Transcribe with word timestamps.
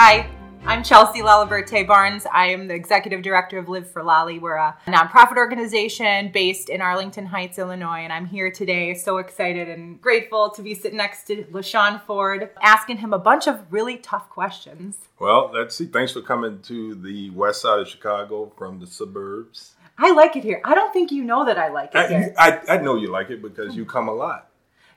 Hi, 0.00 0.30
I'm 0.64 0.84
Chelsea 0.84 1.22
Laliberte 1.22 1.84
Barnes. 1.84 2.24
I 2.32 2.50
am 2.50 2.68
the 2.68 2.74
executive 2.74 3.20
director 3.20 3.58
of 3.58 3.68
Live 3.68 3.90
for 3.90 4.04
Lolly. 4.04 4.38
We're 4.38 4.54
a 4.54 4.78
nonprofit 4.86 5.36
organization 5.36 6.30
based 6.30 6.68
in 6.68 6.80
Arlington 6.80 7.26
Heights, 7.26 7.58
Illinois, 7.58 8.02
and 8.04 8.12
I'm 8.12 8.24
here 8.24 8.48
today 8.48 8.94
so 8.94 9.18
excited 9.18 9.68
and 9.68 10.00
grateful 10.00 10.50
to 10.50 10.62
be 10.62 10.72
sitting 10.72 10.98
next 10.98 11.24
to 11.26 11.42
LaShawn 11.46 12.00
Ford, 12.02 12.50
asking 12.62 12.98
him 12.98 13.12
a 13.12 13.18
bunch 13.18 13.48
of 13.48 13.60
really 13.72 13.96
tough 13.96 14.30
questions. 14.30 14.98
Well, 15.18 15.50
let's 15.52 15.74
see. 15.74 15.86
Thanks 15.86 16.12
for 16.12 16.22
coming 16.22 16.62
to 16.62 16.94
the 16.94 17.30
west 17.30 17.62
side 17.62 17.80
of 17.80 17.88
Chicago 17.88 18.52
from 18.56 18.78
the 18.78 18.86
suburbs. 18.86 19.74
I 19.98 20.12
like 20.12 20.36
it 20.36 20.44
here. 20.44 20.60
I 20.64 20.76
don't 20.76 20.92
think 20.92 21.10
you 21.10 21.24
know 21.24 21.44
that 21.44 21.58
I 21.58 21.70
like 21.70 21.96
it 21.96 21.98
I, 21.98 22.06
here. 22.06 22.34
I, 22.38 22.60
I 22.68 22.76
know 22.76 22.94
you 22.94 23.10
like 23.10 23.30
it 23.30 23.42
because 23.42 23.74
you 23.74 23.84
come 23.84 24.06
a 24.06 24.14
lot. 24.14 24.48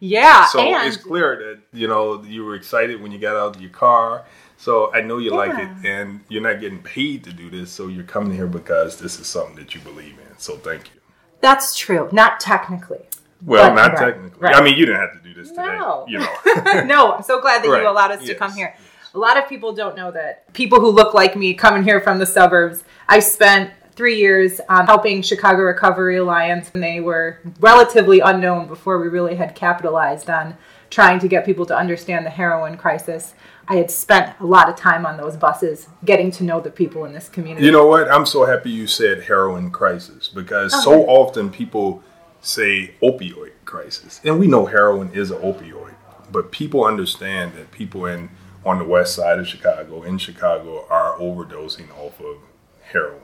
Yeah, 0.04 0.46
So 0.48 0.60
and 0.60 0.88
it's 0.88 0.98
clear 0.98 1.36
that 1.36 1.78
you 1.78 1.88
know 1.88 2.24
you 2.24 2.44
were 2.44 2.56
excited 2.56 3.00
when 3.00 3.12
you 3.12 3.20
got 3.20 3.36
out 3.36 3.56
of 3.56 3.62
your 3.62 3.70
car. 3.70 4.26
So 4.62 4.94
I 4.94 5.02
know 5.02 5.18
you 5.18 5.32
like 5.32 5.58
it, 5.58 5.70
and 5.88 6.20
you're 6.30 6.44
not 6.44 6.62
getting 6.62 6.84
paid 6.84 7.24
to 7.24 7.34
do 7.34 7.50
this. 7.50 7.72
So 7.72 7.88
you're 7.88 8.04
coming 8.04 8.32
here 8.32 8.46
because 8.46 9.00
this 9.00 9.20
is 9.20 9.26
something 9.26 9.56
that 9.56 9.74
you 9.74 9.82
believe 9.82 10.20
in. 10.20 10.38
So 10.38 10.56
thank 10.56 10.86
you. 10.94 11.02
that's 11.40 11.76
true. 11.76 12.08
Not 12.12 12.40
technically. 12.40 13.02
Well, 13.44 13.70
But- 13.70 13.76
not 13.76 13.94
right, 13.94 14.14
technically. 14.14 14.40
right. 14.40 14.56
I 14.56 14.62
mean, 14.62 14.78
you 14.78 14.86
didn't 14.86 15.02
have 15.02 15.14
to 15.14 15.28
do 15.28 15.34
this 15.34 15.50
today. 15.50 15.66
No. 15.66 16.06
You 16.08 16.20
know. 16.20 16.84
no, 16.86 17.14
I'm 17.14 17.24
so 17.24 17.42
glad 17.42 17.64
that 17.64 17.70
Right. 17.70 17.82
you 17.82 17.90
allowed 17.90 18.12
us 18.12 18.24
to 18.24 18.36
come 18.36 18.54
here. 18.54 18.76
A 19.16 19.18
lot 19.18 19.36
of 19.36 19.50
people 19.50 19.74
don't 19.74 19.98
know 19.98 20.12
that 20.12 20.54
people 20.54 20.80
who 20.80 20.92
look 20.92 21.16
like 21.16 21.36
me 21.36 21.56
coming 21.56 21.84
here 21.84 22.00
from 22.00 22.20
the 22.20 22.28
suburbs. 22.28 22.84
I 23.10 23.18
spent 23.18 23.72
three 23.96 24.18
years 24.18 24.62
um, 24.70 24.86
helping 24.86 25.24
Chicago 25.24 25.64
Recovery 25.64 26.18
Alliance, 26.18 26.70
and 26.76 26.84
they 26.84 27.00
were 27.00 27.40
relatively 27.60 28.20
unknown 28.20 28.68
before 28.68 29.00
we 29.00 29.08
really 29.08 29.36
had 29.36 29.56
capitalized 29.56 30.30
on 30.30 30.56
trying 30.92 31.18
to 31.20 31.28
get 31.28 31.46
people 31.46 31.66
to 31.66 31.76
understand 31.76 32.28
the 32.28 32.30
heroin 32.30 32.78
crisis. 32.78 33.34
I 33.72 33.76
had 33.76 33.90
spent 33.90 34.38
a 34.42 34.46
lot 34.46 34.68
of 34.68 34.76
time 34.76 35.06
on 35.06 35.16
those 35.16 35.38
buses 35.38 35.88
getting 36.04 36.30
to 36.32 36.44
know 36.44 36.60
the 36.60 36.70
people 36.70 37.06
in 37.06 37.14
this 37.14 37.30
community. 37.30 37.66
You 37.66 37.72
know 37.72 37.88
what? 37.88 38.12
I'm 38.12 38.26
so 38.26 38.44
happy 38.44 38.70
you 38.70 38.86
said 38.86 39.24
heroin 39.24 39.72
crisis 39.72 40.28
because 40.28 40.74
Oh, 40.76 40.82
so 40.82 41.06
often 41.06 41.50
people 41.50 42.04
say 42.42 42.96
opioid 43.02 43.54
crisis, 43.64 44.20
and 44.26 44.38
we 44.38 44.48
know 44.48 44.66
heroin 44.66 45.12
is 45.14 45.32
an 45.32 45.38
opioid, 45.38 45.94
but 46.34 46.52
people 46.52 46.84
understand 46.84 47.54
that 47.54 47.72
people 47.72 48.06
in 48.06 48.30
on 48.66 48.78
the 48.78 48.84
west 48.84 49.16
side 49.16 49.40
of 49.40 49.48
Chicago, 49.48 50.04
in 50.04 50.18
Chicago, 50.18 50.86
are 50.90 51.16
overdosing 51.18 51.90
off 51.98 52.20
of 52.20 52.40
heroin 52.82 53.22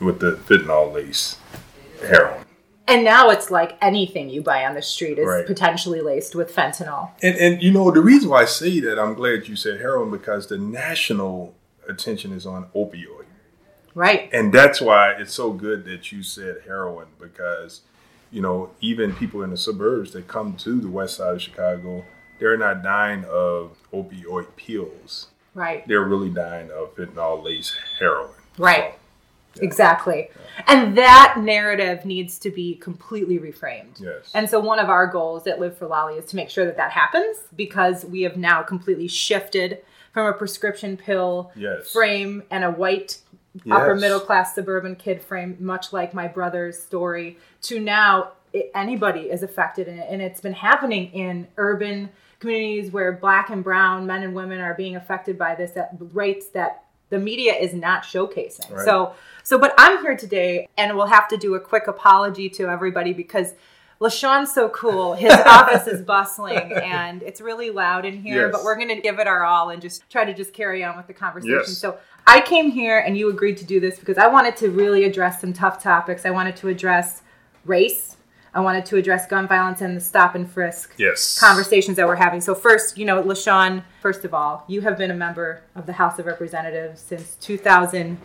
with 0.00 0.20
the 0.20 0.32
fentanyl 0.32 0.92
lace 0.92 1.38
heroin. 2.02 2.44
And 2.88 3.04
now 3.04 3.30
it's 3.30 3.50
like 3.50 3.76
anything 3.82 4.30
you 4.30 4.42
buy 4.42 4.64
on 4.66 4.74
the 4.74 4.82
street 4.82 5.18
is 5.18 5.26
Right. 5.28 5.46
potentially 5.46 6.00
laced 6.00 6.34
with 6.34 6.54
fentanyl. 6.54 7.10
And 7.22 7.36
and 7.36 7.62
you 7.62 7.70
know 7.72 7.90
the 7.90 8.00
reason 8.00 8.30
why 8.30 8.42
I 8.42 8.46
say 8.46 8.80
that 8.80 8.98
I'm 8.98 9.14
glad 9.14 9.46
you 9.48 9.56
said 9.56 9.80
heroin 9.80 10.10
because 10.10 10.46
the 10.48 10.58
national 10.58 11.54
attention 11.88 12.32
is 12.32 12.44
on 12.46 12.66
opioid. 12.74 13.24
Right. 13.94 14.28
and 14.32 14.52
that's 14.52 14.80
why 14.80 15.12
it's 15.12 15.32
so 15.34 15.52
good 15.52 15.84
that 15.86 16.12
you 16.12 16.22
said 16.22 16.58
heroin 16.66 17.06
because 17.20 17.80
you 18.30 18.40
know 18.42 18.70
even 18.80 19.14
people 19.14 19.42
in 19.42 19.50
the 19.50 19.56
suburbs 19.56 20.12
that 20.12 20.28
come 20.28 20.54
to 20.56 20.78
the 20.80 20.88
west 20.88 21.16
side 21.16 21.34
of 21.34 21.42
chicago 21.42 22.04
they're 22.38 22.58
not 22.58 22.82
dying 22.82 23.24
of 23.24 23.76
opioid 23.92 24.46
pills 24.56 25.28
Right. 25.54 25.88
they're 25.88 26.04
really 26.04 26.28
dying 26.30 26.70
of 26.70 26.94
fentanyl 26.94 27.42
laced 27.42 27.76
heroin 27.98 28.34
Right. 28.58 28.97
Exactly. 29.60 30.30
And 30.66 30.96
that 30.98 31.36
narrative 31.38 32.04
needs 32.04 32.38
to 32.40 32.50
be 32.50 32.74
completely 32.76 33.38
reframed. 33.38 34.00
Yes. 34.00 34.30
And 34.34 34.48
so 34.50 34.58
one 34.60 34.78
of 34.78 34.88
our 34.88 35.06
goals 35.06 35.46
at 35.46 35.60
Live 35.60 35.76
for 35.76 35.86
Lolly 35.86 36.14
is 36.14 36.24
to 36.30 36.36
make 36.36 36.50
sure 36.50 36.64
that 36.64 36.76
that 36.76 36.90
happens 36.92 37.36
because 37.54 38.04
we 38.04 38.22
have 38.22 38.36
now 38.36 38.62
completely 38.62 39.08
shifted 39.08 39.78
from 40.12 40.26
a 40.26 40.32
prescription 40.32 40.96
pill 40.96 41.52
Yes. 41.54 41.92
frame 41.92 42.42
and 42.50 42.64
a 42.64 42.70
white 42.70 43.18
upper 43.70 43.94
middle 43.94 44.20
class 44.20 44.54
suburban 44.54 44.96
kid 44.96 45.22
frame, 45.22 45.56
much 45.60 45.92
like 45.92 46.12
my 46.14 46.28
brother's 46.28 46.78
story, 46.80 47.38
to 47.62 47.80
now 47.80 48.32
it, 48.52 48.70
anybody 48.74 49.22
is 49.30 49.42
affected 49.42 49.88
in 49.88 49.98
it. 49.98 50.06
And 50.10 50.22
it's 50.22 50.40
been 50.40 50.52
happening 50.54 51.12
in 51.12 51.48
urban 51.56 52.10
communities 52.40 52.90
where 52.92 53.12
black 53.12 53.50
and 53.50 53.62
brown 53.64 54.06
men 54.06 54.22
and 54.22 54.34
women 54.34 54.60
are 54.60 54.74
being 54.74 54.96
affected 54.96 55.36
by 55.38 55.54
this 55.54 55.76
at 55.76 55.90
rates 56.12 56.48
that 56.50 56.84
the 57.10 57.18
media 57.18 57.54
is 57.54 57.74
not 57.74 58.02
showcasing. 58.04 58.70
Right. 58.70 58.84
So, 58.84 59.14
so, 59.48 59.58
but 59.58 59.72
I'm 59.78 60.02
here 60.02 60.14
today 60.14 60.68
and 60.76 60.94
we'll 60.94 61.06
have 61.06 61.26
to 61.28 61.38
do 61.38 61.54
a 61.54 61.60
quick 61.60 61.86
apology 61.86 62.50
to 62.50 62.68
everybody 62.68 63.14
because 63.14 63.54
LaShawn's 63.98 64.52
so 64.52 64.68
cool. 64.68 65.14
His 65.14 65.32
office 65.46 65.86
is 65.86 66.02
bustling 66.02 66.70
and 66.74 67.22
it's 67.22 67.40
really 67.40 67.70
loud 67.70 68.04
in 68.04 68.20
here, 68.20 68.42
Yes. 68.42 68.52
but 68.52 68.62
we're 68.62 68.76
going 68.76 68.94
to 68.94 69.00
give 69.00 69.18
it 69.18 69.26
our 69.26 69.44
all 69.44 69.70
and 69.70 69.80
just 69.80 70.02
try 70.10 70.26
to 70.26 70.34
just 70.34 70.52
carry 70.52 70.84
on 70.84 70.98
with 70.98 71.06
the 71.06 71.14
conversation. 71.14 71.60
Yes. 71.60 71.78
So 71.78 71.96
I 72.26 72.42
came 72.42 72.70
here 72.70 72.98
and 72.98 73.16
you 73.16 73.30
agreed 73.30 73.56
to 73.56 73.64
do 73.64 73.80
this 73.80 73.98
because 73.98 74.18
I 74.18 74.26
wanted 74.26 74.54
to 74.58 74.68
really 74.68 75.04
address 75.04 75.40
some 75.40 75.54
tough 75.54 75.82
topics. 75.82 76.26
I 76.26 76.30
wanted 76.30 76.54
to 76.56 76.68
address 76.68 77.22
race. 77.64 78.18
I 78.52 78.60
wanted 78.60 78.84
to 78.84 78.96
address 78.98 79.26
gun 79.26 79.48
violence 79.48 79.80
and 79.80 79.96
the 79.96 80.00
stop 80.02 80.34
and 80.34 80.50
frisk 80.50 80.92
yes 80.98 81.40
conversations 81.40 81.96
that 81.96 82.06
we're 82.06 82.16
having. 82.16 82.42
So 82.42 82.54
first, 82.54 82.98
you 82.98 83.06
know, 83.06 83.22
LaShawn, 83.22 83.82
first 84.02 84.26
of 84.26 84.34
all, 84.34 84.64
you 84.68 84.82
have 84.82 84.98
been 84.98 85.10
a 85.10 85.14
member 85.14 85.62
of 85.74 85.86
the 85.86 85.94
House 85.94 86.18
of 86.18 86.26
Representatives 86.26 87.00
since 87.00 87.36
2007, 87.36 88.18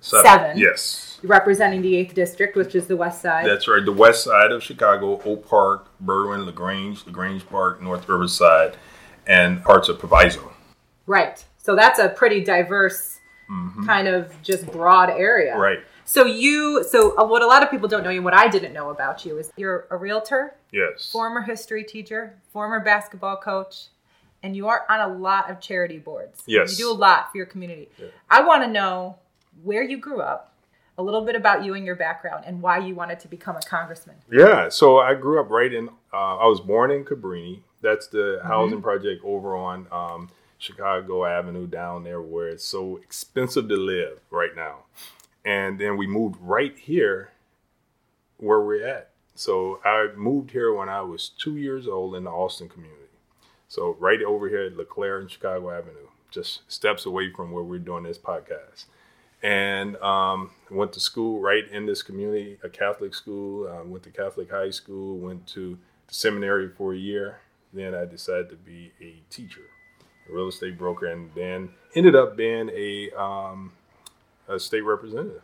seven. 0.00 0.56
yes 0.58 1.18
representing 1.24 1.82
the 1.82 1.94
8th 1.94 2.14
District, 2.14 2.56
which 2.56 2.76
is 2.76 2.86
the 2.86 2.96
west 2.96 3.20
side. 3.22 3.44
that's 3.46 3.66
right 3.66 3.84
the 3.84 3.92
west 3.92 4.24
side 4.24 4.52
of 4.52 4.62
chicago 4.62 5.20
oak 5.24 5.48
park 5.48 5.88
berwyn 6.04 6.46
lagrange 6.46 7.04
lagrange 7.06 7.46
park 7.48 7.82
north 7.82 8.08
riverside 8.08 8.76
and 9.26 9.62
parts 9.64 9.88
of 9.88 9.98
proviso 9.98 10.52
right. 11.06 11.44
So 11.58 11.74
that's 11.74 11.98
a 11.98 12.08
pretty 12.08 12.42
diverse 12.44 13.18
kind 13.86 14.08
of 14.08 14.30
just 14.42 14.66
broad 14.70 15.08
area. 15.10 15.52
Mm-hmm. 15.52 15.60
right 15.60 15.78
So 16.04 16.24
you, 16.26 16.84
so 16.88 17.16
uh, 17.18 17.26
what 17.26 17.42
a 17.42 17.46
lot 17.46 17.62
of 17.62 17.70
people 17.70 17.88
don't 17.88 18.02
know 18.02 18.10
you, 18.10 18.22
what 18.22 18.34
I 18.34 18.46
didn't 18.48 18.72
know 18.74 18.90
about 18.90 19.24
you 19.24 19.38
is 19.38 19.50
you're 19.56 19.86
a 19.90 19.96
realtor, 19.96 20.54
yes 20.70 21.10
former 21.10 21.40
history 21.42 21.84
teacher, 21.84 22.38
former 22.52 22.80
basketball 22.80 23.36
coach, 23.38 23.88
and 24.42 24.54
you 24.54 24.68
are 24.68 24.84
on 24.88 25.00
a 25.00 25.14
lot 25.14 25.50
of 25.50 25.60
charity 25.60 25.98
boards. 25.98 26.42
Yes. 26.46 26.78
You 26.78 26.84
do 26.86 26.90
a 26.92 26.98
lot 26.98 27.30
for 27.30 27.38
your 27.38 27.46
community. 27.46 27.88
I 28.30 28.42
want 28.42 28.62
to 28.64 28.68
know 28.68 29.16
where 29.62 29.82
you 29.82 29.98
grew 29.98 30.20
up, 30.20 30.54
a 30.96 31.02
little 31.02 31.24
bit 31.24 31.36
about 31.36 31.64
you 31.64 31.74
and 31.74 31.84
your 31.84 31.94
background, 31.94 32.44
and 32.46 32.60
why 32.60 32.78
you 32.78 32.94
wanted 32.94 33.20
to 33.20 33.28
become 33.28 33.56
a 33.56 33.60
congressman. 33.62 34.16
Yeah, 34.30 34.68
so 34.68 34.98
I 34.98 35.14
grew 35.14 35.40
up 35.40 35.50
right 35.50 35.72
in. 35.72 35.88
Uh, 36.12 36.36
I 36.36 36.46
was 36.46 36.60
born 36.60 36.90
in 36.90 37.04
Cabrini. 37.04 37.60
That's 37.80 38.08
the 38.08 38.40
housing 38.42 38.82
project 38.82 39.22
over 39.24 39.54
on 39.56 39.86
um, 39.92 40.30
Chicago 40.58 41.24
Avenue 41.24 41.68
down 41.68 42.02
there, 42.02 42.20
where 42.20 42.48
it's 42.48 42.64
so 42.64 42.96
expensive 42.96 43.68
to 43.68 43.76
live 43.76 44.20
right 44.30 44.56
now. 44.56 44.84
And 45.44 45.78
then 45.78 45.96
we 45.96 46.06
moved 46.06 46.36
right 46.40 46.76
here, 46.76 47.30
where 48.38 48.60
we're 48.60 48.86
at. 48.86 49.10
So 49.36 49.80
I 49.84 50.08
moved 50.16 50.50
here 50.50 50.74
when 50.74 50.88
I 50.88 51.02
was 51.02 51.28
two 51.28 51.56
years 51.56 51.86
old 51.86 52.16
in 52.16 52.24
the 52.24 52.30
Austin 52.30 52.68
community. 52.68 52.98
So 53.68 53.96
right 54.00 54.20
over 54.22 54.48
here 54.48 54.62
at 54.64 54.76
LeClaire 54.76 55.20
and 55.20 55.30
Chicago 55.30 55.70
Avenue, 55.70 56.08
just 56.30 56.70
steps 56.70 57.06
away 57.06 57.30
from 57.30 57.52
where 57.52 57.62
we're 57.62 57.78
doing 57.78 58.02
this 58.02 58.18
podcast 58.18 58.86
and 59.42 59.96
um, 59.98 60.50
went 60.70 60.92
to 60.94 61.00
school 61.00 61.40
right 61.40 61.64
in 61.70 61.86
this 61.86 62.02
community, 62.02 62.58
a 62.62 62.68
Catholic 62.68 63.14
school. 63.14 63.68
Uh, 63.68 63.84
went 63.84 64.02
to 64.04 64.10
Catholic 64.10 64.50
high 64.50 64.70
school. 64.70 65.16
Went 65.18 65.46
to 65.48 65.78
the 66.08 66.14
seminary 66.14 66.68
for 66.68 66.94
a 66.94 66.98
year. 66.98 67.38
Then 67.72 67.94
I 67.94 68.04
decided 68.04 68.48
to 68.50 68.56
be 68.56 68.92
a 69.00 69.22
teacher, 69.30 69.60
a 70.28 70.32
real 70.34 70.48
estate 70.48 70.78
broker, 70.78 71.06
and 71.06 71.30
then 71.34 71.70
ended 71.94 72.16
up 72.16 72.36
being 72.36 72.70
a 72.74 73.10
um, 73.12 73.72
a 74.48 74.58
state 74.58 74.80
representative. 74.80 75.42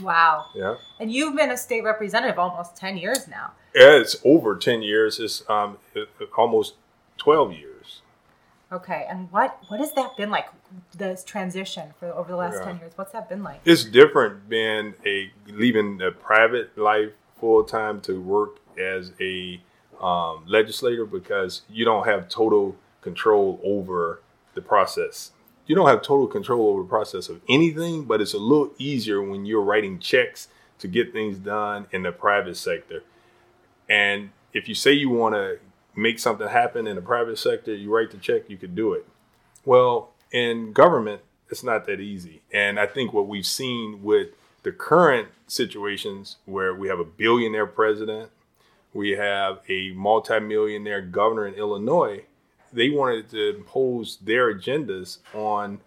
Wow. 0.00 0.46
Yeah, 0.56 0.76
And 0.98 1.12
you've 1.12 1.36
been 1.36 1.50
a 1.52 1.56
state 1.56 1.84
representative 1.84 2.38
almost 2.38 2.74
10 2.76 2.96
years 2.96 3.28
now. 3.28 3.52
yeah 3.74 3.92
it's 4.00 4.16
over 4.24 4.56
ten 4.56 4.82
years. 4.82 5.20
It's 5.20 5.48
um, 5.48 5.78
it- 5.94 6.08
almost 6.36 6.74
twelve 7.18 7.52
years. 7.52 8.00
Okay. 8.72 9.06
And 9.08 9.30
what 9.30 9.58
what 9.68 9.78
has 9.78 9.92
that 9.92 10.16
been 10.16 10.30
like, 10.30 10.46
this 10.96 11.24
transition 11.24 11.94
for 11.98 12.08
over 12.12 12.30
the 12.30 12.36
last 12.36 12.58
Yeah. 12.58 12.64
10 12.72 12.78
years? 12.78 12.92
What's 12.96 13.12
that 13.12 13.28
been 13.28 13.42
like? 13.42 13.60
it's 13.64 13.84
different 13.84 14.48
being 14.48 14.94
a 15.06 15.30
leaving 15.46 15.98
the 15.98 16.10
private 16.10 16.76
life 16.78 17.12
full 17.38 17.64
time 17.64 18.00
to 18.02 18.20
work 18.20 18.58
as 18.78 19.12
a 19.20 19.60
um, 20.00 20.44
legislator 20.46 21.06
because 21.06 21.62
you 21.68 21.84
don't 21.84 22.06
have 22.06 22.28
total 22.28 22.76
control 23.00 23.60
over 23.62 24.20
the 24.54 24.62
process. 24.62 25.30
You 25.66 25.74
don't 25.74 25.86
have 25.88 26.02
total 26.02 26.26
control 26.26 26.68
over 26.68 26.82
the 26.82 26.88
process 26.88 27.28
of 27.28 27.40
anything, 27.48 28.04
but 28.04 28.20
it's 28.20 28.34
a 28.34 28.38
little 28.38 28.70
easier 28.78 29.22
when 29.22 29.46
you're 29.46 29.62
writing 29.62 29.98
checks 29.98 30.48
to 30.78 30.88
get 30.88 31.12
things 31.12 31.38
done 31.38 31.86
in 31.92 32.02
the 32.02 32.12
private 32.12 32.56
sector. 32.56 33.02
And 33.88 34.30
if 34.52 34.68
you 34.68 34.74
say 34.74 34.92
you 34.92 35.08
want 35.10 35.34
to 35.34 35.58
make 35.94 36.18
something 36.18 36.48
happen 36.48 36.86
in 36.86 36.96
the 36.96 37.02
private 37.02 37.38
sector, 37.38 37.74
you 37.74 37.94
write 37.94 38.10
the 38.10 38.16
check, 38.18 38.48
you 38.48 38.56
could 38.56 38.74
do 38.74 38.92
it. 38.92 39.06
Well, 39.64 40.10
in 40.34 40.72
government, 40.72 41.22
it's 41.48 41.62
not 41.62 41.86
that 41.86 42.00
easy. 42.00 42.42
And 42.52 42.80
I 42.80 42.86
think 42.86 43.12
what 43.12 43.28
we've 43.28 43.46
seen 43.46 44.02
with 44.02 44.30
the 44.64 44.72
current 44.72 45.28
situations 45.46 46.36
where 46.44 46.74
we 46.74 46.88
have 46.88 46.98
a 46.98 47.04
billionaire 47.04 47.66
president, 47.66 48.30
we 48.92 49.10
have 49.12 49.60
a 49.68 49.92
multimillionaire 49.92 51.02
governor 51.02 51.46
in 51.46 51.54
Illinois, 51.54 52.24
they 52.72 52.90
wanted 52.90 53.30
to 53.30 53.56
impose 53.56 54.16
their 54.16 54.52
agendas 54.52 55.18
on 55.32 55.78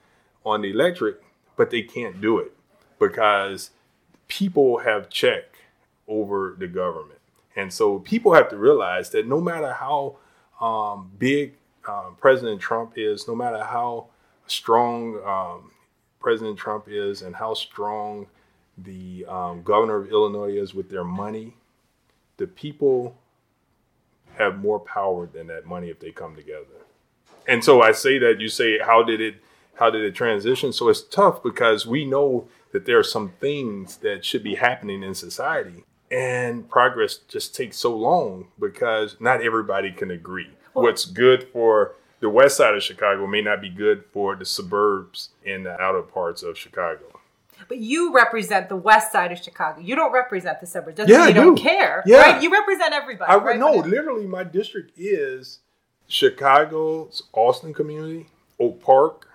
on 0.45 0.61
the 0.61 0.71
electric, 0.71 1.17
but 1.57 1.69
they 1.69 1.81
can't 1.81 2.21
do 2.21 2.39
it 2.39 2.53
because 2.99 3.71
people 4.29 4.77
have 4.77 5.09
check 5.09 5.43
over 6.07 6.55
the 6.57 6.67
government. 6.67 7.19
And 7.57 7.73
so 7.73 7.99
people 7.99 8.33
have 8.33 8.49
to 8.51 8.55
realize 8.55 9.09
that 9.09 9.27
no 9.27 9.41
matter 9.41 9.73
how 9.73 10.15
um, 10.61 11.11
big 11.19 11.55
um, 11.85 12.15
President 12.21 12.61
Trump 12.61 12.93
is, 12.95 13.27
no 13.27 13.35
matter 13.35 13.61
how 13.61 14.07
strong 14.47 15.19
um, 15.25 15.71
President 16.19 16.57
Trump 16.57 16.85
is, 16.87 17.21
and 17.21 17.35
how 17.35 17.53
strong 17.53 18.27
the 18.77 19.25
um, 19.27 19.63
governor 19.63 19.97
of 19.97 20.11
Illinois 20.11 20.51
is 20.51 20.73
with 20.73 20.89
their 20.89 21.03
money, 21.03 21.55
the 22.37 22.47
people 22.47 23.17
have 24.35 24.59
more 24.59 24.79
power 24.79 25.25
than 25.25 25.47
that 25.47 25.65
money 25.65 25.89
if 25.89 25.99
they 25.99 26.11
come 26.11 26.35
together. 26.35 26.65
And 27.47 27.63
so 27.63 27.81
I 27.81 27.91
say 27.91 28.17
that 28.19 28.39
you 28.39 28.49
say, 28.49 28.77
how 28.79 29.03
did 29.03 29.21
it, 29.21 29.35
how 29.75 29.89
did 29.89 30.03
it 30.03 30.13
transition? 30.13 30.73
So 30.73 30.89
it's 30.89 31.01
tough 31.01 31.41
because 31.41 31.87
we 31.87 32.05
know 32.05 32.47
that 32.71 32.85
there 32.85 32.99
are 32.99 33.03
some 33.03 33.29
things 33.39 33.97
that 33.97 34.25
should 34.25 34.43
be 34.43 34.55
happening 34.55 35.01
in 35.01 35.15
society, 35.15 35.83
and 36.11 36.69
progress 36.69 37.17
just 37.27 37.55
takes 37.55 37.77
so 37.77 37.95
long 37.95 38.47
because 38.59 39.15
not 39.19 39.41
everybody 39.41 39.91
can 39.91 40.11
agree. 40.11 40.51
What's 40.73 41.05
good 41.05 41.47
for 41.51 41.95
the 42.19 42.29
west 42.29 42.57
side 42.57 42.75
of 42.75 42.83
Chicago 42.83 43.27
may 43.27 43.41
not 43.41 43.61
be 43.61 43.69
good 43.69 44.03
for 44.11 44.35
the 44.35 44.45
suburbs 44.45 45.29
in 45.43 45.63
the 45.63 45.79
outer 45.79 46.01
parts 46.01 46.43
of 46.43 46.57
Chicago. 46.57 47.19
But 47.67 47.79
you 47.79 48.13
represent 48.13 48.69
the 48.69 48.75
west 48.75 49.11
side 49.11 49.31
of 49.31 49.39
Chicago. 49.39 49.81
You 49.81 49.95
don't 49.95 50.11
represent 50.11 50.59
the 50.59 50.67
suburbs. 50.67 50.97
Doesn't 50.97 51.11
Yeah, 51.11 51.25
mean 51.25 51.27
you 51.29 51.33
don't 51.33 51.55
do. 51.55 51.61
care. 51.63 52.03
Yeah. 52.05 52.21
Right? 52.21 52.41
You 52.41 52.51
represent 52.51 52.93
everybody. 52.93 53.31
I 53.31 53.35
right? 53.37 53.59
no, 53.59 53.73
literally, 53.73 54.27
my 54.27 54.43
district 54.43 54.91
is 54.97 55.59
Chicago's 56.07 57.23
Austin 57.33 57.73
community, 57.73 58.27
Oak 58.59 58.81
Park, 58.81 59.27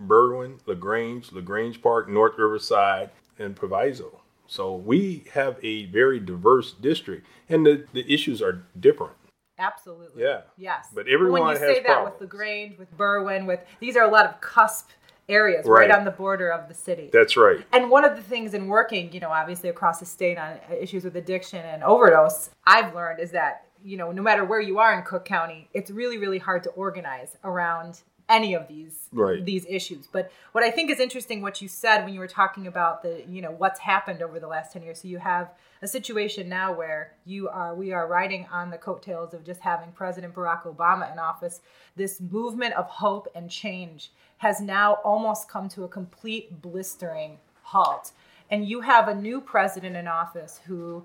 Berwyn, 0.00 0.58
Lagrange, 0.66 1.32
Lagrange 1.32 1.82
Park, 1.82 2.08
North 2.08 2.38
Riverside, 2.38 3.10
and 3.38 3.56
Proviso. 3.56 4.20
So 4.46 4.74
we 4.74 5.24
have 5.32 5.58
a 5.62 5.86
very 5.86 6.20
diverse 6.20 6.72
district, 6.72 7.26
and 7.48 7.64
the, 7.66 7.86
the 7.92 8.12
issues 8.12 8.42
are 8.42 8.62
different. 8.78 9.14
Absolutely. 9.58 10.22
Yeah. 10.22 10.42
Yes. 10.56 10.88
But 10.94 11.06
everyone 11.08 11.42
when 11.42 11.50
you 11.52 11.58
say 11.58 11.74
that 11.80 11.84
problems. 11.84 12.14
with 12.20 12.32
Lagrange, 12.32 12.78
with 12.78 12.96
Berwyn, 12.96 13.46
with 13.46 13.60
these 13.80 13.96
are 13.96 14.04
a 14.04 14.10
lot 14.10 14.26
of 14.26 14.40
cusp 14.40 14.90
areas 15.28 15.64
right, 15.66 15.88
Right. 15.88 15.90
on 15.90 16.04
the 16.04 16.10
border 16.10 16.50
of 16.50 16.68
the 16.68 16.74
city. 16.74 17.08
That's 17.12 17.36
right. 17.36 17.64
and 17.72 17.90
one 17.90 18.04
of 18.04 18.14
the 18.16 18.22
things 18.22 18.52
in 18.52 18.66
working, 18.66 19.12
you 19.12 19.20
know, 19.20 19.30
obviously 19.30 19.68
across 19.70 19.98
the 20.00 20.06
state 20.06 20.36
on 20.38 20.58
issues 20.78 21.04
with 21.04 21.16
addiction 21.16 21.60
and 21.64 21.82
overdose, 21.82 22.50
I've 22.66 22.94
learned 22.94 23.20
is 23.20 23.30
that, 23.30 23.66
you 23.82 23.96
know, 23.96 24.12
no 24.12 24.20
matter 24.22 24.44
where 24.44 24.60
you 24.60 24.78
are 24.78 24.92
in 24.98 25.02
Cook 25.02 25.24
County, 25.24 25.68
it's 25.72 25.90
really, 25.90 26.18
really 26.18 26.38
hard 26.38 26.62
to 26.64 26.70
organize 26.70 27.36
around 27.44 28.02
any 28.28 28.54
of 28.54 28.68
these 28.68 29.08
Right. 29.12 29.44
these 29.44 29.66
issues. 29.68 30.06
But 30.06 30.32
what 30.52 30.64
I 30.64 30.70
think 30.70 30.90
is 30.90 30.98
interesting 30.98 31.42
what 31.42 31.62
you 31.62 31.68
said 31.68 32.04
when 32.04 32.14
you 32.14 32.20
were 32.20 32.26
talking 32.26 32.66
about 32.66 33.02
the, 33.02 33.24
you 33.28 33.42
know, 33.42 33.52
what's 33.52 33.78
happened 33.80 34.22
over 34.22 34.40
the 34.40 34.46
last 34.48 34.72
10 34.72 34.82
years. 34.82 35.00
So 35.02 35.08
you 35.08 35.18
have 35.18 35.52
a 35.82 35.86
situation 35.86 36.48
now 36.48 36.72
where 36.72 37.12
you 37.26 37.48
are 37.48 37.74
we 37.74 37.92
are 37.92 38.06
riding 38.08 38.46
on 38.50 38.70
the 38.70 38.78
coattails 38.78 39.34
of 39.34 39.44
just 39.44 39.60
having 39.60 39.92
President 39.92 40.34
Barack 40.34 40.62
Obama 40.62 41.12
in 41.12 41.18
office. 41.18 41.60
This 41.96 42.20
movement 42.20 42.74
of 42.74 42.86
hope 42.86 43.28
and 43.34 43.50
change 43.50 44.10
has 44.38 44.60
now 44.60 44.94
almost 45.04 45.48
come 45.48 45.68
to 45.70 45.84
a 45.84 45.88
complete 45.88 46.60
blistering 46.62 47.38
halt. 47.62 48.12
And 48.50 48.68
you 48.68 48.82
have 48.82 49.08
a 49.08 49.14
new 49.14 49.40
president 49.40 49.96
in 49.96 50.06
office 50.06 50.60
who 50.66 51.04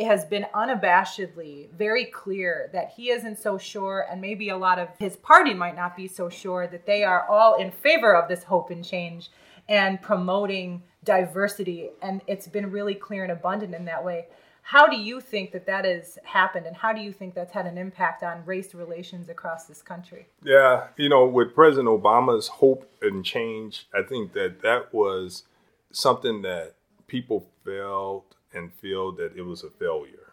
has 0.00 0.24
been 0.24 0.46
unabashedly 0.54 1.70
very 1.72 2.06
clear 2.06 2.70
that 2.72 2.92
he 2.96 3.10
isn't 3.10 3.38
so 3.38 3.58
sure, 3.58 4.06
and 4.10 4.20
maybe 4.20 4.48
a 4.48 4.56
lot 4.56 4.78
of 4.78 4.88
his 4.98 5.16
party 5.16 5.54
might 5.54 5.76
not 5.76 5.96
be 5.96 6.08
so 6.08 6.28
sure, 6.28 6.66
that 6.66 6.86
they 6.86 7.04
are 7.04 7.26
all 7.28 7.54
in 7.56 7.70
favor 7.70 8.16
of 8.16 8.28
this 8.28 8.44
hope 8.44 8.70
and 8.70 8.84
change 8.84 9.30
and 9.68 10.00
promoting 10.00 10.82
diversity. 11.04 11.90
And 12.02 12.22
it's 12.26 12.48
been 12.48 12.70
really 12.70 12.94
clear 12.94 13.22
and 13.22 13.32
abundant 13.32 13.74
in 13.74 13.84
that 13.84 14.04
way. 14.04 14.26
How 14.62 14.86
do 14.86 14.96
you 14.96 15.20
think 15.20 15.52
that 15.52 15.66
that 15.66 15.86
has 15.86 16.18
happened, 16.24 16.66
and 16.66 16.76
how 16.76 16.92
do 16.92 17.00
you 17.00 17.12
think 17.12 17.34
that's 17.34 17.52
had 17.52 17.66
an 17.66 17.78
impact 17.78 18.22
on 18.22 18.44
race 18.44 18.74
relations 18.74 19.30
across 19.30 19.64
this 19.64 19.80
country? 19.80 20.26
Yeah, 20.44 20.88
you 20.96 21.08
know, 21.08 21.26
with 21.26 21.54
President 21.54 21.88
Obama's 21.88 22.48
hope 22.48 22.90
and 23.00 23.24
change, 23.24 23.86
I 23.94 24.02
think 24.02 24.34
that 24.34 24.60
that 24.62 24.92
was 24.92 25.44
something 25.90 26.42
that 26.42 26.74
people 27.08 27.50
felt 27.64 28.36
and 28.54 28.72
feel 28.72 29.10
that 29.12 29.36
it 29.36 29.42
was 29.42 29.64
a 29.64 29.70
failure 29.70 30.32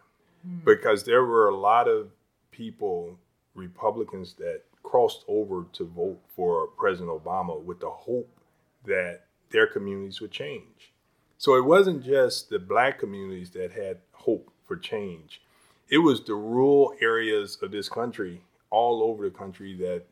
because 0.64 1.02
there 1.02 1.24
were 1.24 1.48
a 1.48 1.56
lot 1.56 1.88
of 1.88 2.08
people, 2.52 3.18
Republicans, 3.56 4.34
that 4.34 4.62
crossed 4.84 5.24
over 5.26 5.66
to 5.72 5.84
vote 5.84 6.20
for 6.36 6.68
President 6.68 7.10
Obama 7.10 7.60
with 7.60 7.80
the 7.80 7.90
hope 7.90 8.30
that 8.84 9.22
their 9.50 9.66
communities 9.66 10.20
would 10.20 10.30
change. 10.30 10.92
So 11.38 11.56
it 11.56 11.64
wasn't 11.64 12.04
just 12.04 12.48
the 12.48 12.60
black 12.60 12.98
communities 12.98 13.50
that 13.50 13.72
had 13.72 13.98
hope 14.12 14.52
for 14.64 14.76
change. 14.76 15.42
It 15.88 15.98
was 15.98 16.22
the 16.24 16.34
rural 16.34 16.94
areas 17.00 17.58
of 17.60 17.72
this 17.72 17.88
country, 17.88 18.42
all 18.70 19.02
over 19.02 19.24
the 19.24 19.36
country, 19.36 19.74
that 19.78 20.04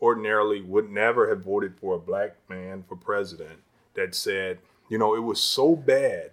ordinarily 0.00 0.60
would 0.60 0.90
never 0.90 1.28
have 1.28 1.44
voted 1.44 1.74
for 1.80 1.94
a 1.94 2.00
black 2.00 2.36
man 2.48 2.84
for 2.88 2.96
president 2.96 3.60
that 3.94 4.14
said, 4.14 4.58
you 4.88 4.98
know, 4.98 5.14
it 5.14 5.20
was 5.22 5.40
so 5.40 5.74
bad 5.76 6.30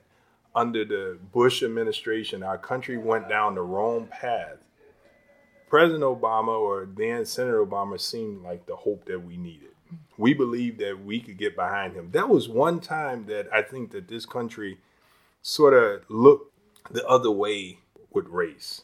under 0.56 0.86
the 0.86 1.18
Bush 1.32 1.64
administration, 1.64 2.44
our 2.44 2.58
country 2.58 2.98
went 2.98 3.28
down 3.28 3.56
the 3.56 3.62
wrong 3.62 4.08
path. 4.08 4.58
President 5.70 6.04
Obama 6.04 6.60
or 6.60 6.88
then 6.96 7.26
Senator 7.26 7.66
Obama 7.66 8.00
seemed 8.00 8.44
like 8.44 8.66
the 8.68 8.76
hope 8.76 9.06
that 9.06 9.20
we 9.20 9.38
needed. 9.38 9.70
We 10.18 10.34
believed 10.34 10.80
that 10.80 11.04
we 11.04 11.20
could 11.20 11.38
get 11.38 11.56
behind 11.56 11.96
him. 11.96 12.12
That 12.12 12.30
was 12.30 12.48
one 12.48 12.80
time 12.80 13.26
that 13.26 13.48
I 13.52 13.64
think 13.64 13.92
that 13.92 14.08
this 14.08 14.26
country 14.26 14.78
sort 15.42 15.74
of 15.74 16.04
looked 16.10 16.54
the 16.92 17.06
other 17.08 17.32
way 17.32 17.80
with 18.12 18.28
race. 18.28 18.84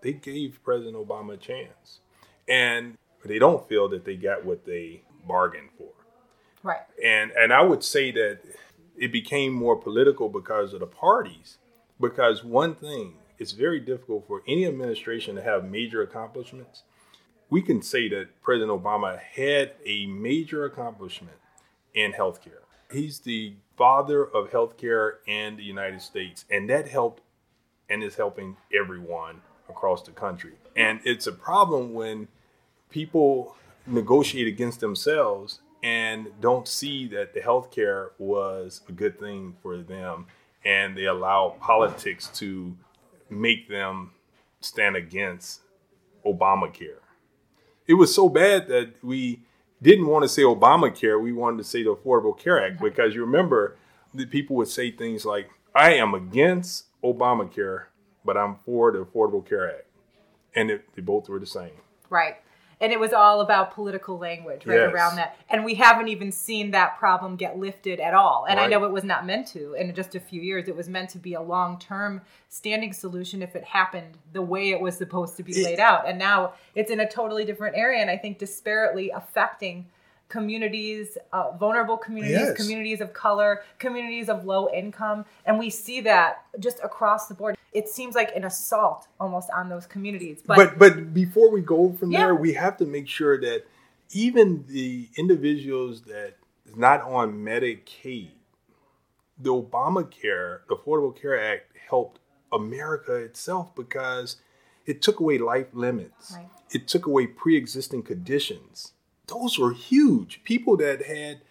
They 0.00 0.12
gave 0.12 0.58
President 0.64 0.96
Obama 0.96 1.34
a 1.34 1.36
chance. 1.36 2.00
And 2.48 2.98
they 3.24 3.38
don't 3.38 3.68
feel 3.68 3.88
that 3.90 4.04
they 4.04 4.16
got 4.16 4.44
what 4.44 4.64
they 4.64 5.02
bargained 5.26 5.70
for. 5.78 5.90
Right. 6.64 6.82
And 7.04 7.30
and 7.32 7.52
I 7.52 7.62
would 7.62 7.82
say 7.82 8.10
that 8.12 8.40
it 8.96 9.12
became 9.12 9.52
more 9.52 9.76
political 9.76 10.28
because 10.28 10.72
of 10.72 10.80
the 10.80 10.86
parties. 10.86 11.58
Because 12.00 12.44
one 12.44 12.74
thing, 12.74 13.14
it's 13.38 13.52
very 13.52 13.80
difficult 13.80 14.26
for 14.26 14.42
any 14.46 14.66
administration 14.66 15.36
to 15.36 15.42
have 15.42 15.68
major 15.68 16.02
accomplishments. 16.02 16.82
We 17.50 17.62
can 17.62 17.82
say 17.82 18.08
that 18.08 18.40
President 18.42 18.70
Obama 18.70 19.18
had 19.18 19.72
a 19.84 20.06
major 20.06 20.64
accomplishment 20.64 21.36
in 21.94 22.12
healthcare. 22.12 22.62
He's 22.90 23.20
the 23.20 23.54
father 23.76 24.24
of 24.24 24.50
healthcare 24.50 25.14
in 25.26 25.56
the 25.56 25.62
United 25.62 26.02
States, 26.02 26.44
and 26.50 26.68
that 26.70 26.88
helped 26.88 27.22
and 27.88 28.02
is 28.02 28.14
helping 28.14 28.56
everyone 28.74 29.40
across 29.68 30.02
the 30.02 30.12
country. 30.12 30.52
And 30.76 31.00
it's 31.04 31.26
a 31.26 31.32
problem 31.32 31.94
when 31.94 32.28
people 32.90 33.56
negotiate 33.86 34.46
against 34.46 34.80
themselves 34.80 35.60
and 35.82 36.28
don't 36.40 36.68
see 36.68 37.08
that 37.08 37.34
the 37.34 37.40
healthcare 37.40 38.10
was 38.18 38.82
a 38.88 38.92
good 38.92 39.18
thing 39.18 39.56
for 39.62 39.78
them 39.78 40.26
and 40.64 40.96
they 40.96 41.06
allow 41.06 41.56
politics 41.60 42.28
to 42.34 42.76
make 43.28 43.68
them 43.68 44.12
stand 44.60 44.96
against 44.96 45.62
Obamacare. 46.24 47.00
It 47.86 47.94
was 47.94 48.14
so 48.14 48.28
bad 48.28 48.68
that 48.68 48.94
we 49.02 49.42
didn't 49.80 50.06
want 50.06 50.22
to 50.22 50.28
say 50.28 50.42
Obamacare, 50.42 51.20
we 51.20 51.32
wanted 51.32 51.58
to 51.58 51.64
say 51.64 51.82
the 51.82 51.94
Affordable 51.94 52.38
Care 52.38 52.64
Act 52.64 52.76
mm-hmm. 52.76 52.84
because 52.84 53.14
you 53.14 53.22
remember 53.22 53.76
that 54.14 54.30
people 54.30 54.56
would 54.56 54.68
say 54.68 54.90
things 54.90 55.24
like, 55.24 55.50
I 55.74 55.94
am 55.94 56.14
against 56.14 56.86
Obamacare, 57.02 57.86
but 58.24 58.36
I'm 58.36 58.56
for 58.56 58.92
the 58.92 59.04
Affordable 59.04 59.46
Care 59.46 59.68
Act. 59.68 59.86
And 60.54 60.70
it, 60.70 60.84
they 60.94 61.02
both 61.02 61.28
were 61.28 61.40
the 61.40 61.46
same. 61.46 61.72
Right. 62.08 62.36
And 62.82 62.92
it 62.92 62.98
was 62.98 63.12
all 63.12 63.40
about 63.40 63.72
political 63.72 64.18
language 64.18 64.66
right 64.66 64.74
Yes. 64.74 64.92
around 64.92 65.16
that. 65.16 65.36
And 65.48 65.64
we 65.64 65.74
haven't 65.76 66.08
even 66.08 66.32
seen 66.32 66.72
that 66.72 66.98
problem 66.98 67.36
get 67.36 67.56
lifted 67.56 68.00
at 68.00 68.12
all. 68.12 68.44
And 68.48 68.58
I 68.58 68.66
know 68.66 68.84
it 68.84 68.90
was 68.90 69.04
not 69.04 69.24
meant 69.24 69.46
to 69.48 69.74
in 69.74 69.94
just 69.94 70.16
a 70.16 70.20
few 70.20 70.42
years. 70.42 70.66
It 70.68 70.74
was 70.76 70.88
meant 70.88 71.08
to 71.10 71.18
be 71.18 71.34
a 71.34 71.40
long 71.40 71.78
term 71.78 72.20
standing 72.48 72.92
solution 72.92 73.40
if 73.40 73.54
it 73.54 73.62
happened 73.64 74.18
the 74.32 74.42
way 74.42 74.70
it 74.70 74.80
was 74.80 74.96
supposed 74.96 75.36
to 75.36 75.44
be 75.44 75.64
laid 75.64 75.78
out. 75.78 76.08
And 76.08 76.18
now 76.18 76.54
it's 76.74 76.90
in 76.90 76.98
a 77.00 77.08
totally 77.08 77.44
different 77.44 77.76
area 77.76 78.00
and 78.00 78.10
I 78.10 78.16
think 78.18 78.38
disparately 78.40 79.10
affecting 79.14 79.86
communities, 80.32 81.18
uh, 81.34 81.50
vulnerable 81.58 81.98
communities, 81.98 82.38
Yes. 82.48 82.56
communities 82.56 83.02
of 83.02 83.12
color, 83.12 83.62
communities 83.78 84.30
of 84.30 84.46
low 84.46 84.70
income. 84.72 85.26
And 85.44 85.58
we 85.58 85.68
see 85.68 86.00
that 86.00 86.46
just 86.58 86.78
across 86.82 87.28
the 87.28 87.34
board. 87.34 87.54
It 87.74 87.86
seems 87.88 88.14
like 88.14 88.34
an 88.34 88.44
assault 88.44 89.08
almost 89.20 89.50
on 89.50 89.68
those 89.68 89.86
communities. 89.86 90.42
But 90.46 90.78
but 90.78 91.12
before 91.12 91.50
we 91.50 91.60
go 91.60 91.92
from 91.92 92.10
Yeah. 92.12 92.20
there, 92.20 92.34
we 92.34 92.54
have 92.54 92.78
to 92.78 92.86
make 92.86 93.08
sure 93.08 93.38
that 93.42 93.66
even 94.10 94.64
the 94.68 95.10
individuals 95.18 96.02
that 96.04 96.36
is 96.64 96.76
not 96.76 97.02
on 97.02 97.34
Medicaid, 97.34 98.30
the 99.38 99.50
Obamacare, 99.50 100.60
the 100.68 100.76
Affordable 100.76 101.14
Care 101.14 101.38
Act 101.38 101.76
helped 101.90 102.20
America 102.50 103.14
itself 103.16 103.74
because 103.74 104.36
it 104.86 105.02
took 105.02 105.20
away 105.20 105.36
life 105.36 105.68
limits. 105.74 106.32
Right. 106.34 106.48
It 106.70 106.88
took 106.88 107.04
away 107.06 107.26
pre-existing 107.26 108.02
conditions. 108.02 108.94
Those 109.26 109.58
were 109.58 109.72
huge. 109.72 110.42
People 110.44 110.76
that 110.78 111.06
had 111.06 111.42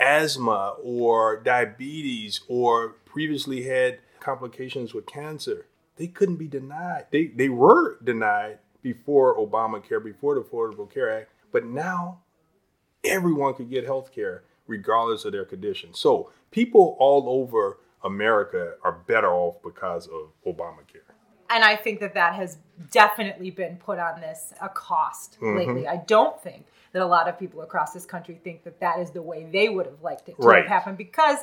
asthma 0.00 0.74
or 0.82 1.40
diabetes 1.40 2.40
or 2.48 2.90
previously 3.04 3.62
had 3.64 4.00
complications 4.20 4.94
with 4.94 5.06
cancer, 5.06 5.66
they 5.96 6.06
couldn't 6.06 6.36
be 6.36 6.48
denied. 6.48 7.06
They 7.10 7.26
they 7.26 7.48
were 7.48 7.98
denied 8.02 8.58
before 8.82 9.36
Obamacare, 9.38 10.02
before 10.02 10.34
the 10.34 10.42
Affordable 10.42 10.92
Care 10.92 11.20
Act, 11.20 11.30
but 11.52 11.64
now 11.64 12.20
everyone 13.04 13.54
could 13.54 13.70
get 13.70 13.84
health 13.84 14.12
care 14.12 14.42
regardless 14.66 15.24
of 15.24 15.32
their 15.32 15.44
condition. 15.44 15.94
So 15.94 16.30
people 16.50 16.96
all 16.98 17.28
over 17.28 17.78
America 18.04 18.74
are 18.82 18.92
better 18.92 19.32
off 19.32 19.56
because 19.62 20.08
of 20.08 20.30
Obamacare. 20.46 21.02
And 21.50 21.62
I 21.62 21.76
think 21.76 22.00
that 22.00 22.14
that 22.14 22.34
has 22.34 22.58
definitely 22.90 23.50
been 23.50 23.76
put 23.76 23.98
on 23.98 24.20
this 24.20 24.54
a 24.60 24.68
cost 24.68 25.38
mm-hmm. 25.40 25.56
lately. 25.56 25.86
I 25.86 25.98
don't 25.98 26.40
think 26.40 26.66
that 26.92 27.02
a 27.02 27.06
lot 27.06 27.28
of 27.28 27.38
people 27.38 27.62
across 27.62 27.92
this 27.92 28.04
country 28.04 28.40
think 28.42 28.64
that 28.64 28.80
that 28.80 28.98
is 28.98 29.10
the 29.10 29.22
way 29.22 29.46
they 29.50 29.68
would 29.68 29.86
have 29.86 30.02
liked 30.02 30.28
it 30.28 30.36
to 30.40 30.46
right. 30.46 30.62
have 30.62 30.68
happened 30.68 30.98
because 30.98 31.38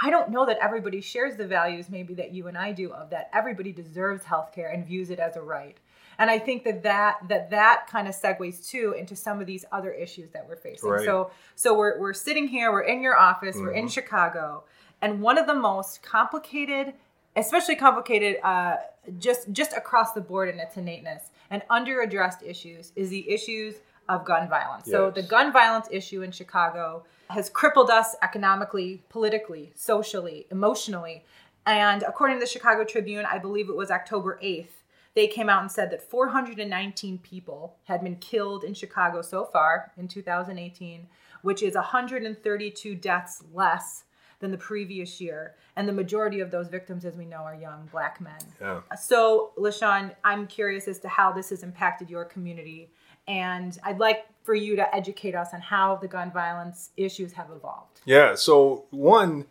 I 0.00 0.10
don't 0.10 0.30
know 0.30 0.46
that 0.46 0.58
everybody 0.60 1.00
shares 1.00 1.36
the 1.36 1.46
values 1.46 1.90
maybe 1.90 2.14
that 2.14 2.32
you 2.32 2.48
and 2.48 2.56
I 2.56 2.72
do 2.72 2.92
of 2.92 3.10
that 3.10 3.30
everybody 3.32 3.72
deserves 3.72 4.22
healthcare 4.24 4.72
and 4.72 4.86
views 4.86 5.10
it 5.10 5.18
as 5.18 5.36
a 5.36 5.42
right. 5.42 5.76
And 6.18 6.30
I 6.30 6.38
think 6.38 6.64
that 6.64 6.82
that 6.84 7.18
that 7.28 7.50
that 7.50 7.86
kind 7.90 8.06
of 8.08 8.14
segues 8.14 8.68
too 8.68 8.94
into 8.98 9.16
some 9.16 9.40
of 9.40 9.46
these 9.46 9.64
other 9.72 9.92
issues 9.92 10.30
that 10.30 10.46
we're 10.48 10.56
facing. 10.56 10.88
Right. 10.88 11.04
So 11.04 11.30
so 11.56 11.76
we're 11.76 11.98
we're 11.98 12.14
sitting 12.14 12.48
here, 12.48 12.70
we're 12.70 12.82
in 12.82 13.02
your 13.02 13.18
office, 13.18 13.56
mm-hmm. 13.56 13.66
we're 13.66 13.72
in 13.72 13.84
mm-hmm. 13.86 13.92
Chicago, 13.92 14.64
and 15.00 15.20
one 15.20 15.38
of 15.38 15.46
the 15.46 15.54
most 15.54 16.02
complicated, 16.02 16.94
especially 17.36 17.76
complicated, 17.76 18.36
uh, 18.42 18.76
just 19.18 19.52
just 19.52 19.72
across 19.72 20.12
the 20.12 20.20
board 20.20 20.48
in 20.48 20.60
its 20.60 20.76
innateness 20.76 21.30
and 21.50 21.62
underaddressed 21.70 22.42
issues 22.42 22.92
is 22.96 23.10
the 23.10 23.28
issues 23.30 23.76
of 24.08 24.24
gun 24.24 24.48
violence. 24.48 24.84
Yes. 24.86 24.92
So 24.92 25.10
the 25.10 25.22
gun 25.22 25.52
violence 25.52 25.86
issue 25.90 26.22
in 26.22 26.32
Chicago 26.32 27.04
has 27.30 27.48
crippled 27.48 27.90
us 27.90 28.14
economically, 28.22 29.02
politically, 29.08 29.72
socially, 29.74 30.46
emotionally. 30.50 31.24
And 31.66 32.02
according 32.02 32.36
to 32.36 32.40
the 32.40 32.50
Chicago 32.50 32.84
Tribune, 32.84 33.24
I 33.24 33.38
believe 33.38 33.68
it 33.68 33.76
was 33.76 33.90
October 33.90 34.38
8th, 34.42 34.82
they 35.14 35.26
came 35.26 35.48
out 35.48 35.60
and 35.60 35.70
said 35.70 35.90
that 35.90 36.02
419 36.02 37.18
people 37.18 37.76
had 37.84 38.02
been 38.02 38.16
killed 38.16 38.64
in 38.64 38.74
Chicago 38.74 39.22
so 39.22 39.44
far 39.44 39.92
in 39.96 40.08
2018, 40.08 41.06
which 41.42 41.62
is 41.62 41.74
132 41.74 42.94
deaths 42.94 43.42
less 43.52 44.04
than 44.40 44.50
the 44.50 44.58
previous 44.58 45.20
year. 45.20 45.54
And 45.76 45.88
the 45.88 45.92
majority 45.92 46.40
of 46.40 46.50
those 46.50 46.68
victims, 46.68 47.04
as 47.04 47.16
we 47.16 47.24
know, 47.24 47.38
are 47.38 47.54
young 47.54 47.88
black 47.92 48.20
men. 48.20 48.40
Yeah. 48.60 48.80
So, 49.00 49.52
LaShawn, 49.56 50.14
I'm 50.24 50.46
curious 50.46 50.88
as 50.88 50.98
to 51.00 51.08
how 51.08 51.32
this 51.32 51.50
has 51.50 51.62
impacted 51.62 52.10
your 52.10 52.24
community. 52.24 52.90
And 53.28 53.78
I'd 53.84 53.98
like 53.98 54.26
for 54.42 54.54
you 54.54 54.76
to 54.76 54.94
educate 54.94 55.34
us 55.34 55.48
on 55.52 55.60
how 55.60 55.96
the 55.96 56.08
gun 56.08 56.30
violence 56.32 56.90
issues 56.96 57.32
have 57.32 57.50
evolved. 57.50 58.00
Yeah. 58.04 58.34
So, 58.34 58.84
one, 58.90 59.46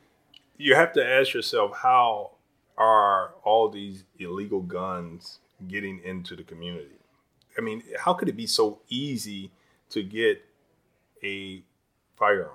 you 0.58 0.75
have 0.75 0.94
to 0.94 1.06
ask 1.06 1.34
yourself 1.34 1.78
how 1.82 2.32
are 2.78 3.34
all 3.44 3.70
these 3.70 4.04
illegal 4.20 4.62
guns 4.62 5.40
getting 5.68 6.01
into 6.04 6.36
the 6.36 6.44
community? 6.44 6.98
I 7.58 7.62
mean, 7.62 7.84
how 8.00 8.13
could 8.13 8.30
it 8.30 8.36
be 8.36 8.48
so 8.48 8.80
easy 8.90 9.51
to 9.90 10.04
get 10.04 10.44
a 11.24 11.62
firearm? 12.18 12.51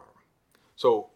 So, 0.76 1.08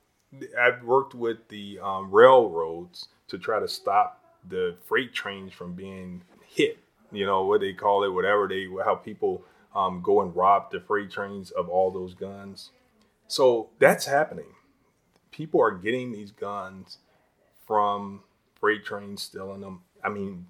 I've 0.59 0.85
worked 0.85 1.15
with 1.15 1.49
the 1.49 1.81
um, 1.83 2.11
railroads 2.11 3.09
to 3.29 3.39
try 3.39 3.59
to 3.59 3.69
stop 3.69 4.23
the 4.49 4.77
freight 4.87 5.13
trains 5.13 5.53
from 5.53 5.75
being 5.75 6.23
hit. 6.47 6.79
You 7.13 7.27
know 7.27 7.45
what 7.45 7.61
they 7.61 7.73
call 7.73 8.05
it, 8.05 8.09
whatever 8.09 8.47
they, 8.47 8.69
how 8.85 8.95
people 8.95 9.43
um, 9.75 10.03
go 10.03 10.21
and 10.21 10.35
rob 10.35 10.71
the 10.71 10.81
freight 10.81 11.11
trains 11.11 11.51
of 11.51 11.69
all 11.69 11.91
those 11.91 12.15
guns. 12.15 12.71
So 13.29 13.71
that's 13.79 14.07
happening. 14.07 14.55
People 15.31 15.63
are 15.63 15.71
getting 15.71 16.13
these 16.13 16.33
guns 16.33 16.99
from 17.67 18.23
freight 18.59 18.85
trains, 18.85 19.23
stealing 19.23 19.61
them. 19.61 19.83
I 20.03 20.09
mean, 20.09 20.47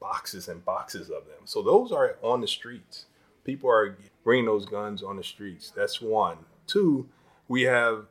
boxes 0.00 0.48
and 0.48 0.64
boxes 0.64 1.08
of 1.08 1.26
them. 1.26 1.44
So 1.44 1.62
those 1.62 1.92
are 1.92 2.16
on 2.22 2.40
the 2.40 2.48
streets. 2.48 3.06
People 3.44 3.70
are 3.70 3.96
bringing 4.24 4.46
those 4.46 4.66
guns 4.66 5.02
on 5.02 5.16
the 5.16 5.24
streets. 5.24 5.72
That's 5.74 6.00
one. 6.02 6.38
Two, 6.66 7.08
we 7.48 7.62
have 7.62 8.04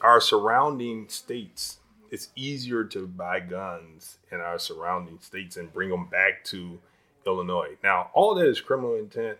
our 0.00 0.20
surrounding 0.20 1.08
states. 1.08 1.78
It's 2.10 2.28
easier 2.36 2.84
to 2.84 3.08
buy 3.08 3.40
guns 3.40 4.18
in 4.30 4.38
our 4.40 4.58
surrounding 4.58 5.18
states 5.18 5.56
and 5.56 5.72
bring 5.72 5.90
them 5.90 6.06
back 6.06 6.44
to 6.44 6.78
Illinois. 7.26 7.76
Now, 7.82 8.10
all 8.14 8.36
that 8.36 8.46
is 8.46 8.60
criminal 8.60 8.94
intent 8.94 9.38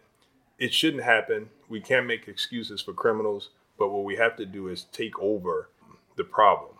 it 0.58 0.72
shouldn't 0.72 1.02
happen. 1.02 1.50
We 1.68 1.80
can't 1.80 2.06
make 2.06 2.28
excuses 2.28 2.80
for 2.80 2.92
criminals, 2.92 3.50
but 3.78 3.90
what 3.90 4.04
we 4.04 4.16
have 4.16 4.36
to 4.36 4.46
do 4.46 4.68
is 4.68 4.84
take 4.92 5.18
over 5.18 5.68
the 6.16 6.24
problem. 6.24 6.76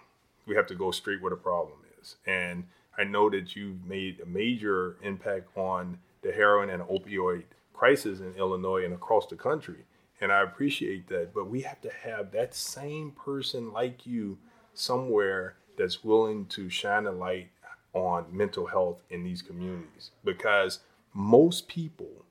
We 0.46 0.54
have 0.54 0.66
to 0.68 0.74
go 0.74 0.90
straight 0.90 1.20
where 1.20 1.30
the 1.30 1.36
problem 1.36 1.78
is. 2.00 2.16
And 2.26 2.64
I 2.96 3.04
know 3.04 3.28
that 3.30 3.56
you've 3.56 3.84
made 3.84 4.20
a 4.20 4.26
major 4.26 4.96
impact 5.02 5.56
on 5.56 5.98
the 6.22 6.32
heroin 6.32 6.70
and 6.70 6.82
opioid 6.84 7.44
crisis 7.72 8.20
in 8.20 8.34
Illinois 8.36 8.84
and 8.84 8.94
across 8.94 9.26
the 9.26 9.36
country. 9.36 9.84
And 10.20 10.30
I 10.30 10.42
appreciate 10.42 11.08
that. 11.08 11.34
But 11.34 11.50
we 11.50 11.62
have 11.62 11.80
to 11.80 11.90
have 11.90 12.30
that 12.32 12.54
same 12.54 13.10
person 13.10 13.72
like 13.72 14.06
you 14.06 14.38
somewhere 14.72 15.56
that's 15.76 16.04
willing 16.04 16.46
to 16.46 16.70
shine 16.70 17.06
a 17.06 17.12
light 17.12 17.50
on 17.92 18.26
mental 18.30 18.66
health 18.66 18.98
in 19.10 19.22
these 19.22 19.42
communities 19.42 20.10
because 20.24 20.80
most 21.12 21.68
people 21.68 22.24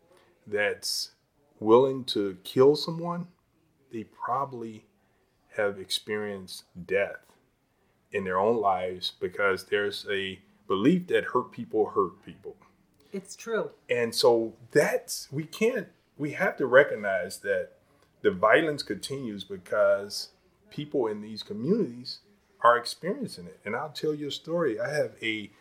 that's 0.45 1.11
willing 1.59 2.03
to 2.05 2.37
kill 2.43 2.75
someone, 2.75 3.27
they 3.91 4.03
probably 4.03 4.85
have 5.55 5.79
experienced 5.79 6.63
death 6.85 7.21
in 8.11 8.23
their 8.23 8.39
own 8.39 8.59
lives 8.59 9.13
because 9.19 9.65
there's 9.65 10.05
a 10.11 10.39
belief 10.67 11.07
that 11.07 11.25
hurt 11.25 11.51
people 11.51 11.91
hurt 11.91 12.23
people. 12.25 12.55
It's 13.11 13.35
true. 13.35 13.71
And 13.89 14.13
so 14.13 14.53
that's, 14.71 15.31
we 15.31 15.43
can't, 15.43 15.87
we 16.17 16.31
have 16.31 16.57
to 16.57 16.65
recognize 16.65 17.39
that 17.39 17.69
the 18.21 18.31
violence 18.31 18.81
continues 18.81 19.43
because 19.43 20.29
people 20.69 21.07
in 21.07 21.21
these 21.21 21.43
communities 21.43 22.19
are 22.61 22.77
experiencing 22.77 23.45
it. 23.45 23.59
And 23.65 23.75
I'll 23.75 23.89
tell 23.89 24.13
you 24.13 24.27
a 24.29 24.31
story. 24.31 24.79
I 24.79 24.93
have 24.93 25.11
a 25.21 25.51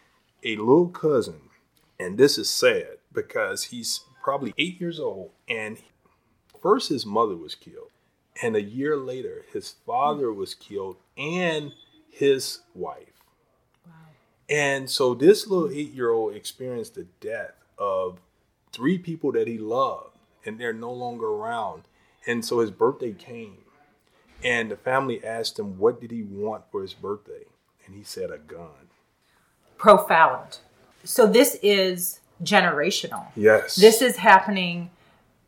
a 0.44 0.56
little 0.56 0.88
cousin, 0.88 1.40
and 2.00 2.18
this 2.18 2.37
is 2.37 2.50
sad 2.50 2.99
because 3.12 3.64
he's 3.64 4.00
probably 4.23 4.55
eight 4.59 4.81
years 4.81 5.00
old, 5.00 5.31
and 5.49 5.79
first 6.61 6.88
his 6.88 7.05
mother 7.05 7.37
was 7.37 7.55
killed, 7.55 7.91
and 8.41 8.57
a 8.57 8.62
year 8.62 8.97
later 8.97 9.45
his 9.52 9.75
father 9.85 10.33
was 10.33 10.55
killed 10.55 10.97
and 11.17 11.73
his 12.11 12.61
wife. 12.75 13.25
Wow. 13.87 13.93
And 14.49 14.88
so 14.88 15.14
this 15.14 15.47
little 15.47 15.71
eight 15.71 15.93
year 15.93 16.11
old 16.11 16.35
experienced 16.35 16.95
the 16.95 17.07
death 17.21 17.55
of 17.79 18.19
three 18.73 18.99
people 18.99 19.33
that 19.33 19.49
he 19.49 19.59
loved, 19.59 20.17
and 20.45 20.59
they're 20.59 20.73
no 20.73 20.93
longer 20.93 21.26
around. 21.26 21.83
And 22.26 22.45
so 22.45 22.61
his 22.61 22.71
birthday 22.71 23.12
came, 23.12 23.59
and 24.45 24.71
the 24.71 24.76
family 24.76 25.25
asked 25.25 25.59
him, 25.59 25.79
What 25.79 26.00
did 26.00 26.11
he 26.11 26.23
want 26.23 26.64
for 26.71 26.83
his 26.83 26.95
birthday? 26.95 27.45
And 27.87 27.97
he 27.97 28.05
said, 28.05 28.31
A 28.31 28.38
gun. 28.38 28.91
Profound. 29.76 30.59
So 31.05 31.26
this 31.26 31.59
is 31.62 32.21
generational. 32.42 33.26
Yes. 33.37 33.76
This 33.76 34.02
is 34.02 34.16
happening 34.16 34.90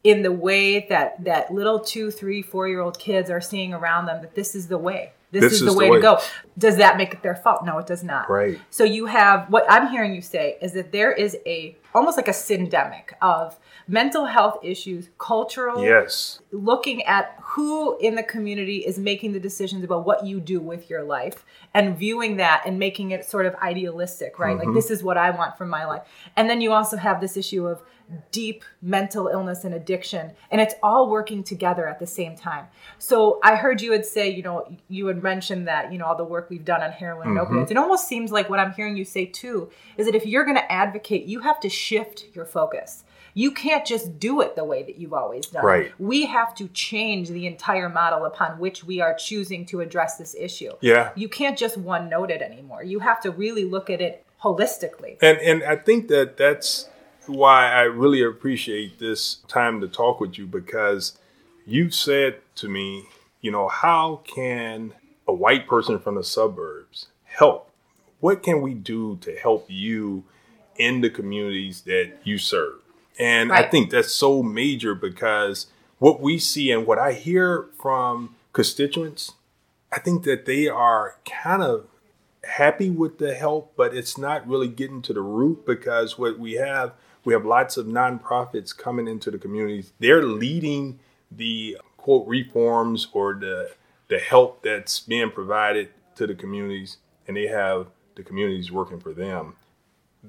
in 0.02 0.22
the 0.22 0.32
way 0.32 0.86
that 0.88 1.24
that 1.24 1.52
little 1.52 1.80
two, 1.80 2.10
three, 2.10 2.42
four 2.42 2.68
year 2.68 2.80
old 2.80 2.98
kids 2.98 3.30
are 3.30 3.40
seeing 3.40 3.72
around 3.72 4.06
them 4.06 4.20
that 4.22 4.34
this 4.34 4.54
is 4.54 4.68
the 4.68 4.78
way. 4.78 5.12
This, 5.32 5.42
this 5.42 5.52
is, 5.54 5.62
is, 5.62 5.66
the 5.66 5.76
way, 5.76 5.86
the 5.86 5.92
way 5.92 5.96
to 5.98 6.02
go. 6.02 6.20
Does 6.56 6.76
that 6.76 6.96
make 6.96 7.12
it 7.12 7.22
their 7.22 7.34
fault? 7.34 7.64
No, 7.64 7.78
it 7.78 7.86
does 7.86 8.04
not. 8.04 8.30
Right. 8.30 8.60
So 8.70 8.84
you 8.84 9.06
have 9.06 9.50
what 9.50 9.64
I'm 9.68 9.88
hearing 9.88 10.14
you 10.14 10.22
say 10.22 10.56
is 10.62 10.74
that 10.74 10.92
there 10.92 11.12
is 11.12 11.36
a 11.44 11.76
almost 11.94 12.16
like 12.16 12.28
a 12.28 12.32
syndemic 12.32 13.12
of 13.22 13.58
mental 13.86 14.24
health 14.26 14.58
issues, 14.62 15.10
cultural. 15.18 15.84
Yes. 15.84 16.40
Looking 16.52 17.02
at 17.04 17.38
who 17.42 17.96
in 17.98 18.14
the 18.14 18.22
community 18.22 18.78
is 18.78 18.98
making 18.98 19.32
the 19.32 19.40
decisions 19.40 19.84
about 19.84 20.06
what 20.06 20.26
you 20.26 20.40
do 20.40 20.60
with 20.60 20.90
your 20.90 21.04
life 21.04 21.44
and 21.72 21.96
viewing 21.96 22.36
that 22.38 22.62
and 22.66 22.78
making 22.78 23.10
it 23.10 23.24
sort 23.24 23.46
of 23.46 23.54
idealistic, 23.56 24.38
right? 24.38 24.56
Mm-hmm. 24.56 24.68
Like 24.68 24.74
this 24.74 24.90
is 24.90 25.02
what 25.02 25.16
I 25.16 25.30
want 25.30 25.56
from 25.56 25.68
my 25.68 25.84
life. 25.84 26.02
And 26.36 26.48
then 26.48 26.60
you 26.60 26.72
also 26.72 26.96
have 26.96 27.20
this 27.20 27.36
issue 27.36 27.66
of 27.66 27.82
deep 28.30 28.64
mental 28.82 29.28
illness 29.28 29.64
and 29.64 29.74
addiction 29.74 30.32
and 30.50 30.60
it's 30.60 30.74
all 30.82 31.08
working 31.08 31.42
together 31.42 31.88
at 31.88 31.98
the 31.98 32.06
same 32.06 32.36
time 32.36 32.66
so 32.98 33.40
i 33.42 33.56
heard 33.56 33.80
you 33.80 33.90
would 33.90 34.04
say 34.04 34.28
you 34.28 34.42
know 34.42 34.70
you 34.88 35.06
had 35.06 35.22
mentioned 35.22 35.66
that 35.66 35.90
you 35.90 35.98
know 35.98 36.04
all 36.04 36.16
the 36.16 36.24
work 36.24 36.50
we've 36.50 36.66
done 36.66 36.82
on 36.82 36.92
heroin 36.92 37.28
mm-hmm. 37.28 37.38
and 37.38 37.66
opioids 37.66 37.70
it 37.70 37.78
almost 37.78 38.06
seems 38.06 38.30
like 38.30 38.50
what 38.50 38.60
i'm 38.60 38.72
hearing 38.74 38.94
you 38.94 39.04
say 39.04 39.24
too 39.24 39.70
is 39.96 40.04
that 40.04 40.14
if 40.14 40.26
you're 40.26 40.44
going 40.44 40.56
to 40.56 40.72
advocate 40.72 41.24
you 41.24 41.40
have 41.40 41.58
to 41.58 41.68
shift 41.84 42.26
your 42.34 42.44
focus 42.44 43.04
you 43.34 43.50
can't 43.50 43.84
just 43.84 44.18
do 44.18 44.40
it 44.40 44.54
the 44.54 44.64
way 44.64 44.84
that 44.84 44.96
you've 44.96 45.12
always 45.12 45.46
done. 45.46 45.64
Right. 45.64 45.92
We 45.98 46.24
have 46.26 46.54
to 46.54 46.68
change 46.68 47.28
the 47.28 47.46
entire 47.46 47.88
model 47.88 48.24
upon 48.24 48.58
which 48.60 48.84
we 48.84 49.00
are 49.00 49.12
choosing 49.14 49.66
to 49.66 49.80
address 49.80 50.16
this 50.16 50.36
issue. 50.38 50.70
Yeah. 50.80 51.10
You 51.16 51.28
can't 51.28 51.58
just 51.58 51.76
one 51.76 52.08
note 52.08 52.30
it 52.30 52.40
anymore. 52.40 52.84
You 52.84 53.00
have 53.00 53.20
to 53.22 53.32
really 53.32 53.64
look 53.64 53.90
at 53.90 54.00
it 54.00 54.24
holistically. 54.42 55.18
And 55.20 55.38
and 55.38 55.64
I 55.64 55.76
think 55.76 56.08
that 56.08 56.36
that's 56.36 56.88
why 57.26 57.72
I 57.72 57.82
really 57.82 58.22
appreciate 58.22 58.98
this 59.00 59.36
time 59.48 59.80
to 59.80 59.88
talk 59.88 60.20
with 60.20 60.38
you 60.38 60.46
because 60.46 61.18
you 61.66 61.90
said 61.90 62.36
to 62.56 62.68
me, 62.68 63.06
you 63.40 63.50
know, 63.50 63.68
how 63.68 64.22
can 64.24 64.92
a 65.26 65.32
white 65.32 65.66
person 65.66 65.98
from 65.98 66.14
the 66.14 66.22
suburbs 66.22 67.08
help? 67.24 67.70
What 68.20 68.42
can 68.42 68.62
we 68.62 68.74
do 68.74 69.16
to 69.22 69.34
help 69.36 69.66
you 69.68 70.24
in 70.76 71.00
the 71.00 71.10
communities 71.10 71.82
that 71.82 72.12
you 72.24 72.38
serve? 72.38 72.80
And 73.18 73.50
right. 73.50 73.64
I 73.64 73.68
think 73.68 73.90
that's 73.90 74.12
so 74.12 74.42
major 74.42 74.94
because 74.94 75.66
what 75.98 76.20
we 76.20 76.38
see 76.38 76.70
and 76.70 76.86
what 76.86 76.98
I 76.98 77.12
hear 77.12 77.66
from 77.80 78.34
constituents, 78.52 79.32
I 79.92 79.98
think 80.00 80.24
that 80.24 80.46
they 80.46 80.68
are 80.68 81.16
kind 81.24 81.62
of 81.62 81.86
happy 82.44 82.90
with 82.90 83.18
the 83.18 83.34
help, 83.34 83.74
but 83.76 83.94
it's 83.94 84.18
not 84.18 84.46
really 84.46 84.68
getting 84.68 85.02
to 85.02 85.12
the 85.12 85.22
root 85.22 85.64
because 85.64 86.18
what 86.18 86.38
we 86.38 86.54
have, 86.54 86.92
we 87.24 87.32
have 87.32 87.44
lots 87.44 87.76
of 87.76 87.86
nonprofits 87.86 88.76
coming 88.76 89.08
into 89.08 89.30
the 89.30 89.38
communities. 89.38 89.92
They're 89.98 90.22
leading 90.22 90.98
the 91.30 91.78
quote 91.96 92.26
reforms 92.26 93.08
or 93.12 93.34
the 93.34 93.70
the 94.08 94.18
help 94.18 94.62
that's 94.62 95.00
being 95.00 95.30
provided 95.30 95.88
to 96.16 96.26
the 96.26 96.34
communities, 96.34 96.98
and 97.26 97.36
they 97.36 97.46
have 97.46 97.86
the 98.16 98.22
communities 98.22 98.70
working 98.70 99.00
for 99.00 99.12
them. 99.12 99.56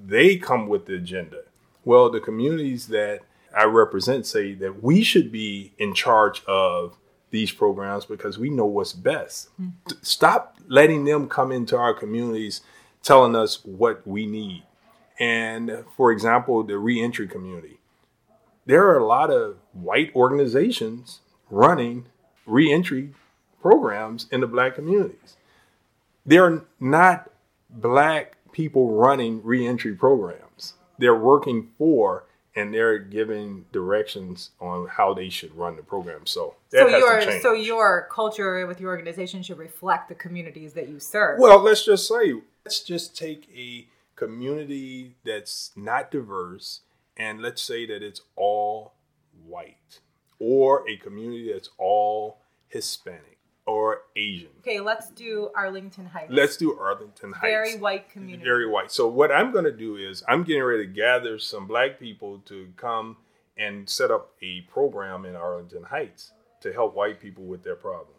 They 0.06 0.38
come 0.38 0.68
with 0.68 0.86
the 0.86 0.96
agenda. 0.96 1.44
Well, 1.84 2.10
the 2.10 2.20
communities 2.20 2.88
that 2.88 3.22
I 3.56 3.64
represent 3.66 4.26
say 4.26 4.54
that 4.56 4.84
we 4.84 5.04
should 5.04 5.32
be 5.32 5.74
in 5.78 5.94
charge 5.94 6.44
of 6.46 6.98
these 7.30 7.52
programs 7.52 8.06
because 8.06 8.38
we 8.38 8.50
know 8.50 8.66
what's 8.66 8.94
best. 8.94 9.50
Mm-hmm. 9.62 9.94
Stop 10.02 10.58
letting 10.68 11.06
them 11.06 11.28
come 11.28 11.52
into 11.52 11.78
our 11.78 11.94
communities 11.94 12.62
telling 13.04 13.36
us 13.36 13.64
what 13.64 14.06
we 14.06 14.26
need. 14.26 14.64
And 15.20 15.86
for 15.96 16.12
example, 16.12 16.64
the 16.64 16.78
reentry 16.78 17.28
community. 17.28 17.80
There 18.66 18.88
are 18.88 18.98
a 18.98 19.06
lot 19.06 19.32
of 19.32 19.58
white 19.74 20.14
organizations 20.16 21.20
running 21.50 22.06
reentry 22.46 23.14
programs 23.62 24.28
in 24.32 24.42
the 24.42 24.48
black 24.48 24.76
communities. 24.76 25.38
They're 26.26 26.64
not 26.80 27.30
black 27.70 28.35
people 28.56 28.90
running 28.90 29.44
reentry 29.44 29.94
programs. 29.94 30.76
They're 30.98 31.14
working 31.14 31.72
for 31.78 32.24
and 32.56 32.74
they're 32.74 32.98
giving 32.98 33.66
directions 33.74 34.52
on 34.62 34.88
how 34.88 35.14
they 35.14 35.28
should 35.28 35.54
run 35.54 35.76
the 35.76 35.84
program. 35.84 36.26
So 36.26 36.56
so 36.72 36.88
your 36.88 37.42
so 37.42 37.52
your 37.52 38.08
culture 38.10 38.66
with 38.66 38.80
your 38.80 38.92
organization 38.92 39.44
should 39.44 39.58
reflect 39.58 40.08
the 40.08 40.16
communities 40.16 40.72
that 40.72 40.88
you 40.88 41.02
serve. 41.02 41.38
Well, 41.38 41.60
let's 41.60 41.84
just 41.84 42.08
say 42.08 42.36
let's 42.64 42.80
just 42.80 43.18
take 43.18 43.50
a 43.54 43.88
community 44.16 45.16
that's 45.26 45.72
not 45.76 46.10
diverse 46.10 46.80
and 47.18 47.42
let's 47.42 47.62
say 47.62 47.86
that 47.86 48.02
it's 48.02 48.22
all 48.38 48.94
white 49.46 50.00
or 50.40 50.90
a 50.90 50.96
community 50.96 51.52
that's 51.52 51.70
all 51.78 52.38
Hispanic 52.70 53.35
or 53.66 54.02
Asian. 54.16 54.50
Okay, 54.60 54.80
let's 54.80 55.10
do 55.12 55.50
Arlington 55.56 56.06
Heights. 56.06 56.32
Let's 56.32 56.58
do 56.58 56.78
Arlington 56.78 57.34
Heights. 57.34 57.42
Very 57.42 57.78
white 57.78 58.10
community. 58.10 58.44
Very 58.44 58.70
white. 58.70 58.92
So 58.92 59.08
what 59.08 59.32
I'm 59.32 59.52
going 59.52 59.66
to 59.66 59.72
do 59.72 59.98
is 59.98 60.24
I'm 60.28 60.44
getting 60.44 60.64
ready 60.64 60.86
to 60.86 60.94
gather 60.94 61.40
some 61.40 61.66
black 61.66 62.00
people 62.00 62.40
to 62.46 62.68
come 62.78 63.18
and 63.58 63.90
set 63.90 64.12
up 64.12 64.34
a 64.42 64.62
program 64.62 65.26
in 65.26 65.36
Arlington 65.36 65.84
Heights 65.84 66.32
to 66.62 66.74
help 66.74 66.96
white 66.96 67.20
people 67.20 67.46
with 67.46 67.64
their 67.64 67.76
problems. 67.76 68.12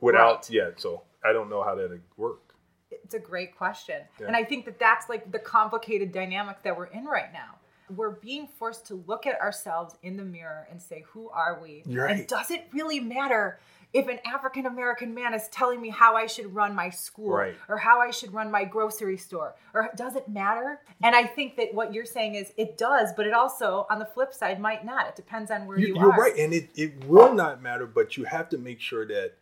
Without 0.00 0.36
right. 0.36 0.50
yeah, 0.50 0.70
so 0.76 1.02
I 1.24 1.32
don't 1.32 1.48
know 1.48 1.62
how 1.62 1.74
that'd 1.74 2.02
work. 2.16 2.54
It's 2.90 3.14
a 3.14 3.18
great 3.18 3.56
question. 3.56 4.02
Yeah. 4.20 4.26
And 4.26 4.36
I 4.36 4.44
think 4.44 4.64
that 4.66 4.78
that's 4.78 5.08
like 5.08 5.32
the 5.32 5.38
complicated 5.38 6.12
dynamic 6.12 6.62
that 6.62 6.76
we're 6.76 6.86
in 6.86 7.04
right 7.04 7.32
now. 7.32 7.56
We're 7.88 8.10
being 8.10 8.46
forced 8.46 8.86
to 8.88 9.02
look 9.06 9.26
at 9.26 9.40
ourselves 9.40 9.96
in 10.02 10.16
the 10.16 10.24
mirror 10.24 10.66
and 10.70 10.82
say, 10.82 11.04
who 11.08 11.28
are 11.30 11.60
we? 11.62 11.82
Right. 11.86 12.16
And 12.16 12.26
does 12.26 12.50
it 12.50 12.66
really 12.72 13.00
matter 13.00 13.60
if 13.92 14.08
an 14.08 14.18
African 14.26 14.66
American 14.66 15.14
man 15.14 15.32
is 15.34 15.48
telling 15.48 15.80
me 15.80 15.88
how 15.88 16.16
I 16.16 16.26
should 16.26 16.54
run 16.54 16.74
my 16.74 16.90
school 16.90 17.30
right. 17.30 17.54
or 17.68 17.78
how 17.78 18.00
I 18.00 18.10
should 18.10 18.32
run 18.32 18.50
my 18.50 18.64
grocery 18.64 19.16
store, 19.16 19.54
or 19.74 19.90
does 19.96 20.16
it 20.16 20.28
matter? 20.28 20.80
And 21.02 21.14
I 21.14 21.24
think 21.24 21.56
that 21.56 21.72
what 21.72 21.94
you're 21.94 22.04
saying 22.04 22.34
is 22.34 22.52
it 22.56 22.76
does, 22.76 23.10
but 23.16 23.26
it 23.26 23.32
also, 23.32 23.86
on 23.90 23.98
the 23.98 24.04
flip 24.04 24.34
side, 24.34 24.60
might 24.60 24.84
not. 24.84 25.08
It 25.08 25.16
depends 25.16 25.50
on 25.50 25.66
where 25.66 25.78
you, 25.78 25.88
you 25.88 25.96
are. 25.96 26.02
You're 26.02 26.12
right, 26.12 26.36
and 26.36 26.52
it, 26.52 26.70
it 26.74 27.04
will 27.06 27.32
not 27.32 27.62
matter, 27.62 27.86
but 27.86 28.16
you 28.16 28.24
have 28.24 28.48
to 28.50 28.58
make 28.58 28.80
sure 28.80 29.06
that 29.06 29.34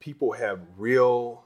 people 0.00 0.32
have 0.32 0.60
real 0.76 1.44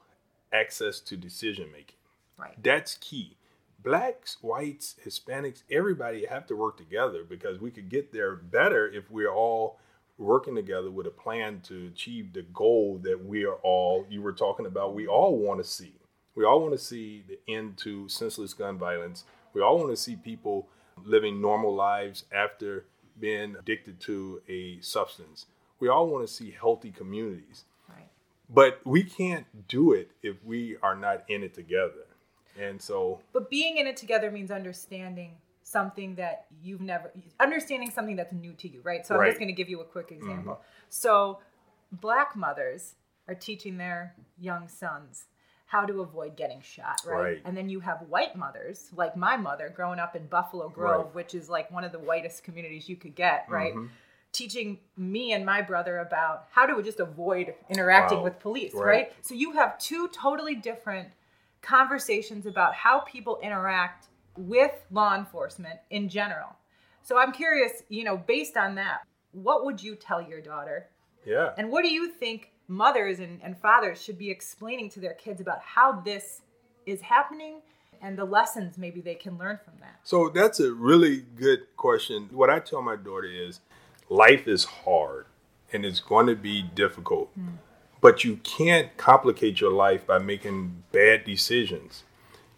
access 0.51 0.99
to 1.01 1.17
decision 1.17 1.71
making. 1.71 1.95
Right. 2.37 2.55
That's 2.61 2.95
key. 2.95 3.37
Blacks, 3.83 4.37
whites, 4.41 4.95
Hispanics, 5.05 5.63
everybody 5.71 6.25
have 6.25 6.47
to 6.47 6.55
work 6.55 6.77
together 6.77 7.23
because 7.23 7.59
we 7.59 7.71
could 7.71 7.89
get 7.89 8.11
there 8.11 8.35
better 8.35 8.87
if 8.87 9.09
we're 9.09 9.31
all 9.31 9.79
working 10.17 10.55
together 10.55 10.89
with 10.89 11.05
a 11.05 11.11
plan 11.11 11.61
to 11.61 11.87
achieve 11.87 12.33
the 12.33 12.41
goal 12.41 12.99
that 13.03 13.23
we 13.23 13.45
are 13.45 13.57
all 13.63 14.05
you 14.09 14.21
were 14.21 14.33
talking 14.33 14.65
about 14.65 14.95
we 14.95 15.07
all 15.07 15.37
want 15.37 15.59
to 15.59 15.69
see. 15.69 15.93
We 16.35 16.45
all 16.45 16.61
want 16.61 16.73
to 16.73 16.79
see 16.79 17.23
the 17.27 17.39
end 17.51 17.77
to 17.79 18.07
senseless 18.09 18.53
gun 18.53 18.77
violence. 18.77 19.23
We 19.53 19.61
all 19.61 19.77
want 19.77 19.89
to 19.89 19.97
see 19.97 20.15
people 20.15 20.67
living 21.03 21.41
normal 21.41 21.73
lives 21.73 22.25
after 22.31 22.85
being 23.19 23.55
addicted 23.57 23.99
to 24.01 24.41
a 24.47 24.79
substance. 24.81 25.47
We 25.79 25.87
all 25.87 26.07
want 26.07 26.27
to 26.27 26.33
see 26.33 26.51
healthy 26.51 26.91
communities. 26.91 27.65
Right. 27.89 28.07
but 28.49 28.81
we 28.85 29.03
can't 29.03 29.67
do 29.67 29.93
it 29.93 30.11
if 30.21 30.35
we 30.43 30.77
are 30.83 30.95
not 30.95 31.23
in 31.27 31.43
it 31.43 31.53
together. 31.53 32.05
And 32.59 32.81
so 32.81 33.21
but 33.33 33.49
being 33.49 33.77
in 33.77 33.87
it 33.87 33.97
together 33.97 34.31
means 34.31 34.51
understanding 34.51 35.37
something 35.67 36.15
that 36.15 36.45
you've 36.61 36.79
never 36.79 37.11
understanding 37.41 37.91
something 37.91 38.15
that's 38.15 38.31
new 38.31 38.53
to 38.53 38.69
you, 38.69 38.79
right? 38.83 39.05
So 39.05 39.15
right. 39.15 39.25
I'm 39.25 39.31
just 39.31 39.39
going 39.39 39.49
to 39.49 39.53
give 39.53 39.67
you 39.69 39.81
a 39.81 39.85
quick 39.85 40.11
example. 40.11 40.53
Mm-hmm. 40.53 40.85
So 40.89 41.39
black 41.91 42.37
mothers 42.37 42.95
are 43.27 43.35
teaching 43.35 43.77
their 43.77 44.15
young 44.39 44.69
sons 44.69 45.25
how 45.65 45.85
to 45.85 45.99
avoid 45.99 46.37
getting 46.37 46.61
shot, 46.61 47.01
right? 47.05 47.21
right? 47.21 47.41
And 47.43 47.57
then 47.57 47.67
you 47.67 47.81
have 47.81 48.01
white 48.07 48.37
mothers, 48.37 48.89
like 48.95 49.17
my 49.17 49.35
mother 49.35 49.69
growing 49.75 49.99
up 49.99 50.15
in 50.15 50.25
Buffalo 50.27 50.69
Grove, 50.69 51.07
right. 51.07 51.15
which 51.15 51.35
is 51.35 51.49
like 51.49 51.69
one 51.69 51.83
of 51.83 51.91
the 51.91 51.99
whitest 51.99 52.45
communities 52.45 52.87
you 52.87 52.95
could 52.95 53.15
get, 53.15 53.45
right? 53.49 53.73
Mm-hmm. 53.75 53.87
Teaching 54.31 54.79
me 54.95 55.33
and 55.33 55.45
my 55.45 55.61
brother 55.61 55.97
about 55.97 56.45
how 56.51 56.65
to 56.65 56.81
just 56.81 57.01
avoid 57.01 57.53
interacting 57.69 58.19
wow. 58.19 58.23
with 58.23 58.39
police, 58.39 58.73
right. 58.73 58.85
right? 58.85 59.13
So 59.19 59.35
you 59.35 59.51
have 59.53 59.77
two 59.79 60.07
totally 60.13 60.55
different 60.55 61.09
conversations 61.61 62.45
about 62.45 62.73
how 62.73 62.99
people 62.99 63.37
interact 63.43 64.07
with 64.37 64.71
law 64.91 65.15
enforcement 65.15 65.79
in 65.89 66.09
general. 66.09 66.55
So 67.03 67.17
I'm 67.17 67.31
curious, 67.31 67.83
you 67.89 68.03
know, 68.03 68.17
based 68.17 68.57
on 68.57 68.75
that, 68.75 69.01
what 69.31 69.65
would 69.65 69.81
you 69.81 69.95
tell 69.95 70.21
your 70.21 70.41
daughter? 70.41 70.87
Yeah. 71.25 71.51
And 71.57 71.71
what 71.71 71.83
do 71.83 71.89
you 71.89 72.09
think 72.09 72.51
mothers 72.67 73.19
and, 73.19 73.39
and 73.43 73.57
fathers 73.57 74.01
should 74.01 74.17
be 74.17 74.29
explaining 74.29 74.89
to 74.91 74.99
their 74.99 75.13
kids 75.13 75.41
about 75.41 75.59
how 75.61 76.01
this 76.01 76.41
is 76.85 77.01
happening 77.01 77.61
and 78.01 78.17
the 78.17 78.25
lessons 78.25 78.77
maybe 78.77 79.01
they 79.01 79.15
can 79.15 79.37
learn 79.37 79.59
from 79.63 79.73
that? 79.79 79.99
So 80.03 80.29
that's 80.29 80.59
a 80.59 80.71
really 80.73 81.23
good 81.35 81.75
question. 81.75 82.29
What 82.31 82.49
I 82.49 82.59
tell 82.59 82.81
my 82.81 82.95
daughter 82.95 83.27
is 83.27 83.61
life 84.09 84.47
is 84.47 84.63
hard 84.65 85.25
and 85.73 85.85
it's 85.85 85.99
going 85.99 86.27
to 86.27 86.35
be 86.35 86.61
difficult. 86.61 87.37
Mm. 87.39 87.57
But 87.99 88.23
you 88.23 88.37
can't 88.37 88.95
complicate 88.97 89.59
your 89.59 89.71
life 89.71 90.05
by 90.05 90.19
making 90.19 90.83
bad 90.91 91.25
decisions 91.25 92.03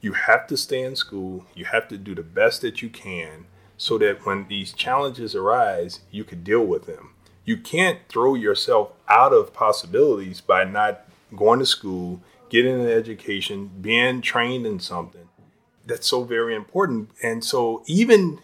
you 0.02 0.14
have 0.14 0.48
to 0.48 0.58
stay 0.58 0.82
in 0.82 0.96
school. 0.96 1.46
You 1.56 1.66
have 1.66 1.88
to 1.90 1.98
do 1.98 2.16
the 2.16 2.24
best 2.24 2.62
that 2.62 2.82
you 2.82 2.90
can 2.90 3.46
so 3.78 3.98
that 3.98 4.26
when 4.26 4.48
these 4.48 4.74
challenges 4.74 5.36
arise, 5.36 6.02
you 6.12 6.24
can 6.24 6.44
deal 6.44 6.66
with 6.66 6.86
them. 6.86 7.14
You 7.46 7.58
can't 7.58 8.00
throw 8.08 8.36
yourself 8.36 8.92
out 9.08 9.34
of 9.34 9.54
possibilities 9.54 10.42
by 10.42 10.64
not 10.66 11.06
going 11.36 11.60
to 11.60 11.66
school, 11.66 12.22
getting 12.50 12.82
an 12.82 12.90
education, 12.90 13.72
being 13.82 14.22
trained 14.22 14.66
in 14.66 14.80
something. 14.80 15.30
That's 15.86 16.08
so 16.08 16.24
very 16.24 16.56
important. 16.56 17.10
And 17.24 17.44
so, 17.44 17.84
even 17.88 18.40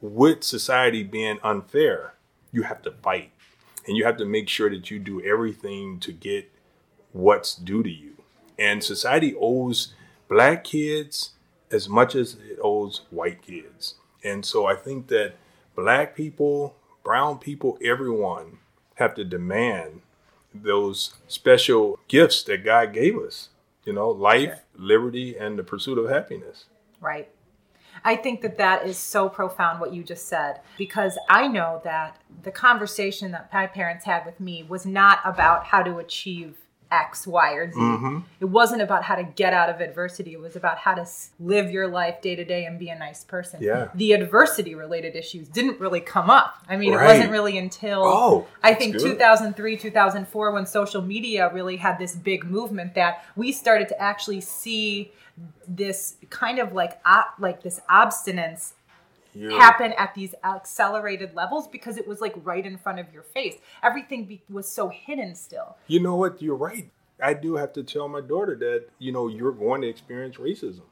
with 0.00 0.42
society 0.42 1.02
being 1.02 1.38
unfair, 1.42 2.14
you 2.50 2.62
have 2.62 2.82
to 2.82 2.90
fight 2.90 3.30
and 3.86 3.96
you 3.96 4.04
have 4.04 4.16
to 4.18 4.24
make 4.24 4.48
sure 4.48 4.70
that 4.70 4.90
you 4.90 4.98
do 4.98 5.22
everything 5.22 6.00
to 6.00 6.12
get 6.12 6.50
what's 7.12 7.54
due 7.54 7.82
to 7.82 7.90
you. 7.90 8.12
And 8.58 8.82
society 8.82 9.34
owes 9.40 9.94
black 10.28 10.64
kids 10.64 11.30
as 11.70 11.88
much 11.88 12.14
as 12.14 12.34
it 12.34 12.58
owes 12.62 13.02
white 13.10 13.42
kids. 13.42 13.94
And 14.24 14.44
so 14.44 14.66
I 14.66 14.74
think 14.74 15.08
that 15.08 15.34
black 15.74 16.14
people, 16.14 16.76
brown 17.04 17.38
people, 17.38 17.78
everyone 17.84 18.58
have 18.96 19.14
to 19.14 19.24
demand 19.24 20.00
those 20.54 21.14
special 21.28 21.98
gifts 22.08 22.42
that 22.44 22.64
God 22.64 22.92
gave 22.92 23.16
us. 23.18 23.50
You 23.84 23.92
know, 23.92 24.10
life, 24.10 24.48
sure. 24.48 24.62
liberty, 24.76 25.36
and 25.36 25.58
the 25.58 25.62
pursuit 25.62 25.98
of 25.98 26.10
happiness. 26.10 26.66
Right. 27.00 27.28
I 28.04 28.16
think 28.16 28.42
that 28.42 28.58
that 28.58 28.86
is 28.86 28.96
so 28.96 29.28
profound 29.28 29.80
what 29.80 29.92
you 29.92 30.02
just 30.02 30.28
said 30.28 30.60
because 30.76 31.18
I 31.28 31.48
know 31.48 31.80
that 31.84 32.20
the 32.42 32.50
conversation 32.50 33.32
that 33.32 33.52
my 33.52 33.66
parents 33.66 34.04
had 34.04 34.24
with 34.24 34.40
me 34.40 34.62
was 34.62 34.86
not 34.86 35.20
about 35.24 35.64
how 35.64 35.82
to 35.82 35.98
achieve 35.98 36.56
X, 36.90 37.26
Y, 37.26 37.52
or 37.52 37.70
Z. 37.70 37.78
Mm-hmm. 37.78 38.18
It 38.40 38.46
wasn't 38.46 38.82
about 38.82 39.02
how 39.04 39.14
to 39.14 39.22
get 39.22 39.52
out 39.52 39.68
of 39.68 39.80
adversity. 39.80 40.32
It 40.32 40.40
was 40.40 40.56
about 40.56 40.78
how 40.78 40.94
to 40.94 41.06
live 41.38 41.70
your 41.70 41.88
life 41.88 42.20
day 42.22 42.34
to 42.34 42.44
day 42.44 42.64
and 42.64 42.78
be 42.78 42.88
a 42.88 42.98
nice 42.98 43.24
person. 43.24 43.62
Yeah. 43.62 43.88
The 43.94 44.12
adversity 44.12 44.74
related 44.74 45.14
issues 45.14 45.48
didn't 45.48 45.80
really 45.80 46.00
come 46.00 46.30
up. 46.30 46.54
I 46.68 46.76
mean, 46.76 46.94
Right. 46.94 47.04
it 47.04 47.06
wasn't 47.06 47.30
really 47.32 47.58
until 47.58 48.02
Oh, 48.04 48.46
I 48.62 48.74
think 48.74 48.94
good. 48.94 49.02
2003, 49.02 49.76
2004, 49.76 50.50
when 50.52 50.66
social 50.66 51.02
media 51.02 51.50
really 51.52 51.76
had 51.76 51.98
this 51.98 52.14
big 52.14 52.44
movement 52.44 52.94
that 52.94 53.24
we 53.36 53.52
started 53.52 53.88
to 53.88 54.00
actually 54.00 54.40
see 54.40 55.12
this 55.68 56.16
kind 56.30 56.58
of 56.58 56.72
like 56.72 56.98
op- 57.06 57.34
like 57.38 57.62
this 57.62 57.80
obstinance 57.88 58.72
Yeah. 59.38 59.50
happen 59.56 59.92
at 59.96 60.14
these 60.14 60.34
accelerated 60.42 61.34
levels 61.34 61.68
because 61.68 61.96
it 61.96 62.08
was 62.08 62.20
like 62.20 62.34
right 62.42 62.66
in 62.66 62.76
front 62.76 62.98
of 62.98 63.12
your 63.12 63.22
face. 63.22 63.56
Everything 63.82 64.24
be- 64.24 64.42
was 64.50 64.68
so 64.68 64.88
hidden 64.88 65.34
still. 65.34 65.76
You 65.86 66.00
know 66.00 66.16
what? 66.16 66.42
You're 66.42 66.56
right. 66.56 66.90
I 67.22 67.34
do 67.34 67.54
have 67.56 67.72
to 67.74 67.82
tell 67.82 68.08
my 68.08 68.20
daughter 68.20 68.56
that, 68.56 68.86
you 68.98 69.12
know, 69.12 69.28
you're 69.28 69.52
going 69.52 69.82
to 69.82 69.88
experience 69.88 70.36
racism. 70.36 70.82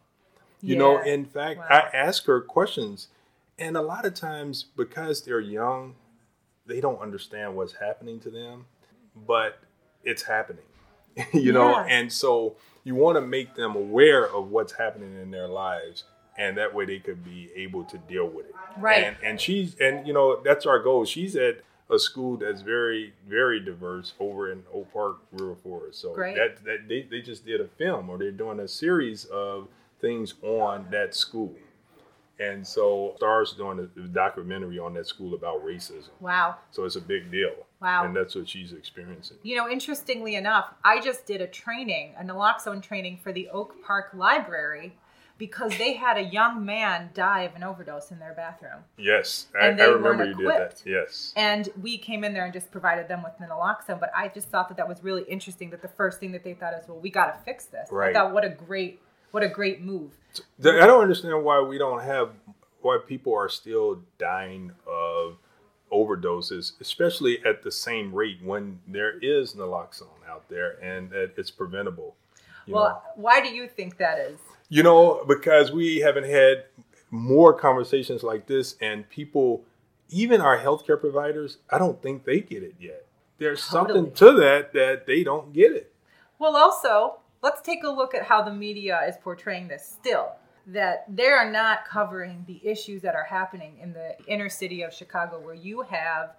You 0.63 0.77
know, 0.77 1.01
in 1.03 1.25
fact, 1.25 1.59
Wow. 1.61 1.67
I 1.71 1.97
ask 1.97 2.25
her 2.27 2.41
questions, 2.41 3.09
and 3.59 3.77
a 3.77 3.83
lot 3.83 4.05
of 4.05 4.15
times 4.15 4.65
because 4.77 5.23
they're 5.23 5.41
young, 5.41 5.95
they 6.67 6.81
don't 6.81 7.01
understand 7.01 7.57
what's 7.57 7.75
happening 7.75 8.19
to 8.21 8.31
them, 8.31 8.67
but 9.27 9.59
it's 10.03 10.23
happening. 10.25 10.65
you 11.33 11.53
know, 11.53 11.77
and 11.79 12.13
so 12.13 12.57
you 12.85 12.95
want 12.95 13.17
to 13.17 13.21
make 13.23 13.55
them 13.55 13.75
aware 13.77 14.27
of 14.27 14.51
what's 14.51 14.73
happening 14.73 15.21
in 15.21 15.31
their 15.31 15.49
lives 15.49 16.05
and 16.39 16.57
that 16.59 16.75
way 16.75 16.85
they 16.85 16.99
could 16.99 17.25
be 17.25 17.51
able 17.57 17.85
to 17.85 17.99
deal 17.99 18.29
with 18.29 18.47
it. 18.47 18.55
Right. 18.79 19.05
And 19.05 19.17
and 19.23 19.41
she's 19.41 19.75
and 19.81 20.07
you 20.07 20.13
know, 20.13 20.41
that's 20.45 20.67
our 20.67 20.79
goal. 20.79 21.05
She's 21.05 21.37
at 21.37 21.63
a 21.91 21.99
school 21.99 22.37
that's 22.37 22.63
very, 22.63 23.13
very 23.29 23.61
diverse 23.61 24.15
over 24.19 24.51
in 24.51 24.63
Oak 24.75 24.93
Park, 24.93 25.19
River 25.33 25.55
Forest. 25.55 26.01
So 26.01 26.15
Great. 26.15 26.37
that, 26.37 26.65
that 26.65 26.89
they, 26.89 27.03
they 27.03 27.21
just 27.21 27.47
did 27.47 27.61
a 27.61 27.69
film 27.69 28.11
or 28.11 28.19
they're 28.19 28.33
doing 28.33 28.61
a 28.61 28.69
series 28.69 29.25
of 29.27 29.69
things 30.01 30.35
on 30.43 30.87
that 30.91 31.15
school. 31.15 31.55
And 32.39 32.67
so 32.67 33.17
Starz 33.21 33.57
doing 33.57 33.89
a 33.97 34.01
documentary 34.09 34.79
on 34.79 34.93
that 34.95 35.07
school 35.07 35.35
about 35.35 35.65
racism. 35.65 36.11
Wow. 36.21 36.57
So 36.71 36.85
it's 36.85 36.97
a 36.97 37.01
big 37.01 37.31
deal. 37.31 37.55
Wow. 37.81 38.05
And 38.05 38.15
that's 38.15 38.35
what 38.35 38.49
she's 38.49 38.73
experiencing. 38.73 39.39
You 39.43 39.57
know, 39.57 39.71
interestingly 39.71 40.35
enough, 40.35 40.75
I 40.85 41.01
just 41.01 41.25
did 41.25 41.41
a 41.41 41.47
training, 41.47 42.15
a 42.19 42.25
naloxone 42.25 42.83
training 42.83 43.21
for 43.23 43.33
the 43.33 43.49
Oak 43.49 43.83
Park 43.83 44.11
Library 44.13 44.97
because 45.39 45.77
they 45.77 45.95
had 45.95 46.17
a 46.17 46.23
young 46.23 46.65
man 46.65 47.11
die 47.15 47.43
of 47.43 47.55
an 47.55 47.63
overdose 47.63 48.11
in 48.11 48.19
their 48.19 48.33
bathroom. 48.33 48.85
Yes. 48.97 49.47
I, 49.61 49.67
I 49.67 49.85
remember 49.85 50.25
you 50.25 50.35
did 50.35 50.49
that. 50.49 50.83
Yes. 50.85 51.33
And 51.37 51.69
we 51.81 51.99
came 51.99 52.25
in 52.25 52.33
there 52.33 52.45
and 52.45 52.53
just 52.53 52.71
provided 52.71 53.09
them 53.09 53.23
with 53.23 53.33
naloxone. 53.41 54.01
But 54.01 54.11
I 54.17 54.29
just 54.29 54.49
thought 54.49 54.69
that 54.69 54.77
that 54.79 54.89
was 54.89 55.03
really 55.03 55.25
interesting. 55.25 55.71
That 55.71 55.83
the 55.83 55.89
first 55.89 56.21
thing 56.21 56.33
that 56.33 56.43
they 56.43 56.55
thought 56.55 56.75
is, 56.75 56.89
well, 56.89 56.99
we 56.99 57.11
got 57.11 57.27
to 57.27 57.45
fix 57.45 57.67
this. 57.67 57.89
Right. 57.91 58.11
I 58.11 58.19
thought, 58.19 58.33
what 58.33 58.45
a 58.45 58.49
great, 58.49 59.01
what 59.31 59.43
a 59.43 59.49
great 59.49 59.83
move. 59.83 60.13
I 60.61 60.87
don't 60.87 61.03
understand 61.03 61.45
why 61.45 61.61
we 61.61 61.79
don't 61.79 62.03
have 62.03 62.31
why 62.81 62.99
people 63.07 63.35
are 63.35 63.49
still 63.49 64.01
dying 64.19 64.73
of 64.87 65.37
overdoses, 65.93 66.73
especially 66.81 67.45
at 67.45 67.63
the 67.63 67.71
same 67.71 68.15
rate 68.15 68.39
when 68.43 68.79
there 68.87 69.19
is 69.19 69.55
naloxone 69.55 70.07
out 70.29 70.49
there 70.49 70.79
and 70.83 71.11
that 71.11 71.33
it's 71.37 71.51
preventable. 71.51 72.17
You 72.67 72.75
know? 72.75 72.81
Well, 72.81 73.03
why 73.17 73.41
do 73.41 73.49
you 73.49 73.69
think 73.69 73.99
that 73.99 74.19
is? 74.19 74.39
You 74.69 74.83
know, 74.83 75.25
because 75.27 75.71
we 75.73 75.99
haven't 75.99 76.25
had 76.25 76.65
more 77.11 77.53
conversations 77.55 78.23
like 78.23 78.47
this, 78.47 78.77
and 78.81 79.09
people, 79.09 79.65
even 80.09 80.41
our 80.41 80.59
healthcare 80.59 81.01
providers, 81.01 81.59
I 81.71 81.79
don't 81.79 82.03
think 82.03 82.25
they 82.25 82.41
get 82.41 82.63
it 82.63 82.75
yet. 82.81 83.07
There's 83.39 83.63
something 83.63 84.13
to 84.13 84.33
that 84.33 84.73
that 84.73 85.07
they 85.07 85.23
don't 85.23 85.53
get 85.53 85.73
it. 85.73 85.93
Well, 86.39 86.57
also, 86.57 87.21
let's 87.43 87.61
take 87.61 87.85
a 87.85 87.91
look 87.91 88.15
at 88.15 88.25
how 88.25 88.43
the 88.43 88.53
media 88.53 89.01
is 89.09 89.17
portraying 89.23 89.69
this 89.69 89.87
still. 89.87 90.33
That 90.67 91.05
they 91.09 91.29
are 91.29 91.49
not 91.51 91.85
covering 91.87 92.45
the 92.49 92.61
issues 92.67 93.03
that 93.03 93.15
are 93.15 93.25
happening 93.25 93.79
in 93.81 93.93
the 93.93 94.17
inner 94.27 94.49
city 94.49 94.83
of 94.83 94.93
Chicago, 94.93 95.39
where 95.39 95.55
you 95.55 95.83
have 95.83 96.35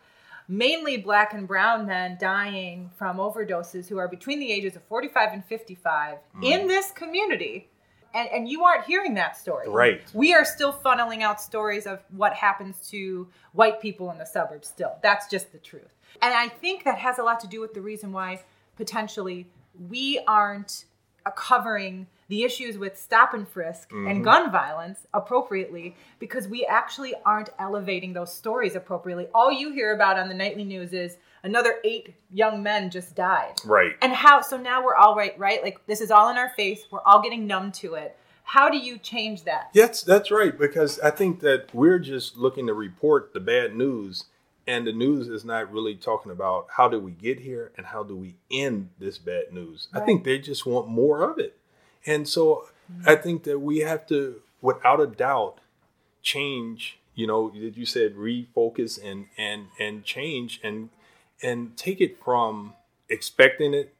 mainly 0.49 0.97
black 0.97 1.33
and 1.33 1.47
brown 1.47 1.85
men 1.85 2.17
dying 2.19 2.89
from 2.97 3.17
overdoses 3.17 3.87
who 3.87 3.97
are 3.97 4.07
between 4.09 4.39
the 4.39 4.51
ages 4.51 4.75
of 4.75 4.83
45 4.83 5.33
and 5.33 5.45
55 5.45 6.17
Mm. 6.35 6.43
in 6.43 6.67
this 6.67 6.91
community. 6.91 7.69
And, 8.17 8.29
and 8.29 8.49
you 8.49 8.63
aren't 8.63 8.85
hearing 8.85 9.13
that 9.13 9.37
story. 9.37 9.69
Right. 9.69 10.01
We 10.13 10.33
are 10.33 10.43
still 10.43 10.73
funneling 10.73 11.21
out 11.21 11.39
stories 11.39 11.85
of 11.85 11.99
what 12.09 12.33
happens 12.33 12.89
to 12.89 13.27
white 13.53 13.79
people 13.79 14.09
in 14.09 14.17
the 14.17 14.25
suburbs 14.25 14.67
still. 14.67 14.95
That's 15.03 15.27
just 15.29 15.51
the 15.51 15.59
truth. 15.59 15.93
And 16.21 16.33
I 16.33 16.47
think 16.47 16.83
that 16.85 16.97
has 16.97 17.19
a 17.19 17.23
lot 17.23 17.39
to 17.41 17.47
do 17.47 17.61
with 17.61 17.73
the 17.73 17.81
reason 17.81 18.11
why 18.11 18.41
potentially 18.75 19.47
we 19.89 20.19
aren't 20.27 20.85
covering 21.35 22.07
the 22.29 22.43
issues 22.43 22.77
with 22.77 22.97
stop 22.97 23.33
and 23.33 23.47
frisk 23.47 23.91
and 23.91 24.07
mm-hmm. 24.07 24.23
gun 24.23 24.51
violence 24.51 25.07
appropriately 25.13 25.95
because 26.19 26.47
we 26.47 26.65
actually 26.65 27.13
aren't 27.25 27.49
elevating 27.59 28.13
those 28.13 28.33
stories 28.33 28.75
appropriately. 28.75 29.27
All 29.33 29.51
you 29.51 29.71
hear 29.71 29.93
about 29.93 30.19
on 30.19 30.27
the 30.27 30.33
nightly 30.33 30.63
news 30.63 30.91
is 30.93 31.17
another 31.47 31.75
eight 31.83 32.13
young 32.31 32.61
men 32.61 32.89
just 32.89 33.15
died. 33.15 33.55
Right. 33.65 33.93
And 34.01 34.13
how, 34.13 34.41
so 34.41 34.57
now 34.57 34.83
we're 34.83 34.95
all 34.95 35.15
right, 35.15 35.37
right? 35.39 35.63
Like 35.63 35.79
this 35.87 36.01
is 36.01 36.11
all 36.11 36.29
in 36.29 36.37
our 36.37 36.49
face. 36.49 36.81
We're 36.91 37.01
all 37.05 37.21
getting 37.21 37.47
numb 37.47 37.71
to 37.83 37.95
it. 37.95 38.17
How 38.43 38.69
do 38.69 38.77
you 38.77 38.97
change 38.97 39.43
that? 39.45 39.69
Yes, 39.73 40.03
that's 40.03 40.29
right. 40.29 40.57
Because 40.57 40.99
I 40.99 41.09
think 41.09 41.39
that 41.41 41.73
we're 41.73 41.99
just 41.99 42.37
looking 42.37 42.67
to 42.67 42.73
report 42.73 43.33
the 43.33 43.39
bad 43.39 43.75
news, 43.75 44.25
and 44.65 44.85
the 44.85 44.93
news 44.93 45.27
is 45.27 45.43
not 45.43 45.71
really 45.71 45.95
talking 45.95 46.31
about 46.31 46.67
how 46.77 46.87
do 46.87 46.99
we 46.99 47.11
get 47.11 47.39
here 47.39 47.71
and 47.77 47.85
how 47.87 48.03
do 48.03 48.15
we 48.15 48.35
end 48.51 48.89
this 48.99 49.17
bad 49.17 49.51
news. 49.51 49.87
I 49.93 50.01
think 50.01 50.23
they 50.23 50.39
just 50.39 50.65
want 50.65 50.87
more 50.87 51.29
of 51.29 51.39
it. 51.39 51.57
And 52.05 52.27
so 52.27 52.67
I 53.05 53.15
mm-hmm. 53.15 53.23
think 53.23 53.43
that 53.43 53.59
we 53.59 53.79
have 53.79 54.05
to, 54.07 54.41
without 54.61 54.99
a 55.01 55.07
doubt, 55.07 55.59
change. 56.21 56.99
You 57.15 57.25
know, 57.25 57.49
that 57.49 57.75
you 57.75 57.85
said 57.85 58.15
refocus 58.15 58.99
and 59.03 59.25
and 59.37 59.67
and 59.79 60.05
change 60.05 60.59
and 60.63 60.89
and 61.41 61.75
take 61.77 62.01
it 62.01 62.17
from 62.23 62.73
expecting 63.09 63.73
it 63.73 63.93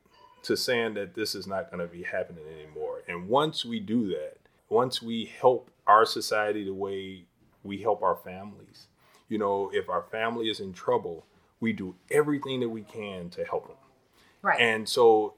to 0.43 0.55
saying 0.55 0.93
that 0.95 1.13
this 1.13 1.35
is 1.35 1.47
not 1.47 1.71
going 1.71 1.85
to 1.85 1.91
be 1.91 2.03
happening 2.03 2.43
anymore. 2.47 3.03
And 3.07 3.27
once 3.27 3.65
we 3.65 3.79
do 3.79 4.07
that, 4.09 4.37
once 4.69 5.01
we 5.01 5.25
help 5.39 5.69
our 5.85 6.05
society 6.05 6.63
the 6.63 6.73
way 6.73 7.25
we 7.63 7.81
help 7.81 8.01
our 8.01 8.15
families, 8.15 8.87
you 9.29 9.37
know, 9.37 9.69
if 9.73 9.89
our 9.89 10.03
family 10.03 10.49
is 10.49 10.59
in 10.59 10.73
trouble, 10.73 11.25
we 11.59 11.73
do 11.73 11.95
everything 12.11 12.59
that 12.61 12.69
we 12.69 12.81
can 12.81 13.29
to 13.31 13.43
help 13.43 13.67
them. 13.67 13.77
Right. 14.41 14.59
And 14.59 14.87
so 14.87 15.33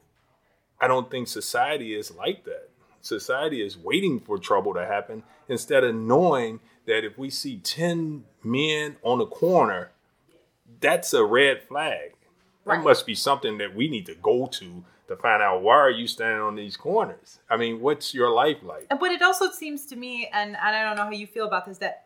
I 0.80 0.88
don't 0.88 1.10
think 1.10 1.28
society 1.28 1.96
is 1.96 2.12
like 2.16 2.44
that. 2.46 2.70
Society 3.02 3.62
is 3.62 3.78
waiting 3.78 4.20
for 4.20 4.38
trouble 4.38 4.74
to 4.74 4.86
happen 4.86 5.24
instead 5.48 5.84
of 5.84 5.96
knowing 5.96 6.60
that 6.86 7.06
if 7.06 7.18
we 7.18 7.30
see 7.30 7.58
10 7.58 8.26
men 8.44 8.98
on 9.04 9.22
a 9.22 9.26
corner, 9.26 9.92
that's 10.82 11.14
a 11.14 11.24
red 11.24 11.64
flag. 11.64 12.14
Right. 12.66 12.78
That 12.78 12.84
must 12.84 13.06
be 13.06 13.16
something 13.16 13.58
that 13.58 13.76
we 13.76 13.88
need 13.88 14.06
to 14.08 14.16
go 14.16 14.48
to 14.48 14.84
to 15.08 15.16
find 15.16 15.42
out 15.42 15.64
why 15.64 15.76
are 15.76 15.90
you 15.90 16.08
standing 16.08 16.40
on 16.42 16.56
these 16.56 16.78
corners? 16.78 17.40
I 17.50 17.58
mean, 17.58 17.80
what's 17.82 18.14
your 18.14 18.30
life 18.30 18.58
like? 18.62 18.86
And- 18.92 19.00
But 19.00 19.12
it 19.12 19.22
also 19.24 19.50
seems 19.50 19.86
to 19.88 19.96
me, 19.96 20.30
and, 20.32 20.50
and 20.56 20.76
I 20.76 20.84
don't 20.84 20.96
know 20.98 21.06
how 21.06 21.10
you 21.12 21.26
feel 21.26 21.48
about 21.48 21.66
this, 21.66 21.80
that 21.80 22.06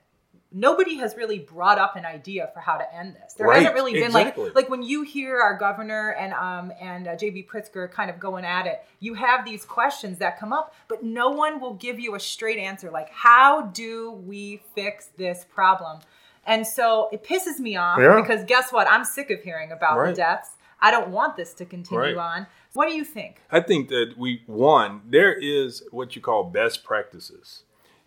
nobody 0.53 0.95
has 0.97 1.17
really 1.17 1.39
brought 1.39 1.79
up 1.79 1.95
an 1.97 2.05
idea 2.05 2.49
for 2.53 2.62
how 2.62 2.77
to 2.77 2.95
end 2.95 3.15
this. 3.15 3.33
There 3.33 3.47
Right, 3.47 3.57
hasn't 3.57 3.73
really 3.75 3.93
been 3.93 4.03
exactly. 4.03 4.45
like 4.45 4.55
like 4.55 4.69
when 4.69 4.83
you 4.83 5.01
hear 5.01 5.39
our 5.41 5.57
governor 5.57 6.12
and 6.12 6.31
um 6.33 6.71
and 6.79 7.07
uh, 7.07 7.15
JB 7.15 7.47
Pritzker 7.47 7.91
kind 7.91 8.09
of 8.09 8.19
going 8.19 8.45
at 8.45 8.67
it, 8.67 8.86
you 8.99 9.15
have 9.15 9.43
these 9.45 9.65
questions 9.65 10.19
that 10.19 10.39
come 10.39 10.53
up, 10.53 10.73
but 10.88 11.03
no 11.03 11.29
one 11.31 11.59
will 11.59 11.73
give 11.73 11.99
you 11.99 12.13
a 12.15 12.19
straight 12.19 12.59
answer 12.59 12.89
like 12.91 13.09
how 13.09 13.63
do 13.63 14.12
we 14.12 14.62
fix 14.75 15.07
this 15.17 15.43
problem? 15.53 15.99
And 16.45 16.67
so 16.67 17.10
it 17.12 17.23
pisses 17.23 17.60
me 17.60 17.75
off 17.75 17.99
Yeah. 17.99 18.19
because 18.21 18.43
guess 18.45 18.71
what? 18.71 18.88
I'm 18.89 19.06
sick 19.06 19.29
of 19.29 19.41
hearing 19.41 19.71
about 19.71 19.97
Right. 19.97 20.10
the 20.10 20.15
deaths. 20.15 20.58
I 20.82 20.91
don't 20.91 21.10
want 21.10 21.38
this 21.38 21.53
to 21.56 21.65
continue 21.65 22.15
Right. 22.15 22.17
on. 22.17 22.47
What 22.73 22.89
do 22.89 22.95
you 22.95 23.06
think? 23.06 23.41
I 23.49 23.62
think 23.62 23.88
that 23.89 24.15
we 24.17 24.43
one 24.47 25.01
there 25.06 25.34
is 25.34 25.84
what 25.91 26.15
you 26.15 26.21
call 26.21 26.43
best 26.45 26.84
practices, 26.84 27.63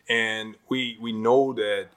and 0.09 0.57
we 0.68 0.99
we 1.01 1.12
know 1.12 1.53
that 1.55 1.88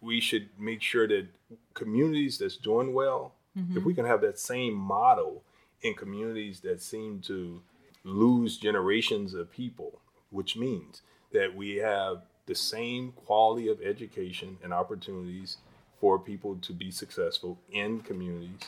we 0.00 0.20
should 0.20 0.48
make 0.58 0.80
sure 0.80 1.06
that 1.08 1.26
communities 1.74 2.38
that's 2.38 2.56
doing 2.56 2.94
well, 2.94 3.34
if 3.54 3.62
mm-hmm. 3.62 3.84
we 3.84 3.94
can 3.94 4.06
have 4.06 4.20
that 4.22 4.38
same 4.38 4.74
model 4.74 5.42
in 5.82 5.94
communities 5.94 6.60
that 6.60 6.80
seem 6.80 7.20
to 7.20 7.62
lose 8.04 8.56
generations 8.56 9.34
of 9.34 9.50
people, 9.50 10.00
which 10.30 10.56
means 10.56 11.02
that 11.32 11.54
we 11.54 11.76
have 11.76 12.22
the 12.46 12.54
same 12.54 13.12
quality 13.12 13.68
of 13.68 13.80
education 13.82 14.58
and 14.62 14.72
opportunities 14.72 15.58
for 16.04 16.18
people 16.18 16.54
to 16.56 16.74
be 16.74 16.90
successful 16.90 17.58
in 17.72 17.98
communities. 18.00 18.60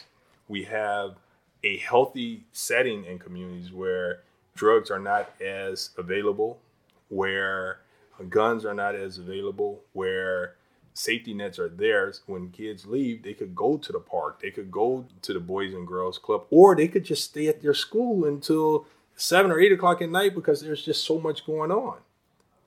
We 0.49 0.65
have 0.65 1.17
a 1.63 1.77
healthy 1.77 2.45
setting 2.51 3.05
in 3.05 3.19
communities 3.19 3.71
where 3.71 4.23
drugs 4.55 4.91
are 4.91 4.99
not 4.99 5.39
as 5.39 5.91
available, 5.99 6.59
where 7.11 7.81
guns 8.31 8.65
are 8.65 8.73
not 8.73 8.95
as 8.95 9.19
available, 9.19 9.83
where 9.93 10.55
safety 10.95 11.35
nets 11.35 11.59
are 11.59 11.69
there. 11.69 12.11
When 12.25 12.49
kids 12.49 12.87
leave, 12.87 13.23
they 13.23 13.35
could 13.35 13.55
go 13.55 13.77
to 13.77 13.93
the 13.93 14.01
park. 14.01 14.41
They 14.41 14.51
could 14.51 14.71
go 14.71 15.05
to 15.21 15.35
the 15.35 15.39
Boys 15.39 15.75
and 15.75 15.87
Girls 15.87 16.17
Club, 16.17 16.47
or 16.49 16.75
they 16.75 16.89
could 16.89 17.05
just 17.05 17.25
stay 17.25 17.49
at 17.49 17.61
their 17.61 17.75
school 17.75 18.25
until 18.25 18.87
seven 19.15 19.51
or 19.51 19.61
eight 19.61 19.73
o'clock 19.73 20.01
at 20.01 20.09
night 20.09 20.35
because 20.35 20.63
there's 20.63 20.83
just 20.83 21.05
so 21.05 21.21
much 21.21 21.45
going 21.45 21.71
on. 21.71 21.99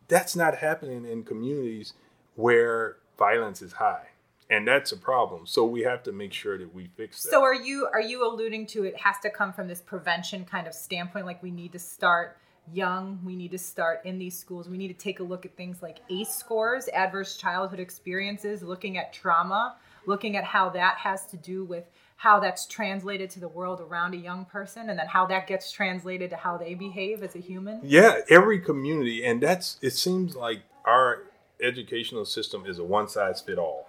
That's 0.09 0.35
not 0.35 0.57
happening 0.57 1.05
in 1.05 1.23
communities 1.23 1.93
where 2.35 2.97
violence 3.17 3.63
is 3.63 3.73
high. 3.73 4.09
And 4.49 4.67
that's 4.67 4.91
a 4.91 4.97
problem. 4.97 5.45
So 5.45 5.65
we 5.65 5.81
have 5.81 6.01
to 6.03 6.11
make 6.11 6.33
sure 6.33 6.57
that 6.57 6.73
we 6.73 6.89
fix 6.97 7.21
that. 7.23 7.29
So 7.29 7.43
are 7.43 7.53
you 7.53 7.87
are 7.93 8.01
you 8.01 8.25
alluding 8.27 8.65
to 8.67 8.83
it 8.83 8.97
has 8.97 9.17
to 9.23 9.29
come 9.29 9.53
from 9.53 9.67
this 9.67 9.81
prevention 9.81 10.43
kind 10.43 10.67
of 10.67 10.73
standpoint 10.73 11.25
like 11.25 11.43
we 11.43 11.51
need 11.51 11.71
to 11.73 11.79
start 11.79 12.37
young. 12.73 13.19
We 13.23 13.35
need 13.35 13.51
to 13.51 13.57
start 13.57 14.01
in 14.05 14.17
these 14.17 14.37
schools. 14.37 14.69
We 14.69 14.77
need 14.77 14.89
to 14.89 14.93
take 14.93 15.19
a 15.19 15.23
look 15.23 15.45
at 15.45 15.55
things 15.55 15.81
like 15.81 15.99
ACE 16.09 16.29
scores, 16.29 16.87
adverse 16.89 17.37
childhood 17.37 17.79
experiences, 17.79 18.63
looking 18.63 18.97
at 18.97 19.13
trauma, 19.13 19.75
looking 20.05 20.35
at 20.35 20.43
how 20.43 20.69
that 20.69 20.97
has 20.97 21.25
to 21.27 21.37
do 21.37 21.63
with 21.63 21.85
how 22.17 22.39
that's 22.39 22.65
translated 22.65 23.29
to 23.29 23.39
the 23.39 23.47
world 23.47 23.79
around 23.79 24.13
a 24.13 24.17
young 24.17 24.45
person 24.45 24.89
and 24.89 24.99
then 24.99 25.07
how 25.07 25.25
that 25.25 25.47
gets 25.47 25.71
translated 25.71 26.29
to 26.29 26.35
how 26.35 26.57
they 26.57 26.73
behave 26.73 27.23
as 27.23 27.35
a 27.35 27.39
human. 27.39 27.79
Yeah, 27.83 28.19
every 28.29 28.59
community 28.59 29.23
and 29.23 29.41
that's 29.41 29.77
it 29.81 29.91
seems 29.91 30.35
like 30.35 30.63
our 30.85 31.23
educational 31.61 32.25
system 32.25 32.65
is 32.65 32.79
a 32.79 32.83
one 32.83 33.07
size 33.07 33.41
fit 33.41 33.57
all. 33.57 33.88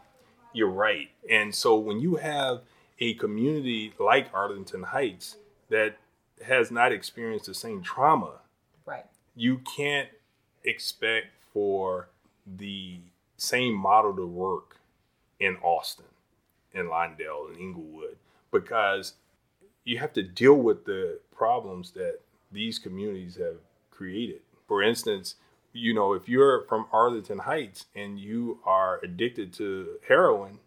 You're 0.53 0.71
right. 0.71 1.11
And 1.31 1.55
so 1.55 1.77
when 1.77 2.01
you 2.01 2.17
have 2.17 2.63
a 2.99 3.15
community 3.15 3.93
like 3.99 4.29
Arlington 4.35 4.83
Heights 4.83 5.37
that 5.69 5.97
has 6.45 6.71
not 6.71 6.93
experienced 6.93 7.47
the 7.47 7.55
same 7.55 7.83
trauma 7.83 8.41
Right. 8.87 9.05
you 9.35 9.59
can't 9.59 10.09
expect 10.65 11.29
for 11.53 12.09
the 12.47 12.99
same 13.37 13.75
model 13.75 14.15
to 14.17 14.27
work 14.27 14.77
in 15.39 15.57
Austin, 15.63 16.07
in 16.75 16.87
Lawndale, 16.87 17.55
in 17.55 17.61
Englewood, 17.61 18.17
because 18.51 19.15
you 19.85 19.99
have 19.99 20.13
to 20.15 20.23
deal 20.23 20.55
with 20.55 20.85
the 20.85 21.21
problems 21.35 21.93
that 21.93 22.19
these 22.53 22.79
communities 22.79 23.37
have 23.37 23.57
created. 23.91 24.41
For 24.67 24.83
instance, 24.83 25.37
you 25.73 25.95
know, 25.95 26.15
if 26.15 26.29
you're 26.29 26.63
from 26.63 26.87
Arlington 26.93 27.39
Heights 27.39 27.87
and 27.95 28.19
you 28.19 28.59
are 28.65 29.01
addicted 29.03 29.53
to 29.55 29.99
heroin 30.07 30.59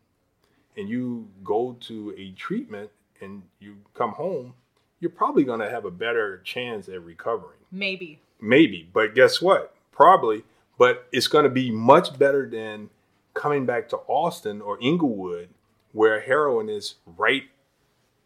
and 0.77 0.89
you 0.89 1.27
go 1.43 1.77
to 1.81 2.13
a 2.17 2.31
treatment 2.31 2.89
and 3.21 3.43
you 3.59 3.77
come 3.93 4.11
home, 4.11 4.53
you're 4.99 5.11
probably 5.11 5.43
going 5.43 5.59
to 5.59 5.69
have 5.69 5.85
a 5.85 5.91
better 5.91 6.39
chance 6.39 6.87
at 6.87 7.03
recovering. 7.03 7.59
Maybe. 7.71 8.19
Maybe, 8.39 8.87
but 8.91 9.15
guess 9.15 9.41
what? 9.41 9.75
Probably, 9.91 10.43
but 10.77 11.07
it's 11.11 11.27
going 11.27 11.43
to 11.43 11.49
be 11.49 11.71
much 11.71 12.17
better 12.17 12.49
than 12.49 12.89
coming 13.33 13.65
back 13.65 13.89
to 13.89 13.97
Austin 14.07 14.61
or 14.61 14.77
Englewood, 14.81 15.49
where 15.91 16.21
heroin 16.21 16.69
is 16.69 16.95
right 17.17 17.43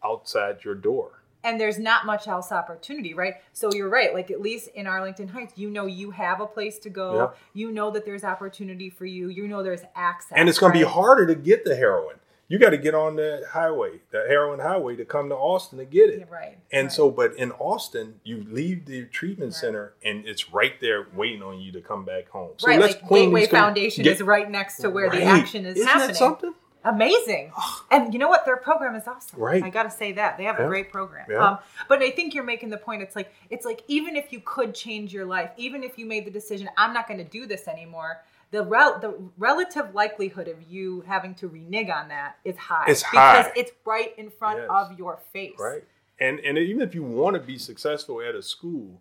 outside 0.04 0.64
your 0.64 0.74
door. 0.74 1.17
And 1.44 1.60
there's 1.60 1.78
not 1.78 2.04
much 2.06 2.26
else 2.28 2.50
opportunity, 2.52 3.14
right? 3.14 3.34
So 3.52 3.70
you're 3.72 3.88
right. 3.88 4.12
Like 4.12 4.30
at 4.30 4.40
least 4.40 4.68
in 4.74 4.86
Arlington 4.86 5.28
Heights, 5.28 5.54
you 5.56 5.70
know 5.70 5.86
you 5.86 6.10
have 6.10 6.40
a 6.40 6.46
place 6.46 6.78
to 6.80 6.90
go. 6.90 7.32
You 7.54 7.70
know 7.70 7.90
that 7.92 8.04
there's 8.04 8.24
opportunity 8.24 8.90
for 8.90 9.06
you. 9.06 9.28
You 9.28 9.46
know 9.48 9.62
there's 9.62 9.82
access. 9.94 10.32
And 10.36 10.48
it's 10.48 10.58
going 10.58 10.72
to 10.72 10.78
be 10.78 10.84
harder 10.84 11.26
to 11.26 11.34
get 11.34 11.64
the 11.64 11.76
heroin. 11.76 12.16
You 12.50 12.58
got 12.58 12.70
to 12.70 12.78
get 12.78 12.94
on 12.94 13.16
the 13.16 13.44
highway, 13.50 14.00
the 14.10 14.24
heroin 14.26 14.58
highway, 14.60 14.96
to 14.96 15.04
come 15.04 15.28
to 15.28 15.34
Austin 15.34 15.76
to 15.80 15.84
get 15.84 16.08
it. 16.08 16.20
Yeah, 16.20 16.34
right. 16.34 16.58
And 16.72 16.86
right. 16.86 16.92
so, 16.92 17.10
but 17.10 17.36
in 17.36 17.52
Austin, 17.52 18.20
you 18.24 18.42
leave 18.48 18.86
the 18.86 19.04
treatment 19.04 19.50
Right. 19.52 19.60
center, 19.60 19.92
and 20.02 20.26
it's 20.26 20.50
right 20.50 20.72
there 20.80 21.08
waiting 21.14 21.42
on 21.42 21.60
you 21.60 21.72
to 21.72 21.82
come 21.82 22.06
back 22.06 22.30
home. 22.30 22.52
So 22.56 22.68
right, 22.68 22.80
let's 22.80 22.94
like 22.94 23.06
Gateway 23.10 23.46
Foundation 23.48 24.02
get- 24.02 24.14
is 24.14 24.22
right 24.22 24.50
next 24.50 24.78
to 24.78 24.88
where 24.88 25.10
the 25.10 25.22
action 25.22 25.66
is 25.66 25.76
Isn't 25.76 25.86
happening. 25.88 26.08
that 26.08 26.16
something? 26.16 26.54
Amazing. 26.84 27.52
and 27.90 28.12
you 28.12 28.18
know 28.18 28.28
what? 28.28 28.44
Their 28.44 28.56
program 28.56 28.94
is 28.94 29.06
awesome. 29.06 29.38
Right. 29.38 29.62
I 29.62 29.70
got 29.70 29.82
to 29.84 29.90
say 29.90 30.12
that. 30.12 30.38
They 30.38 30.44
have 30.44 30.58
a 30.58 30.66
great 30.66 30.90
program. 30.92 31.26
Yeah. 31.28 31.38
Um, 31.46 31.58
but 31.88 32.02
I 32.02 32.10
think 32.10 32.34
you're 32.34 32.44
making 32.44 32.70
the 32.70 32.76
point. 32.78 33.02
It's 33.02 33.16
like, 33.16 33.32
it's 33.50 33.64
like, 33.66 33.82
even 33.88 34.16
if 34.16 34.32
you 34.32 34.40
could 34.44 34.74
change 34.74 35.12
your 35.12 35.26
life, 35.26 35.50
even 35.56 35.82
if 35.82 35.98
you 35.98 36.06
made 36.06 36.24
the 36.24 36.30
decision, 36.30 36.68
I'm 36.76 36.92
not 36.94 37.06
going 37.08 37.18
to 37.18 37.24
do 37.28 37.46
this 37.46 37.66
anymore, 37.68 38.22
the, 38.50 38.62
rel- 38.64 38.98
the 39.00 39.14
relative 39.36 39.94
likelihood 39.94 40.48
of 40.48 40.56
you 40.70 41.02
having 41.06 41.34
to 41.36 41.48
renege 41.48 41.90
on 41.90 42.08
that 42.08 42.36
is 42.44 42.56
high. 42.56 42.84
It's 42.88 43.02
Because 43.02 43.46
high. 43.46 43.52
it's 43.56 43.72
right 43.84 44.12
in 44.16 44.30
front 44.30 44.58
Yes. 44.60 44.68
of 44.70 44.98
your 44.98 45.18
face. 45.32 45.56
Right. 45.58 45.84
And 46.20 46.40
and 46.40 46.58
even 46.58 46.82
if 46.82 46.94
you 46.96 47.04
want 47.04 47.34
to 47.34 47.40
be 47.40 47.58
successful 47.58 48.20
at 48.20 48.34
a 48.34 48.42
school 48.42 49.00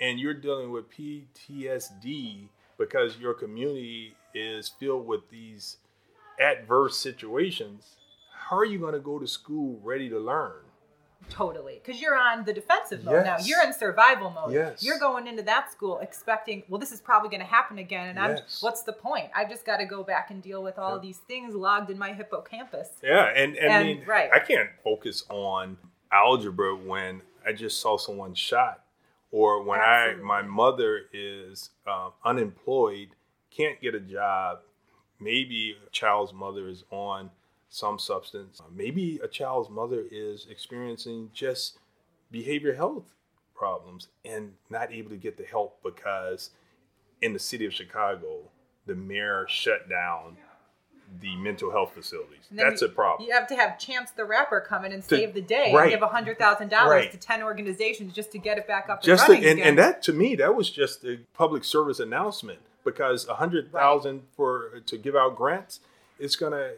and 0.00 0.18
you're 0.18 0.34
dealing 0.34 0.72
with 0.72 0.86
PTSD 0.90 2.48
because 2.78 3.18
your 3.18 3.34
community 3.34 4.14
is 4.34 4.68
filled 4.68 5.06
with 5.06 5.28
these 5.30 5.76
adverse 6.40 6.96
situations, 6.96 7.96
how 8.32 8.56
are 8.56 8.64
you 8.64 8.78
going 8.78 8.94
to 8.94 9.00
go 9.00 9.18
to 9.18 9.26
school 9.26 9.80
ready 9.82 10.08
to 10.08 10.18
learn? 10.18 10.62
Totally. 11.28 11.80
Because 11.84 12.00
you're 12.00 12.16
on 12.16 12.44
the 12.44 12.52
defensive 12.52 13.04
mode 13.04 13.24
now. 13.24 13.36
You're 13.42 13.62
in 13.64 13.72
survival 13.72 14.30
mode. 14.30 14.52
Yes. 14.52 14.82
You're 14.82 14.98
going 14.98 15.26
into 15.26 15.42
that 15.42 15.72
school 15.72 15.98
expecting, 15.98 16.62
well, 16.68 16.78
this 16.78 16.92
is 16.92 17.00
probably 17.00 17.30
going 17.30 17.40
to 17.40 17.46
happen 17.46 17.78
again. 17.78 18.10
And 18.10 18.18
I'm, 18.18 18.38
what's 18.60 18.82
the 18.82 18.92
point? 18.92 19.30
I've 19.34 19.50
just 19.50 19.66
got 19.66 19.78
to 19.78 19.86
go 19.86 20.04
back 20.04 20.30
and 20.30 20.40
deal 20.40 20.62
with 20.62 20.78
all 20.78 20.94
Yeah. 20.96 21.02
these 21.02 21.18
things 21.18 21.54
logged 21.54 21.90
in 21.90 21.98
my 21.98 22.12
hippocampus. 22.12 22.90
Yeah, 23.02 23.24
and, 23.34 23.56
and, 23.56 23.72
I 23.72 23.82
mean, 23.82 24.04
right. 24.06 24.30
I 24.32 24.38
can't 24.38 24.68
focus 24.84 25.24
on 25.28 25.78
algebra 26.12 26.76
when 26.76 27.22
I 27.44 27.52
just 27.52 27.80
saw 27.80 27.98
someone 27.98 28.34
shot, 28.34 28.84
or 29.32 29.64
when 29.64 29.80
Absolutely. 29.80 30.22
I 30.22 30.26
my 30.26 30.42
mother 30.42 31.02
is 31.12 31.70
uh, 31.86 32.10
unemployed, 32.24 33.08
can't 33.50 33.80
get 33.80 33.96
a 33.96 34.00
job. 34.00 34.60
Maybe 35.20 35.76
a 35.86 35.90
child's 35.90 36.32
mother 36.32 36.68
is 36.68 36.84
on 36.90 37.30
some 37.68 37.98
substance. 37.98 38.60
Maybe 38.74 39.18
a 39.22 39.28
child's 39.28 39.70
mother 39.70 40.04
is 40.10 40.46
experiencing 40.50 41.30
just 41.32 41.78
behavior 42.30 42.74
health 42.74 43.04
problems 43.54 44.08
and 44.24 44.52
not 44.70 44.92
able 44.92 45.10
to 45.10 45.16
get 45.16 45.36
the 45.36 45.44
help 45.44 45.78
because 45.82 46.50
in 47.22 47.32
the 47.32 47.38
city 47.38 47.64
of 47.64 47.72
Chicago, 47.72 48.40
the 48.86 48.94
mayor 48.94 49.46
shut 49.48 49.88
down 49.88 50.36
the 51.20 51.34
mental 51.36 51.70
health 51.70 51.92
facilities. 51.94 52.42
That's 52.50 52.82
you, 52.82 52.88
a 52.88 52.90
problem. 52.90 53.26
You 53.28 53.34
have 53.34 53.46
to 53.48 53.54
have 53.56 53.78
Chance 53.78 54.10
the 54.10 54.24
Rapper 54.24 54.60
come 54.60 54.84
in 54.84 54.92
and 54.92 55.02
To- 55.04 55.08
save 55.08 55.34
the 55.34 55.40
day 55.40 55.72
right. 55.72 55.92
and 55.92 56.00
give 56.00 56.08
$100,000 56.08 56.70
Right. 56.90 57.10
to 57.12 57.16
10 57.16 57.42
organizations 57.42 58.12
just 58.12 58.32
to 58.32 58.38
get 58.38 58.58
it 58.58 58.66
back 58.66 58.88
up 58.90 59.02
just 59.02 59.22
and 59.28 59.34
running 59.34 59.44
and, 59.48 59.58
again. 59.60 59.68
and 59.68 59.78
that 59.78 60.02
to 60.02 60.12
me 60.12 60.34
that 60.34 60.54
was 60.56 60.68
just 60.68 61.04
a 61.04 61.20
public 61.32 61.62
service 61.62 62.00
announcement 62.00 62.58
because 62.86 63.28
a 63.28 63.34
hundred 63.34 63.70
thousand 63.70 64.22
for 64.34 64.80
to 64.86 64.96
give 64.96 65.14
out 65.14 65.36
grants 65.36 65.80
it's 66.18 66.36
gonna 66.36 66.70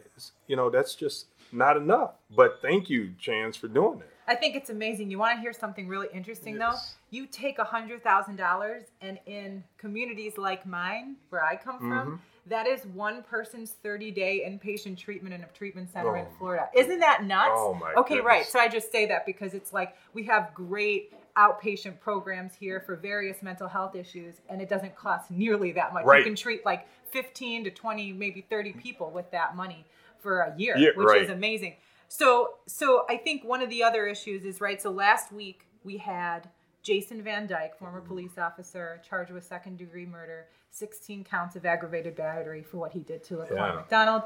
you 0.47 0.55
know 0.57 0.69
that's 0.69 0.93
just 0.95 1.27
not 1.53 1.77
enough 1.77 2.11
but 2.35 2.59
thank 2.61 2.89
you 2.89 3.11
chance 3.19 3.55
for 3.55 3.69
doing 3.69 3.99
that 3.99 4.09
I 4.27 4.35
think 4.35 4.55
it's 4.55 4.69
amazing. 4.69 5.09
You 5.09 5.17
want 5.17 5.37
to 5.37 5.41
hear 5.41 5.53
something 5.53 5.87
really 5.87 6.07
interesting, 6.13 6.59
though? 6.59 6.75
You 7.09 7.25
take 7.25 7.57
a 7.57 7.63
hundred 7.63 8.03
thousand 8.03 8.35
dollars, 8.35 8.83
and 9.01 9.17
in 9.25 9.63
communities 9.79 10.37
like 10.37 10.67
mine, 10.67 11.15
where 11.29 11.43
I 11.43 11.55
come 11.55 11.77
Mm-hmm. 11.77 11.89
from, 11.89 12.21
that 12.45 12.67
is 12.67 12.85
one 12.93 13.23
person's 13.23 13.71
thirty-day 13.71 14.43
inpatient 14.47 14.97
treatment 14.99 15.33
in 15.33 15.41
a 15.41 15.47
treatment 15.47 15.89
center 15.91 16.15
in 16.15 16.25
Oh, 16.25 16.35
Florida. 16.37 16.69
Isn't 16.75 16.99
that 16.99 17.23
nuts? 17.23 17.49
Oh, 17.55 17.73
my 17.73 17.95
Okay, 17.95 18.19
right. 18.21 18.45
So 18.45 18.59
I 18.59 18.67
just 18.67 18.91
say 18.91 19.07
that 19.07 19.25
because 19.25 19.55
it's 19.55 19.73
like 19.73 19.95
we 20.13 20.21
have 20.25 20.53
great 20.53 21.11
outpatient 21.39 21.99
programs 22.01 22.53
here 22.53 22.81
for 22.81 22.95
various 22.97 23.41
mental 23.41 23.67
health 23.67 23.95
issues, 23.95 24.41
and 24.49 24.61
it 24.61 24.67
doesn't 24.67 24.95
cost 24.95 25.31
nearly 25.31 25.71
that 25.71 25.93
much. 25.93 26.03
You 26.05 26.23
can 26.23 26.35
treat 26.35 26.65
like 26.65 26.87
fifteen 27.05 27.63
to 27.63 27.71
twenty, 27.71 28.11
maybe 28.11 28.41
thirty 28.49 28.73
people 28.73 29.09
with 29.09 29.31
that 29.31 29.55
money 29.55 29.85
for 30.19 30.41
a 30.41 30.53
year, 30.57 30.75
Yeah, 30.77 30.89
which 30.95 31.07
right. 31.07 31.21
is 31.21 31.29
amazing. 31.29 31.75
So 32.09 32.55
so 32.67 33.05
I 33.09 33.15
think 33.17 33.43
one 33.45 33.61
of 33.61 33.69
the 33.69 33.81
other 33.83 34.05
issues 34.05 34.43
is 34.43 34.59
right. 34.59 34.81
So 34.81 34.91
last 34.91 35.31
week 35.31 35.65
we 35.83 35.97
had 35.97 36.49
Jason 36.83 37.23
Van 37.23 37.47
Dyke, 37.47 37.77
former 37.79 38.01
police 38.01 38.37
officer, 38.37 39.01
charged 39.07 39.31
with 39.31 39.45
second 39.45 39.77
degree 39.77 40.05
murder, 40.05 40.47
16 40.71 41.23
counts 41.23 41.55
of 41.55 41.65
aggravated 41.65 42.15
battery 42.15 42.63
for 42.63 42.77
what 42.77 42.91
he 42.91 42.99
did 42.99 43.23
to 43.25 43.35
Laquan 43.35 43.55
Yeah. 43.55 43.75
McDonald, 43.75 44.23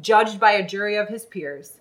judged 0.00 0.38
by 0.38 0.52
a 0.52 0.66
jury 0.66 0.96
of 0.96 1.08
his 1.08 1.24
peers. 1.24 1.80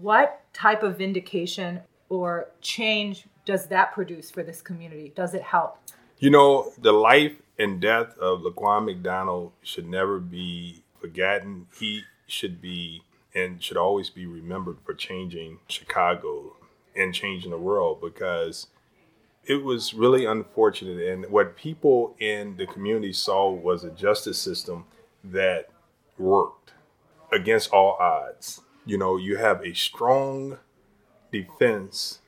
What 0.00 0.40
type 0.52 0.82
of 0.82 0.98
vindication 0.98 1.80
or 2.08 2.50
change 2.60 3.26
does 3.44 3.66
that 3.68 3.92
produce 3.92 4.30
for 4.30 4.42
this 4.42 4.62
community? 4.62 5.12
Does 5.14 5.34
it 5.34 5.42
help? 5.42 5.78
you 6.20 6.28
know 6.28 6.70
the 6.76 6.92
life 6.92 7.32
and 7.58 7.80
death 7.80 8.16
of 8.18 8.40
laquan 8.40 8.84
mcdonald 8.84 9.52
should 9.62 9.88
never 9.88 10.20
be 10.20 10.84
forgotten 11.00 11.66
he 11.78 12.02
should 12.26 12.60
be 12.60 13.02
and 13.34 13.62
should 13.62 13.78
always 13.78 14.10
be 14.10 14.26
remembered 14.26 14.76
for 14.84 14.92
changing 14.92 15.58
chicago 15.66 16.54
and 16.94 17.14
changing 17.14 17.52
the 17.52 17.58
world 17.58 18.02
because 18.02 18.66
it 19.44 19.64
was 19.64 19.94
really 19.94 20.24
unfortunate. 20.24 21.00
And 21.08 21.26
what 21.30 21.56
people 21.56 22.14
in 22.20 22.56
the 22.56 22.66
community 22.66 23.12
saw 23.12 23.50
was 23.50 23.84
a 23.84 23.90
justice 23.90 24.38
system 24.38 24.84
that 25.24 25.70
worked 26.18 26.72
against 27.32 27.70
all 27.70 27.96
odds. 27.98 28.60
You 28.86 28.98
know, 28.98 29.16
you 29.16 29.36
have 29.38 29.64
a 29.64 29.74
strong 29.74 30.58
defense 31.32 32.19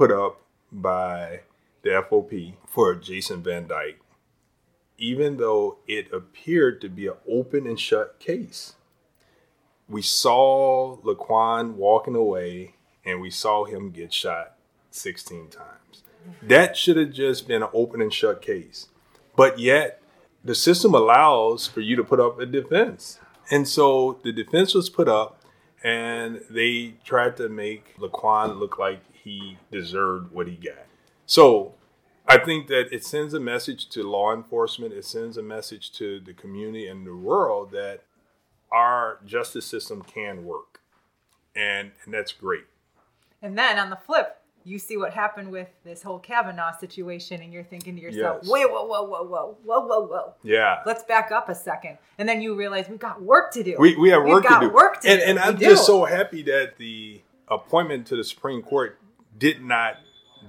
put 0.00 0.10
up 0.10 0.40
by 0.72 1.40
the 1.82 1.90
FOP 1.90 2.54
for 2.66 2.94
Jason 2.94 3.42
Van 3.42 3.66
Dyke, 3.66 4.00
even 4.96 5.36
though 5.36 5.76
it 5.86 6.10
appeared 6.10 6.80
to 6.80 6.88
be 6.88 7.06
an 7.06 7.16
open 7.28 7.66
and 7.66 7.78
shut 7.78 8.18
case. 8.18 8.76
we 9.90 10.00
saw 10.00 10.96
Laquan 11.04 11.74
walking 11.74 12.14
away 12.14 12.76
and 13.04 13.20
we 13.20 13.28
saw 13.28 13.64
him 13.64 13.90
get 13.90 14.10
shot 14.10 14.54
16 14.90 15.48
times. 15.48 16.02
That 16.40 16.78
should 16.78 16.96
have 16.96 17.12
just 17.12 17.46
been 17.46 17.62
an 17.62 17.68
open 17.74 18.00
and 18.00 18.14
shut 18.14 18.40
case. 18.40 18.88
But 19.36 19.58
yet, 19.58 20.00
the 20.42 20.54
system 20.54 20.94
allows 20.94 21.66
for 21.66 21.80
you 21.80 21.94
to 21.96 22.04
put 22.04 22.20
up 22.20 22.40
a 22.40 22.46
defense. 22.46 23.20
And 23.50 23.68
so 23.68 24.18
the 24.22 24.32
defense 24.32 24.72
was 24.72 24.88
put 24.88 25.08
up, 25.08 25.42
and 25.84 26.40
they 26.48 26.94
tried 27.04 27.36
to 27.36 27.50
make 27.50 27.98
Laquan 27.98 28.58
look 28.58 28.78
like 28.78 29.09
he 29.22 29.58
deserved 29.70 30.32
what 30.32 30.46
he 30.48 30.56
got. 30.56 30.86
So 31.26 31.74
I 32.26 32.38
think 32.38 32.68
that 32.68 32.92
it 32.92 33.04
sends 33.04 33.34
a 33.34 33.40
message 33.40 33.88
to 33.90 34.02
law 34.02 34.32
enforcement, 34.34 34.92
it 34.92 35.04
sends 35.04 35.36
a 35.36 35.42
message 35.42 35.92
to 35.92 36.20
the 36.20 36.32
community 36.32 36.86
and 36.86 37.06
the 37.06 37.16
world 37.16 37.70
that 37.72 38.00
our 38.72 39.18
justice 39.26 39.66
system 39.66 40.02
can 40.02 40.44
work. 40.44 40.80
And, 41.56 41.90
and 42.04 42.14
that's 42.14 42.32
great. 42.32 42.64
And 43.42 43.58
then 43.58 43.78
on 43.78 43.90
the 43.90 43.96
flip, 43.96 44.36
you 44.62 44.78
see 44.78 44.96
what 44.96 45.12
happened 45.14 45.50
with 45.50 45.68
this 45.84 46.02
whole 46.02 46.18
Kavanaugh 46.18 46.76
situation, 46.78 47.40
and 47.40 47.52
you're 47.52 47.64
thinking 47.64 47.96
to 47.96 48.02
yourself, 48.02 48.40
Yes. 48.42 48.50
wait, 48.50 48.70
whoa, 48.70 48.84
whoa, 48.84 49.02
whoa, 49.04 49.22
whoa, 49.24 49.56
whoa, 49.64 49.80
whoa, 49.86 50.06
whoa. 50.06 50.34
Yeah. 50.42 50.82
Let's 50.84 51.02
back 51.02 51.32
up 51.32 51.48
a 51.48 51.54
second. 51.54 51.96
And 52.18 52.28
then 52.28 52.42
you 52.42 52.54
realize 52.54 52.88
we've 52.88 52.98
got 52.98 53.22
work 53.22 53.52
to 53.54 53.62
do. 53.64 53.76
We, 53.78 53.96
we 53.96 54.10
have 54.10 54.22
We've 54.22 54.34
work 54.34 54.46
to 54.46 54.58
do. 54.60 54.68
work 54.70 55.00
to 55.00 55.08
and, 55.10 55.18
do. 55.20 55.24
and 55.26 55.38
I'm 55.38 55.56
do. 55.56 55.64
just 55.64 55.86
so 55.86 56.04
happy 56.04 56.42
that 56.42 56.76
the 56.76 57.22
appointment 57.48 58.06
to 58.08 58.16
the 58.16 58.22
Supreme 58.24 58.62
Court 58.62 58.98
did 59.40 59.64
not 59.64 59.96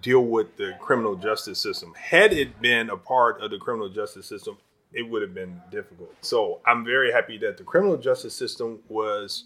deal 0.02 0.22
with 0.22 0.58
the 0.58 0.74
criminal 0.80 1.16
justice 1.16 1.60
system. 1.60 1.94
Had 1.96 2.34
it 2.34 2.62
been 2.62 2.90
a 2.90 2.98
part 2.98 3.42
of 3.42 3.50
the 3.50 3.58
criminal 3.58 3.90
justice 3.90 4.28
system, 4.28 4.58
it 4.94 5.04
would 5.10 5.22
have 5.22 5.34
been 5.34 5.62
difficult. 5.72 6.14
So 6.22 6.60
I'm 6.66 6.86
very 6.86 7.12
happy 7.12 7.38
that 7.40 7.58
the 7.58 7.64
criminal 7.64 7.98
justice 7.98 8.36
system 8.36 8.80
was 8.90 9.46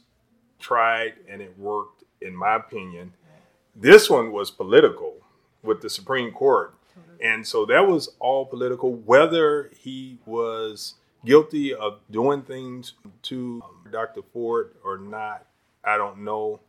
tried 0.59 1.13
and 1.29 1.41
it 1.41 1.57
worked, 1.57 2.03
in 2.21 2.35
my 2.35 2.55
opinion. 2.55 3.13
This 3.75 4.09
one 4.09 4.31
was 4.31 4.51
political 4.51 5.17
with 5.63 5.81
the 5.81 5.89
Supreme 5.89 6.31
Court. 6.31 6.73
And 7.21 7.45
so 7.45 7.65
that 7.65 7.87
was 7.87 8.09
all 8.19 8.45
political, 8.45 8.93
whether 8.93 9.71
he 9.77 10.19
was 10.25 10.95
guilty 11.25 11.73
of 11.73 11.99
doing 12.11 12.41
things 12.41 12.93
to 13.23 13.61
um, 13.63 13.91
Dr. 13.91 14.21
Ford 14.33 14.71
or 14.83 14.97
not, 14.97 15.45
I 15.83 15.97
don't 15.97 16.19
know. 16.23 16.59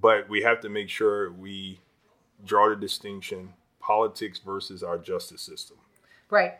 But 0.00 0.28
we 0.28 0.42
have 0.42 0.60
to 0.62 0.68
make 0.68 0.88
sure 0.88 1.30
we 1.32 1.78
draw 2.44 2.68
the 2.68 2.76
distinction 2.76 3.54
politics 3.80 4.38
versus 4.38 4.82
our 4.82 4.98
justice 4.98 5.42
system. 5.42 5.76
Right. 6.30 6.54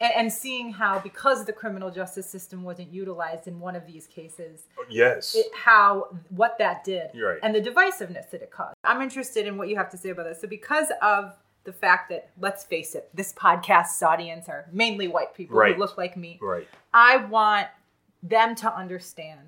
And, 0.00 0.12
and 0.16 0.32
seeing 0.32 0.72
how, 0.72 0.98
because 0.98 1.44
the 1.44 1.52
criminal 1.52 1.90
justice 1.90 2.28
system 2.28 2.64
wasn't 2.64 2.92
utilized 2.92 3.46
in 3.46 3.60
one 3.60 3.76
of 3.76 3.86
these 3.86 4.06
cases, 4.06 4.64
oh, 4.78 4.84
Yes. 4.88 5.34
it, 5.34 5.46
how 5.54 6.08
what 6.30 6.58
that 6.58 6.82
did 6.84 7.10
right. 7.14 7.38
and 7.42 7.54
the 7.54 7.60
divisiveness 7.60 8.30
that 8.30 8.42
it 8.42 8.50
caused. 8.50 8.74
I'm 8.84 9.00
interested 9.02 9.46
in 9.46 9.56
what 9.56 9.68
you 9.68 9.76
have 9.76 9.90
to 9.90 9.96
say 9.98 10.10
about 10.10 10.24
this. 10.24 10.40
So, 10.40 10.48
because 10.48 10.88
of 11.02 11.34
the 11.64 11.72
fact 11.72 12.08
that, 12.10 12.30
let's 12.40 12.64
face 12.64 12.94
it, 12.96 13.08
this 13.14 13.32
podcast's 13.32 14.02
audience 14.02 14.48
are 14.48 14.66
mainly 14.72 15.06
white 15.08 15.34
people 15.34 15.56
Right. 15.56 15.74
who 15.74 15.80
look 15.80 15.96
like 15.96 16.16
me, 16.16 16.38
right. 16.42 16.66
I 16.92 17.18
want 17.18 17.68
them 18.24 18.54
to 18.56 18.74
understand 18.74 19.40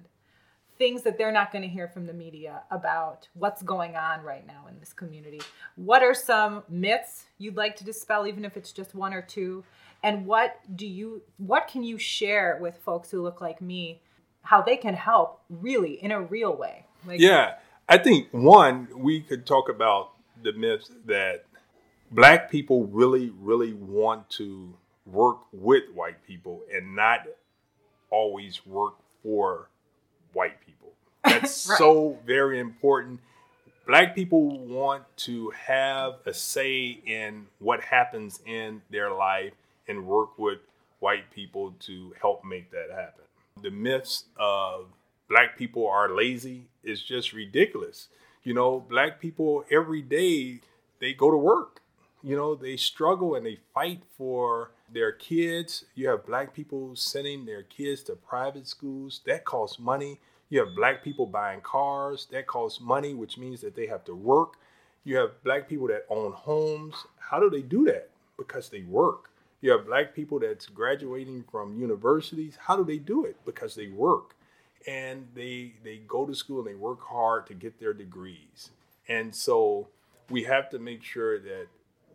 things 0.79 1.03
that 1.03 1.19
they're 1.19 1.33
not 1.33 1.53
going 1.53 1.63
to 1.63 1.69
hear 1.69 1.89
from 1.89 2.07
the 2.07 2.13
media 2.13 2.63
about 2.71 3.29
what's 3.35 3.63
going 3.63 3.97
on 3.97 4.23
right 4.23 4.47
now 4.47 4.67
in 4.69 4.79
this 4.81 4.93
community. 4.93 5.41
What 5.77 6.03
are 6.03 6.15
some 6.15 6.63
myths 6.69 7.27
you'd 7.39 7.57
like 7.57 7.77
to 7.77 7.85
dispel 7.85 8.27
even 8.27 8.45
if 8.45 8.57
it's 8.57 8.73
just 8.73 8.95
one 8.95 9.15
or 9.15 9.23
two? 9.23 9.65
And 10.03 10.27
what 10.27 10.61
do 10.75 10.87
you 10.87 11.23
what 11.39 11.69
can 11.69 11.83
you 11.83 11.99
share 11.99 12.59
with 12.61 12.77
folks 12.79 13.11
who 13.11 13.23
look 13.23 13.41
like 13.41 13.61
me 13.61 14.01
how 14.43 14.61
they 14.61 14.77
can 14.77 14.95
help 14.95 15.41
really 15.49 15.95
in 15.95 16.11
a 16.11 16.21
real 16.21 16.55
way? 16.55 16.85
Like 17.07 17.21
Yeah, 17.21 17.55
I 17.89 17.99
think 17.99 18.29
one 18.33 18.89
we 18.97 19.21
could 19.21 19.47
talk 19.47 19.69
about 19.69 20.11
the 20.43 20.53
myth 20.53 20.91
that 21.07 21.45
black 22.11 22.51
people 22.51 22.87
really, 22.87 23.31
really 23.41 23.73
want 23.73 24.29
to 24.31 24.75
work 25.07 25.39
with 25.53 25.85
white 25.95 26.25
people 26.27 26.63
and 26.73 26.95
not 26.95 27.21
always 28.11 28.65
work 28.67 28.95
for. 29.23 29.69
That's 31.49 31.69
Right. 31.69 31.79
so 31.79 32.19
very 32.27 32.59
important. 32.59 33.21
Black 33.87 34.15
people 34.15 34.59
want 34.67 35.05
to 35.19 35.51
have 35.51 36.15
a 36.25 36.33
say 36.33 37.01
in 37.05 37.47
what 37.59 37.81
happens 37.83 38.41
in 38.47 38.81
their 38.91 39.13
life 39.13 39.53
and 39.87 40.07
work 40.07 40.39
with 40.39 40.59
white 41.01 41.31
people 41.31 41.75
to 41.81 42.15
help 42.21 42.45
make 42.45 42.71
that 42.71 42.89
happen. 42.91 43.25
The 43.63 43.71
myths 43.71 44.25
of 44.39 44.87
black 45.29 45.59
people 45.59 45.87
are 45.87 46.09
lazy 46.09 46.65
is 46.83 47.03
just 47.03 47.33
ridiculous. 47.35 48.09
You 48.43 48.55
know, 48.55 48.81
black 48.81 49.21
people 49.21 49.65
every 49.71 50.01
day 50.03 50.61
they 50.99 51.13
go 51.13 51.31
to 51.31 51.37
work. 51.37 51.81
You 52.23 52.37
know, 52.37 52.55
they 52.55 52.79
struggle 52.79 53.35
and 53.35 53.45
they 53.45 53.59
fight 53.75 54.03
for 54.17 54.71
their 54.91 55.13
kids. 55.13 55.85
You 55.95 56.09
have 56.09 56.25
black 56.25 56.55
people 56.55 56.97
sending 56.97 57.45
their 57.45 57.63
kids 57.63 58.03
to 58.05 58.15
private 58.15 58.67
schools. 58.67 59.21
That 59.27 59.45
costs 59.45 59.79
money. 59.79 60.21
You 60.55 60.61
have 60.61 60.77
black 60.77 61.03
people 61.03 61.27
buying 61.27 61.63
cars. 61.63 62.29
That 62.31 62.47
costs 62.47 62.81
money, 62.81 63.13
which 63.13 63.37
means 63.39 63.61
that 63.63 63.75
they 63.75 63.89
have 63.89 64.05
to 64.05 64.15
work. 64.15 64.53
You 65.03 65.17
have 65.17 65.43
black 65.43 65.69
people 65.69 65.89
that 65.89 66.07
own 66.09 66.31
homes. 66.31 66.95
How 67.19 67.41
do 67.41 67.51
they 67.51 67.61
do 67.61 67.85
that? 67.87 68.11
Because 68.39 68.69
they 68.69 68.83
work. 68.83 69.31
You 69.61 69.73
have 69.73 69.85
black 69.85 70.15
people 70.15 70.39
that's 70.39 70.67
graduating 70.67 71.47
from 71.51 71.77
universities. 71.77 72.57
How 72.57 72.77
do 72.77 72.85
they 72.85 72.99
do 72.99 73.25
it? 73.25 73.37
Because 73.45 73.75
they 73.75 73.89
work. 73.89 74.37
And 74.87 75.27
they 75.35 75.73
they 75.83 76.03
go 76.07 76.25
to 76.25 76.37
school 76.37 76.61
and 76.61 76.69
they 76.69 76.77
work 76.77 77.01
hard 77.03 77.49
to 77.49 77.55
get 77.55 77.81
their 77.81 77.93
degrees. 77.93 78.71
And 79.09 79.35
so 79.35 79.89
we 80.31 80.45
have 80.45 80.71
to 80.71 80.79
make 80.79 81.03
sure 81.03 81.37
that 81.41 81.67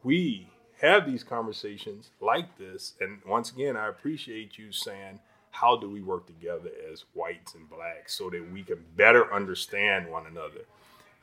we 0.02 0.48
have 0.80 1.06
these 1.06 1.26
conversations 1.26 2.12
like 2.22 2.58
this. 2.58 2.94
And 3.02 3.20
once 3.28 3.52
again, 3.52 3.76
I 3.76 3.90
appreciate 3.90 4.58
you 4.58 4.72
saying, 4.72 5.20
how 5.60 5.76
do 5.76 5.90
we 5.90 6.02
work 6.02 6.26
together 6.26 6.70
as 6.92 7.04
whites 7.14 7.54
and 7.54 7.70
blacks 7.70 8.14
so 8.14 8.30
that 8.30 8.52
we 8.52 8.64
can 8.64 8.84
better 8.96 9.34
understand 9.34 10.10
one 10.10 10.26
another? 10.26 10.62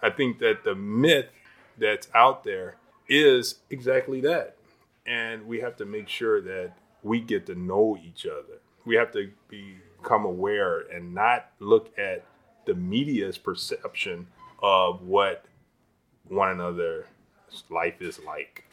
I 0.02 0.10
think 0.10 0.40
that 0.40 0.62
the 0.62 0.74
myth 0.74 1.30
that's 1.78 2.08
out 2.14 2.44
there 2.44 2.76
is 3.08 3.56
exactly 3.70 4.20
that. 4.22 4.56
And 5.06 5.46
we 5.46 5.60
have 5.60 5.76
to 5.76 5.86
make 5.86 6.08
sure 6.08 6.40
that 6.42 6.72
we 7.02 7.20
get 7.20 7.46
to 7.46 7.54
know 7.54 7.98
each 8.04 8.26
other. 8.26 8.60
We 8.84 8.96
have 8.96 9.12
to 9.12 9.30
become 9.48 10.24
aware 10.24 10.80
and 10.80 11.14
not 11.14 11.50
look 11.58 11.96
at 11.98 12.24
the 12.66 12.74
media's 12.74 13.38
perception 13.38 14.26
of 14.62 15.02
what 15.02 15.46
one 16.28 16.50
another's 16.50 17.06
life 17.70 18.02
is 18.02 18.20
like. 18.26 18.64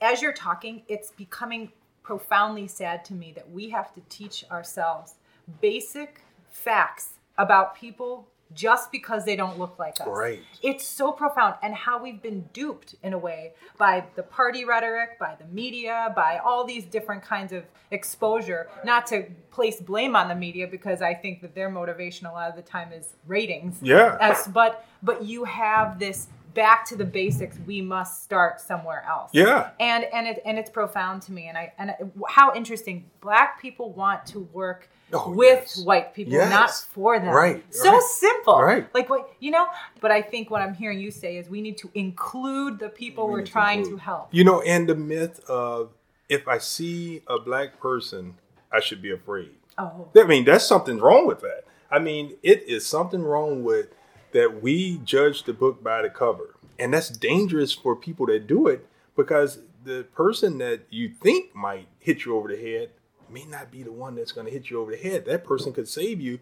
as 0.00 0.22
you're 0.22 0.32
talking, 0.32 0.82
it's 0.86 1.10
becoming 1.10 1.72
profoundly 2.10 2.66
sad 2.66 3.04
to 3.04 3.14
me 3.14 3.30
that 3.36 3.48
we 3.52 3.70
have 3.70 3.94
to 3.94 4.00
teach 4.08 4.44
ourselves 4.50 5.14
basic 5.60 6.22
facts 6.50 7.10
about 7.38 7.76
people 7.76 8.26
just 8.52 8.90
because 8.90 9.24
they 9.24 9.36
don't 9.36 9.60
look 9.60 9.78
like 9.78 10.00
us. 10.00 10.08
Right. 10.08 10.40
It's 10.60 10.84
so 10.84 11.12
profound 11.12 11.54
and 11.62 11.72
how 11.72 12.02
we've 12.02 12.20
been 12.20 12.48
duped 12.52 12.96
in 13.04 13.12
a 13.12 13.18
way 13.18 13.52
by 13.78 14.06
the 14.16 14.24
party 14.24 14.64
rhetoric, 14.64 15.20
by 15.20 15.36
the 15.38 15.44
media, 15.54 16.12
by 16.16 16.38
all 16.44 16.64
these 16.64 16.84
different 16.84 17.22
kinds 17.22 17.52
of 17.52 17.62
exposure. 17.92 18.68
Not 18.84 19.06
to 19.06 19.26
place 19.52 19.80
blame 19.80 20.16
on 20.16 20.26
the 20.26 20.34
media 20.34 20.66
because 20.66 21.00
I 21.00 21.14
think 21.14 21.42
that 21.42 21.54
their 21.54 21.70
motivation 21.70 22.26
a 22.26 22.32
lot 22.32 22.50
of 22.50 22.56
the 22.56 22.62
time 22.62 22.92
is 22.92 23.14
ratings. 23.28 23.78
Yeah. 23.80 24.18
As, 24.20 24.48
but 24.48 24.84
but 25.00 25.22
you 25.22 25.44
have 25.44 26.00
this 26.00 26.26
back 26.54 26.84
to 26.86 26.96
the 26.96 27.04
basics. 27.04 27.56
We 27.66 27.80
must 27.80 28.22
start 28.24 28.60
somewhere 28.60 29.04
else 29.08 29.30
Yeah. 29.32 29.70
and 29.78 30.04
and 30.12 30.26
it 30.26 30.42
and 30.44 30.58
it's 30.58 30.70
profound 30.70 31.22
to 31.22 31.32
me 31.32 31.46
and 31.48 31.56
i 31.56 31.72
and 31.78 31.94
how 32.28 32.54
interesting 32.54 33.10
black 33.20 33.60
people 33.60 33.92
want 33.92 34.26
to 34.26 34.40
work 34.52 34.88
Oh, 35.12 35.32
with 35.32 35.64
yes. 35.66 35.78
white 35.84 36.14
people 36.14 36.34
Yes. 36.34 36.50
not 36.50 36.70
for 36.94 37.18
them 37.18 37.34
Right, 37.34 37.64
so 37.74 37.90
right, 37.92 38.02
simple 38.02 38.62
right. 38.62 38.86
like 38.94 39.10
what 39.10 39.32
you 39.40 39.50
know 39.50 39.66
but 40.00 40.12
i 40.12 40.22
think 40.22 40.50
what 40.50 40.62
i'm 40.62 40.72
hearing 40.74 41.00
you 41.00 41.10
say 41.10 41.36
is 41.36 41.48
we 41.48 41.60
need 41.60 41.78
to 41.78 41.90
include 41.94 42.78
the 42.78 42.88
people 42.88 43.26
We 43.26 43.34
are 43.34 43.38
need 43.38 43.46
to 43.46 43.52
trying 43.52 43.84
to 43.88 43.96
help 43.96 44.28
You 44.30 44.44
know, 44.44 44.60
and 44.62 44.88
the 44.88 44.94
myth 44.94 45.40
of 45.48 45.90
if 46.28 46.46
I 46.46 46.58
see 46.58 47.22
a 47.26 47.40
black 47.40 47.80
person, 47.80 48.34
I 48.72 48.78
should 48.78 49.02
be 49.02 49.10
afraid. 49.10 49.50
oh 49.78 50.08
I 50.16 50.24
mean, 50.24 50.44
that's 50.44 50.64
something 50.64 50.98
wrong 50.98 51.26
with 51.26 51.40
that. 51.40 51.64
I 51.90 51.98
mean, 51.98 52.36
it 52.44 52.62
is 52.68 52.86
something 52.86 53.24
wrong 53.24 53.64
with 53.64 53.88
that 54.32 54.62
we 54.62 54.98
judge 54.98 55.44
the 55.44 55.52
book 55.52 55.82
by 55.82 56.02
the 56.02 56.10
cover. 56.10 56.54
And 56.78 56.94
that's 56.94 57.08
dangerous 57.08 57.72
for 57.72 57.94
people 57.94 58.26
that 58.26 58.46
do 58.46 58.66
it 58.66 58.86
because 59.16 59.60
the 59.84 60.06
person 60.14 60.58
that 60.58 60.82
you 60.90 61.08
think 61.08 61.54
might 61.54 61.88
hit 61.98 62.24
you 62.24 62.36
over 62.36 62.48
the 62.48 62.56
head 62.56 62.90
may 63.28 63.44
not 63.44 63.70
be 63.70 63.82
the 63.82 63.92
one 63.92 64.14
that's 64.14 64.32
going 64.32 64.46
to 64.46 64.52
hit 64.52 64.70
you 64.70 64.80
over 64.80 64.92
the 64.92 64.96
head. 64.96 65.24
That 65.26 65.44
person 65.44 65.72
could 65.72 65.88
save 65.88 66.20
you. 66.20 66.40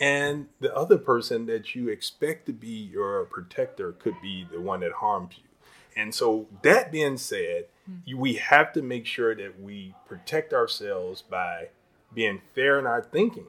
And 0.00 0.46
the 0.60 0.74
other 0.74 0.98
person 0.98 1.46
that 1.46 1.74
you 1.74 1.88
expect 1.88 2.46
to 2.46 2.52
be 2.52 2.68
your 2.68 3.24
protector 3.24 3.92
could 3.92 4.14
be 4.22 4.46
the 4.50 4.60
one 4.60 4.80
that 4.80 4.92
harms 4.92 5.34
you. 5.38 5.44
And 5.96 6.14
so, 6.14 6.46
that 6.62 6.92
being 6.92 7.16
said, 7.16 7.64
hmm. 7.84 8.16
we 8.16 8.34
have 8.34 8.72
to 8.74 8.82
make 8.82 9.06
sure 9.06 9.34
that 9.34 9.60
we 9.60 9.94
protect 10.06 10.52
ourselves 10.52 11.22
by 11.22 11.68
being 12.14 12.40
fair 12.54 12.78
in 12.78 12.86
our 12.86 13.02
thinking 13.02 13.46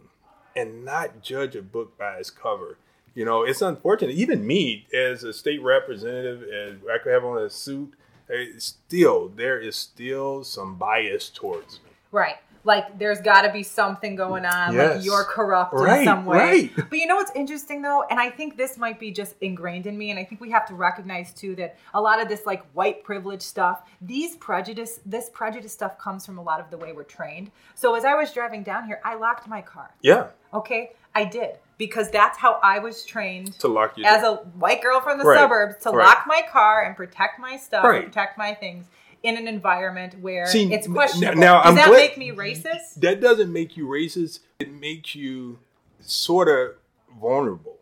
and 0.55 0.83
not 0.83 1.21
judge 1.21 1.55
a 1.55 1.61
book 1.61 1.97
by 1.97 2.15
its 2.15 2.31
cover. 2.31 2.77
You 3.15 3.25
know, 3.25 3.43
it's 3.43 3.61
unfortunate. 3.61 4.15
Even 4.15 4.45
me, 4.45 4.87
as 4.93 5.23
a 5.23 5.33
state 5.33 5.61
representative, 5.61 6.43
and 6.43 6.81
I 6.91 6.97
could 6.99 7.11
have 7.13 7.25
on 7.25 7.41
a 7.41 7.49
suit, 7.49 7.93
eh, 8.29 8.45
still 8.57 9.29
there 9.29 9.59
is 9.59 9.75
still 9.75 10.43
some 10.43 10.75
bias 10.75 11.29
towards 11.29 11.79
me. 11.83 11.89
Right. 12.11 12.35
Like 12.65 12.99
there's 12.99 13.21
got 13.21 13.43
to 13.43 13.51
be 13.53 13.63
something 13.63 14.15
going 14.17 14.45
on. 14.45 14.75
Like 14.75 14.95
Yes. 14.95 15.05
you're 15.05 15.23
corrupt 15.23 15.73
Right, 15.73 15.99
in 15.99 16.05
some 16.05 16.25
way. 16.25 16.37
right. 16.37 16.71
But 16.89 16.99
you 16.99 17.07
know 17.07 17.15
what's 17.15 17.31
interesting 17.33 17.81
though, 17.81 18.03
and 18.09 18.19
I 18.19 18.29
think 18.29 18.57
this 18.57 18.77
might 18.77 18.99
be 18.99 19.11
just 19.11 19.35
ingrained 19.41 19.85
in 19.87 19.97
me, 19.97 20.11
and 20.11 20.19
I 20.19 20.25
think 20.25 20.41
we 20.41 20.51
have 20.51 20.65
to 20.67 20.75
recognize 20.75 21.33
too 21.33 21.55
that 21.55 21.77
a 21.93 22.01
lot 22.01 22.21
of 22.21 22.27
this 22.27 22.45
like 22.45 22.63
white 22.73 23.03
privilege 23.05 23.41
stuff, 23.41 23.83
these 24.01 24.35
prejudice, 24.35 24.99
this 25.05 25.29
prejudice 25.33 25.71
stuff 25.71 25.97
comes 25.97 26.25
from 26.25 26.37
a 26.37 26.43
lot 26.43 26.59
of 26.59 26.69
the 26.69 26.77
way 26.77 26.91
we're 26.91 27.03
trained. 27.03 27.49
So 27.75 27.95
as 27.95 28.03
I 28.03 28.13
was 28.15 28.33
driving 28.33 28.63
down 28.63 28.85
here, 28.85 28.99
I 29.05 29.15
locked 29.15 29.47
my 29.47 29.61
car. 29.61 29.91
Yeah, 30.01 30.27
Okay, 30.53 30.91
I 31.15 31.23
did 31.25 31.55
because 31.79 32.11
that's 32.11 32.37
how 32.37 32.59
I 32.61 32.77
was 32.77 33.03
trained 33.03 33.57
to 33.59 33.67
lock 33.67 33.97
you 33.97 34.03
as 34.05 34.21
down. 34.21 34.33
a 34.33 34.35
white 34.59 34.83
girl 34.83 34.99
from 35.01 35.17
the 35.17 35.23
Right, 35.23 35.39
suburbs 35.39 35.81
to 35.83 35.89
right. 35.89 36.05
lock 36.05 36.25
my 36.27 36.43
car 36.51 36.83
and 36.83 36.95
protect 36.95 37.39
my 37.39 37.57
stuff, 37.57 37.83
Right. 37.85 38.05
protect 38.05 38.37
my 38.37 38.53
things 38.53 38.85
in 39.23 39.35
an 39.37 39.47
environment 39.47 40.19
where 40.21 40.45
See, 40.45 40.71
it's 40.71 40.87
questionable. 40.87 41.39
now 41.41 41.63
Does 41.63 41.69
I'm 41.69 41.75
that 41.75 41.87
glad- 41.87 41.97
make 41.97 42.17
me 42.17 42.31
racist? 42.31 42.95
that 42.97 43.19
doesn't 43.21 43.51
make 43.51 43.75
you 43.75 43.87
racist. 43.87 44.41
It 44.59 44.71
makes 44.71 45.15
you 45.15 45.59
sort 46.01 46.47
of 46.49 46.75
vulnerable. 47.19 47.77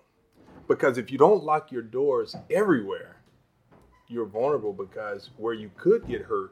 Because 0.68 0.98
if 0.98 1.12
you 1.12 1.18
don't 1.18 1.44
lock 1.44 1.72
your 1.72 1.82
doors 1.82 2.36
everywhere, 2.52 3.18
you're 4.08 4.26
vulnerable 4.26 4.74
because 4.74 5.30
where 5.38 5.54
you 5.54 5.72
could 5.76 6.08
get 6.08 6.24
hurt 6.24 6.52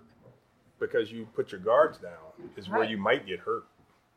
because 0.79 1.11
you 1.11 1.27
put 1.35 1.51
your 1.51 1.61
guards 1.61 1.97
down 1.99 2.11
is 2.57 2.67
where 2.69 2.83
you 2.83 2.97
might 2.97 3.25
get 3.27 3.39
hurt. 3.39 3.65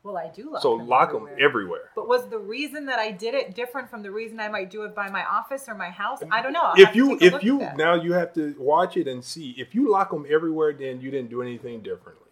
Well, 0.03 0.17
I 0.17 0.29
do 0.29 0.51
lock 0.51 0.61
So 0.61 0.77
them 0.77 0.87
lock 0.87 1.09
everywhere. 1.09 1.29
them 1.35 1.43
everywhere. 1.43 1.89
But 1.95 2.07
was 2.07 2.27
the 2.29 2.39
reason 2.39 2.85
that 2.85 2.99
I 2.99 3.11
did 3.11 3.33
it 3.33 3.53
different 3.53 3.89
from 3.89 4.01
the 4.01 4.11
reason 4.11 4.39
I 4.39 4.47
might 4.47 4.69
do 4.69 4.83
it 4.83 4.95
by 4.95 5.09
my 5.09 5.25
office 5.25 5.67
or 5.67 5.75
my 5.75 5.89
house? 5.89 6.19
I 6.31 6.41
don't 6.41 6.53
know. 6.53 6.61
I'll 6.61 6.79
If 6.79 6.95
you 6.95 7.17
if 7.19 7.43
you 7.43 7.59
now 7.75 7.95
you 7.95 8.13
have 8.13 8.33
to 8.33 8.55
watch 8.57 8.95
it 8.95 9.07
and 9.07 9.23
see 9.23 9.51
if 9.57 9.75
you 9.75 9.91
lock 9.91 10.11
them 10.11 10.25
everywhere 10.29 10.71
then 10.73 11.01
you 11.01 11.11
didn't 11.11 11.29
do 11.29 11.41
anything 11.41 11.81
differently. 11.81 12.31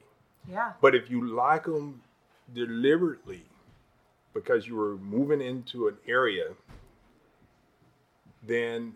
yeah, 0.49 0.74
But 0.82 0.95
if 0.95 1.09
you 1.09 1.28
lock 1.28 1.65
them 1.65 2.01
deliberately 2.53 3.43
because 4.34 4.65
you 4.68 4.76
were 4.78 4.95
moving 4.97 5.41
into 5.41 5.88
an 5.89 5.97
area, 6.07 6.53
then 8.43 8.93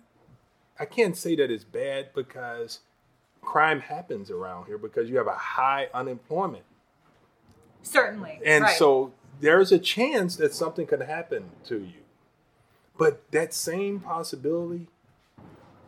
I 0.80 0.86
can't 0.86 1.18
say 1.18 1.36
that 1.36 1.52
it's 1.52 1.64
bad 1.66 2.14
because 2.16 2.80
crime 3.42 3.82
happens 3.82 4.32
around 4.32 4.68
here 4.68 4.78
because 4.78 5.10
you 5.10 5.18
have 5.18 5.28
a 5.28 5.34
high 5.36 5.90
unemployment. 5.94 6.64
Certainly. 7.84 8.40
And 8.46 8.64
right. 8.64 8.78
so 8.78 9.12
there's 9.40 9.72
a 9.72 9.80
chance 9.80 10.36
that 10.38 10.54
something 10.54 10.86
could 10.88 11.02
happen 11.02 11.50
to 11.66 11.78
you. 11.80 12.02
But 12.98 13.30
that 13.32 13.54
same 13.54 14.00
possibility 14.00 14.88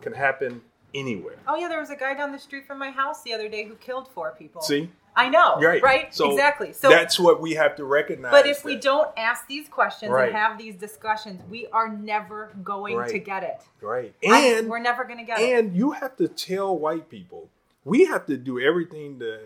can 0.01 0.13
happen 0.13 0.61
anywhere. 0.95 1.35
oh 1.47 1.55
yeah, 1.55 1.67
there 1.67 1.79
was 1.79 1.89
a 1.89 1.95
guy 1.95 2.13
down 2.13 2.31
the 2.31 2.39
street 2.39 2.67
from 2.67 2.77
my 2.77 2.91
house 2.91 3.23
the 3.23 3.33
other 3.33 3.49
day 3.49 3.65
who 3.65 3.75
killed 3.75 4.07
four 4.09 4.35
people. 4.37 4.61
See? 4.61 4.89
I 5.15 5.29
know, 5.29 5.59
Right. 5.59 5.81
right? 5.81 6.13
So 6.13 6.31
exactly. 6.31 6.73
So 6.73 6.89
that's 6.89 7.19
what 7.19 7.39
we 7.39 7.53
have 7.53 7.75
to 7.75 7.85
recognize. 7.85 8.31
But 8.31 8.47
if 8.47 8.63
we 8.65 8.75
don't 8.77 9.09
ask 9.17 9.47
these 9.47 9.67
questions 9.69 10.11
Right. 10.11 10.29
and 10.29 10.35
have 10.37 10.57
these 10.57 10.75
discussions, 10.75 11.41
we 11.49 11.67
are 11.67 11.87
never 11.89 12.51
going 12.63 13.03
to 13.09 13.19
get 13.19 13.43
it. 13.43 13.61
right. 13.81 14.13
I- 14.27 14.39
And 14.57 14.69
we're 14.69 14.79
never 14.79 15.03
going 15.03 15.19
to 15.19 15.23
get 15.23 15.39
it. 15.39 15.53
And 15.57 15.75
you 15.75 15.91
have 15.91 16.15
to 16.17 16.27
tell 16.27 16.77
white 16.77 17.09
people 17.09 17.49
we 17.85 18.05
have 18.05 18.25
to 18.27 18.37
do 18.37 18.59
everything 18.59 19.19
to 19.19 19.39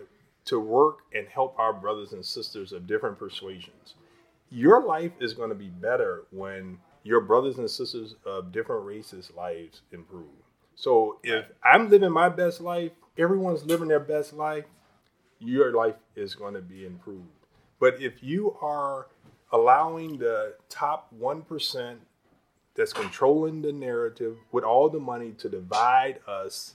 to 0.48 0.58
work 0.58 1.00
and 1.14 1.28
help 1.28 1.58
our 1.58 1.74
brothers 1.74 2.12
and 2.12 2.24
sisters 2.24 2.72
of 2.72 2.86
different 2.86 3.18
persuasions. 3.18 3.94
Your 4.50 4.82
life 4.82 5.12
is 5.20 5.34
going 5.34 5.50
to 5.50 5.54
be 5.54 5.68
better 5.68 6.24
when 6.30 6.78
your 7.04 7.20
brothers 7.20 7.58
and 7.58 7.70
sisters 7.70 8.14
of 8.24 8.50
different 8.50 8.86
races' 8.86 9.30
lives 9.36 9.82
improve. 9.92 10.24
So 10.74 11.18
if 11.22 11.44
I'm 11.62 11.90
living 11.90 12.10
my 12.10 12.30
best 12.30 12.62
life, 12.62 12.92
everyone's 13.18 13.64
living 13.64 13.88
their 13.88 14.00
best 14.00 14.32
life, 14.32 14.64
your 15.38 15.72
life 15.74 15.96
is 16.16 16.34
going 16.34 16.54
to 16.54 16.62
be 16.62 16.86
improved. 16.86 17.28
But 17.78 18.00
if 18.00 18.22
you 18.22 18.56
are 18.62 19.08
allowing 19.52 20.18
the 20.18 20.54
top 20.70 21.12
1% 21.20 21.96
that's 22.74 22.92
controlling 22.92 23.60
the 23.60 23.72
narrative 23.72 24.36
with 24.50 24.64
all 24.64 24.88
the 24.88 25.00
money 25.00 25.32
to 25.38 25.48
divide 25.48 26.20
us 26.26 26.74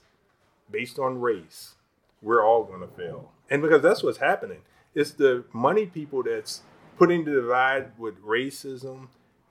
based 0.70 0.98
on 0.98 1.20
race, 1.20 1.74
we're 2.22 2.46
all 2.46 2.62
going 2.62 2.80
to 2.80 2.88
fail. 2.88 3.33
And 3.50 3.62
because 3.62 3.82
that's 3.82 4.02
what's 4.02 4.18
happening. 4.18 4.58
It's 4.94 5.10
the 5.12 5.44
money 5.52 5.86
people 5.86 6.22
that's 6.22 6.62
putting 6.98 7.24
the 7.24 7.32
divide 7.32 7.98
with 7.98 8.22
racism 8.22 9.08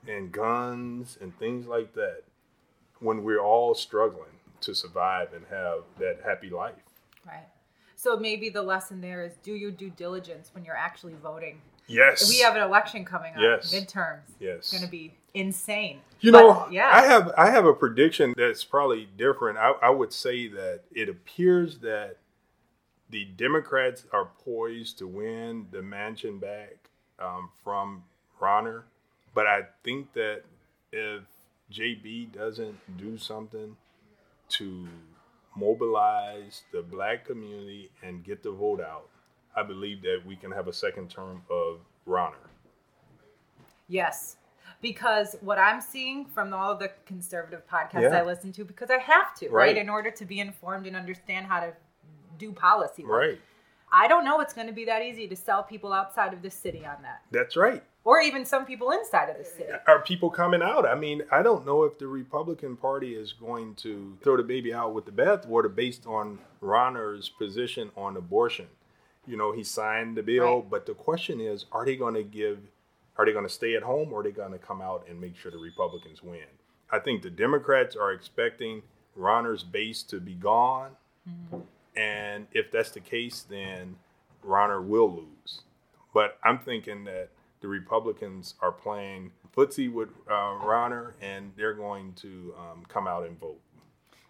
and 0.08 0.32
guns 0.32 1.18
and 1.22 1.38
things 1.38 1.68
like 1.68 1.94
that 1.94 2.24
when 3.00 3.24
we're 3.24 3.41
all 3.41 3.76
struggling 3.76 4.39
to 4.62 4.74
survive 4.74 5.34
and 5.34 5.46
have 5.50 5.80
that 6.00 6.20
happy 6.26 6.50
life. 6.50 6.76
Right. 7.28 7.48
So 7.96 8.18
maybe 8.18 8.50
the 8.50 8.62
lesson 8.62 9.02
there 9.02 9.24
is 9.24 9.34
do 9.44 9.54
your 9.54 9.72
due 9.72 9.89
diligence 9.89 10.52
when 10.54 10.64
you're 10.66 10.78
actually 10.78 11.14
voting. 11.22 11.62
Yes. 11.88 12.30
We 12.30 12.39
have 12.39 12.56
an 12.56 12.62
election 12.62 13.04
coming 13.04 13.34
up, 13.34 13.41
Yes. 13.41 13.74
midterms. 13.74 14.22
Yes. 14.39 14.60
It's 14.60 14.72
going 14.72 14.84
to 14.86 14.89
be 14.89 15.14
insane. 15.34 16.00
You 16.22 16.32
But, 16.32 16.39
know, 16.39 16.68
yeah. 16.72 16.89
I 16.94 17.02
have 17.06 17.34
I 17.38 17.50
have 17.50 17.66
a 17.66 17.74
prediction 17.74 18.34
that's 18.38 18.64
probably 18.64 19.10
different. 19.18 19.58
I, 19.58 19.72
I 19.82 19.89
would 19.89 20.14
say 20.14 20.48
that 20.48 20.82
it 20.94 21.10
appears 21.10 21.80
that 21.80 22.18
the 23.14 23.26
Democrats 23.26 24.05
are 24.11 24.30
poised 24.43 24.97
to 24.97 25.07
win 25.07 25.68
the 25.72 25.84
mansion 25.84 26.39
back 26.39 26.89
um, 27.20 27.51
from 27.64 28.03
Rauner, 28.41 28.82
but 29.36 29.45
I 29.45 29.61
think 29.84 30.14
that 30.14 30.41
if 30.91 31.22
JB 31.72 32.34
doesn't 32.34 32.76
do 32.97 33.20
something 33.20 33.78
to 34.49 34.88
mobilize 35.55 36.64
the 36.72 36.82
black 36.82 37.26
community 37.26 37.91
and 38.01 38.24
get 38.24 38.41
the 38.41 38.51
vote 38.51 38.82
out, 38.82 39.09
I 39.55 39.61
believe 39.61 40.01
that 40.01 40.24
we 40.26 40.36
can 40.36 40.51
have 40.51 40.68
a 40.68 40.74
second 40.74 41.11
term 41.11 41.43
of 41.51 41.82
Rauner. 42.07 42.49
Yes. 43.88 44.38
Because 44.82 45.36
what 45.41 45.59
I'm 45.59 45.82
seeing 45.82 46.26
from 46.26 46.51
all 46.51 46.72
of 46.72 46.80
the 46.80 46.91
conservative 47.05 47.61
podcasts 47.72 48.01
Yeah. 48.01 48.22
I 48.22 48.24
listen 48.24 48.51
to, 48.53 48.66
because 48.66 48.89
I 48.89 48.97
have 48.97 49.36
to, 49.36 49.49
right? 49.49 49.68
Right. 49.68 49.78
In 49.78 49.88
order 49.88 50.09
to 50.09 50.26
be 50.26 50.39
informed 50.39 50.88
and 50.88 50.95
understand 50.95 51.45
how 51.45 51.59
to 51.59 51.74
do 52.38 52.51
policy. 52.51 53.03
work. 53.03 53.11
Right. 53.29 53.41
I 53.95 54.07
don't 54.07 54.25
know 54.25 54.39
it's 54.41 54.53
going 54.55 54.65
to 54.67 54.73
be 54.73 54.86
that 54.86 55.03
easy 55.03 55.27
to 55.27 55.36
sell 55.36 55.61
people 55.61 55.93
outside 55.93 56.34
of 56.34 56.41
the 56.41 56.49
city 56.49 56.79
on 56.84 56.95
that, 57.03 57.21
That's 57.29 57.55
right. 57.55 57.84
or 58.03 58.19
even 58.21 58.43
some 58.43 58.65
people 58.65 58.89
inside 58.89 59.29
of 59.29 59.38
the 59.38 59.45
city. 59.45 59.69
are 59.88 60.01
people 60.01 60.31
coming 60.31 60.63
out? 60.63 60.88
I 60.88 60.95
mean, 60.95 61.21
I 61.31 61.43
don't 61.43 61.63
know 61.63 61.84
if 61.84 61.99
the 61.99 62.07
Republican 62.07 62.75
Party 62.75 63.13
is 63.13 63.34
going 63.34 63.75
to 63.75 64.17
throw 64.23 64.36
the 64.36 64.41
baby 64.41 64.73
out 64.73 64.95
with 64.95 65.05
the 65.05 65.11
bathwater 65.11 65.73
based 65.73 66.07
on 66.07 66.39
Rauner's 66.59 67.29
position 67.29 67.91
on 67.95 68.17
abortion. 68.17 68.65
You 69.27 69.38
know, 69.38 69.51
he 69.51 69.63
signed 69.63 70.17
the 70.17 70.23
bill, 70.23 70.61
Right. 70.61 70.69
but 70.71 70.86
the 70.88 70.95
question 70.95 71.39
is, 71.39 71.65
are 71.71 71.86
they 71.86 71.95
going 71.95 72.15
to 72.15 72.23
give, 72.23 72.57
are 73.17 73.25
they 73.27 73.31
going 73.31 73.45
to 73.45 73.53
stay 73.53 73.75
at 73.75 73.84
home 73.84 74.11
or 74.11 74.21
are 74.21 74.23
they 74.23 74.31
going 74.31 74.53
to 74.53 74.57
come 74.57 74.81
out 74.81 75.05
and 75.07 75.21
make 75.21 75.38
sure 75.38 75.51
the 75.51 75.59
Republicans 75.59 76.23
win? 76.23 76.47
I 76.91 76.97
think 76.97 77.21
the 77.21 77.29
Democrats 77.29 77.95
are 77.95 78.11
expecting 78.11 78.81
Rauner's 79.15 79.61
base 79.63 80.01
to 80.03 80.19
be 80.19 80.34
gone. 80.34 80.93
Mm-hmm. 81.29 81.59
And 81.96 82.48
if 82.52 82.72
that's 82.72 82.91
the 82.91 83.00
case, 83.00 83.41
then 83.48 83.96
Rauner 84.46 84.84
will 84.86 85.12
lose. 85.14 85.62
But 86.14 86.38
I'm 86.44 86.60
thinking 86.60 87.04
that 87.06 87.30
the 87.62 87.68
Republicans 87.68 88.56
are 88.62 88.72
playing 88.72 89.32
footsie 89.56 89.91
with 89.91 90.10
uh, 90.28 90.32
Rauner, 90.64 91.14
and 91.22 91.52
they're 91.56 91.74
going 91.74 92.14
to 92.14 92.54
um, 92.58 92.84
come 92.88 93.08
out 93.08 93.26
and 93.26 93.39
vote. 93.39 93.60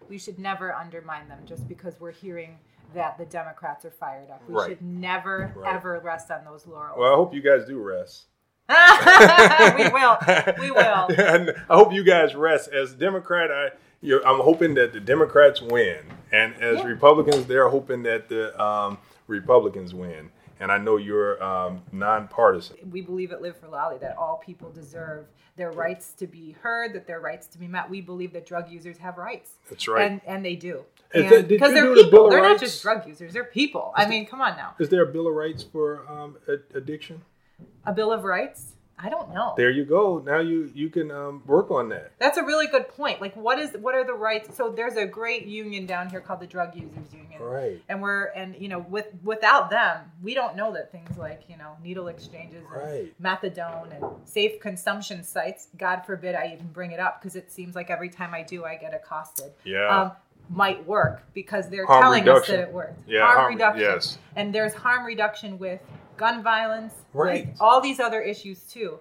We 0.09 0.17
should 0.17 0.37
never 0.39 0.73
undermine 0.73 1.29
them 1.29 1.39
just 1.45 1.67
because 1.67 1.99
we're 1.99 2.11
hearing 2.11 2.57
that 2.93 3.17
the 3.17 3.25
Democrats 3.25 3.85
are 3.85 3.91
fired 3.91 4.29
up. 4.29 4.41
We 4.47 4.53
Right. 4.55 4.69
should 4.69 4.81
never, 4.81 5.51
Right. 5.55 5.73
ever 5.73 5.99
rest 6.03 6.29
on 6.29 6.43
those 6.45 6.67
laurels. 6.67 6.97
Well, 6.99 7.11
I 7.11 7.15
hope 7.15 7.33
you 7.33 7.41
guys 7.41 7.65
do 7.65 7.79
rest. 7.79 8.25
we 8.69 9.89
will. 9.89 10.17
We 10.59 10.71
will. 10.71 11.07
and 11.17 11.49
I 11.69 11.75
hope 11.75 11.91
you 11.93 12.03
guys 12.03 12.35
rest. 12.35 12.69
As 12.71 12.93
a 12.93 12.95
Democrat, 12.95 13.51
I 13.51 13.71
I'm 14.03 14.39
hoping 14.39 14.73
that 14.75 14.93
the 14.93 14.99
Democrats 14.99 15.61
win, 15.61 15.99
and 16.31 16.55
as 16.55 16.79
Yeah. 16.79 16.85
Republicans, 16.85 17.45
they're 17.45 17.69
hoping 17.69 18.03
that 18.03 18.29
the 18.29 18.59
um, 18.61 18.97
Republicans 19.27 19.93
win. 19.93 20.29
And 20.59 20.71
I 20.71 20.77
know 20.77 20.97
you're 20.97 21.43
um, 21.43 21.81
nonpartisan. 21.91 22.77
We 22.89 23.01
believe 23.01 23.31
at 23.31 23.41
Live 23.41 23.57
for 23.57 23.67
Lolly 23.67 23.97
that 23.97 24.15
all 24.17 24.37
people 24.37 24.69
deserve 24.71 25.25
their 25.57 25.71
rights 25.71 26.13
to 26.13 26.27
be 26.27 26.55
heard, 26.61 26.93
that 26.93 27.05
their 27.05 27.19
rights 27.19 27.47
to 27.47 27.57
be 27.57 27.67
met. 27.67 27.89
We 27.89 28.01
believe 28.01 28.33
that 28.33 28.45
drug 28.45 28.69
users 28.69 28.97
have 28.99 29.17
rights. 29.17 29.51
That's 29.69 29.87
right. 29.87 30.09
And 30.09 30.21
and 30.25 30.45
they 30.45 30.55
do. 30.55 30.83
Is 31.13 31.43
Because 31.43 31.73
they're 31.73 31.93
do 31.93 32.03
people. 32.03 32.29
They're 32.29 32.41
not 32.41 32.59
just 32.59 32.81
drug 32.81 33.07
users. 33.07 33.33
They're 33.33 33.43
people. 33.43 33.93
I 33.95 34.07
mean, 34.07 34.25
come 34.25 34.41
on 34.41 34.55
now. 34.55 34.75
Is 34.79 34.89
there 34.89 35.03
a 35.03 35.11
Bill 35.11 35.27
of 35.27 35.33
Rights 35.35 35.63
for 35.63 36.07
um, 36.09 36.37
addiction? 36.73 37.21
A 37.85 37.93
Bill 37.93 38.11
of 38.11 38.23
Rights? 38.23 38.72
I 38.99 39.09
don't 39.09 39.33
know. 39.33 39.53
There 39.57 39.71
you 39.71 39.85
go. 39.85 40.19
Now 40.25 40.39
you 40.39 40.71
you 40.73 40.89
can 40.89 41.11
um, 41.11 41.41
work 41.45 41.71
on 41.71 41.89
that. 41.89 42.11
That's 42.19 42.37
a 42.37 42.43
really 42.43 42.67
good 42.67 42.87
point. 42.89 43.19
Like, 43.21 43.35
what 43.35 43.59
is 43.59 43.71
what 43.79 43.95
are 43.95 44.05
the 44.05 44.13
rights? 44.13 44.55
So 44.55 44.69
there's 44.69 44.95
a 44.95 45.05
great 45.05 45.45
union 45.45 45.85
down 45.85 46.09
here 46.09 46.21
called 46.21 46.39
the 46.39 46.47
Drug 46.47 46.75
Users 46.75 47.11
Union, 47.13 47.41
Right. 47.41 47.81
and 47.89 48.01
we're 48.01 48.25
and 48.27 48.55
you 48.57 48.69
know 48.69 48.79
with 48.89 49.07
without 49.23 49.69
them, 49.69 50.11
we 50.21 50.33
don't 50.33 50.55
know 50.55 50.71
that 50.73 50.91
things 50.91 51.17
like 51.17 51.41
you 51.49 51.57
know 51.57 51.75
needle 51.83 52.07
exchanges 52.07 52.63
Right. 52.71 53.13
and 53.17 53.25
methadone 53.25 53.93
and 53.95 54.05
safe 54.25 54.59
consumption 54.61 55.23
sites. 55.23 55.67
God 55.77 56.03
forbid 56.05 56.35
I 56.35 56.53
even 56.53 56.67
bring 56.67 56.91
it 56.91 56.99
up 56.99 57.19
because 57.19 57.35
it 57.35 57.51
seems 57.51 57.75
like 57.75 57.89
every 57.89 58.09
time 58.09 58.33
I 58.33 58.43
do, 58.43 58.63
I 58.63 58.75
get 58.75 58.93
accosted. 58.93 59.51
Yeah. 59.65 59.87
Um, 59.87 60.11
might 60.49 60.85
work 60.85 61.23
because 61.33 61.69
they're 61.69 61.85
Harm 61.85 62.01
telling 62.03 62.23
reduction. 62.25 62.55
us 62.55 62.59
that 62.61 62.67
it 62.67 62.73
works. 62.73 63.01
Yeah, 63.07 63.25
harm, 63.25 63.37
harm- 63.37 63.53
reduction. 63.53 63.81
yes. 63.81 64.17
And 64.35 64.53
there's 64.53 64.73
harm 64.73 65.05
reduction 65.05 65.57
with 65.57 65.81
gun 66.17 66.43
violence, 66.43 66.93
Right. 67.13 67.47
with 67.47 67.57
all 67.61 67.81
these 67.81 67.99
other 67.99 68.21
issues 68.21 68.61
too. 68.63 68.99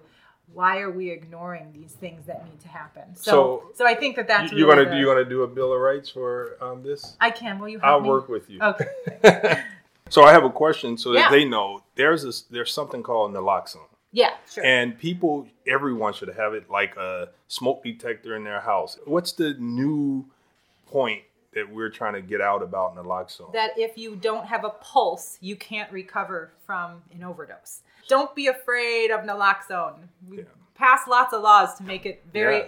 Why 0.53 0.79
are 0.81 0.91
we 0.91 1.09
ignoring 1.09 1.71
these 1.73 1.93
things 1.93 2.25
that 2.27 2.45
need 2.45 2.59
to 2.61 2.67
happen? 2.67 3.15
So, 3.15 3.31
So, 3.31 3.71
so, 3.75 3.87
I 3.87 3.95
think 3.95 4.15
that 4.17 4.27
that's 4.27 4.51
you, 4.51 4.67
gonna 4.67 4.85
the- 4.87 4.97
you 4.97 5.07
want 5.07 5.17
to 5.19 5.25
do 5.25 5.41
a 5.43 5.47
bill 5.47 5.73
of 5.73 5.79
rights 5.79 6.09
for 6.09 6.57
um, 6.61 6.83
this? 6.83 7.15
I 7.19 7.31
can. 7.31 7.57
Will 7.59 7.69
you 7.69 7.79
help 7.79 7.89
I'll 7.91 8.01
me? 8.01 8.09
work 8.09 8.29
with 8.29 8.49
you. 8.49 8.59
Okay. 8.61 9.63
So 10.09 10.23
I 10.23 10.31
have 10.31 10.43
a 10.43 10.49
question 10.51 10.95
so 10.95 11.11
that 11.13 11.19
Yeah. 11.19 11.29
they 11.31 11.43
know 11.43 11.81
there's 11.95 12.21
this 12.23 12.41
there's 12.41 12.71
something 12.71 13.01
called 13.01 13.33
naloxone. 13.33 13.87
Yeah. 14.11 14.35
Sure. 14.51 14.63
And 14.63 14.99
people, 14.99 15.47
everyone 15.65 16.13
should 16.13 16.29
have 16.35 16.53
it 16.53 16.69
like 16.69 16.95
a 16.97 17.29
smoke 17.47 17.81
detector 17.83 18.35
in 18.35 18.43
their 18.43 18.59
house. 18.61 18.99
What's 19.05 19.31
the 19.31 19.55
new 19.57 20.25
point 20.85 21.23
that 21.55 21.69
we're 21.71 21.89
trying 21.89 22.13
to 22.13 22.21
get 22.21 22.41
out 22.41 22.61
about 22.63 22.95
naloxone? 22.95 23.51
that 23.53 23.71
if 23.77 23.97
you 23.97 24.15
don't 24.15 24.45
have 24.47 24.63
a 24.65 24.69
pulse, 24.69 25.37
you 25.41 25.55
can't 25.55 25.91
recover 25.91 26.53
from 26.65 27.01
an 27.13 27.23
overdose. 27.23 27.81
Don't 28.07 28.33
be 28.35 28.47
afraid 28.47 29.11
of 29.11 29.21
naloxone. 29.21 30.07
We 30.27 30.39
Yeah. 30.39 30.43
passed 30.75 31.07
lots 31.07 31.33
of 31.33 31.41
laws 31.41 31.75
to 31.75 31.83
make 31.83 32.05
it 32.05 32.23
very 32.31 32.57
Yeah. 32.57 32.65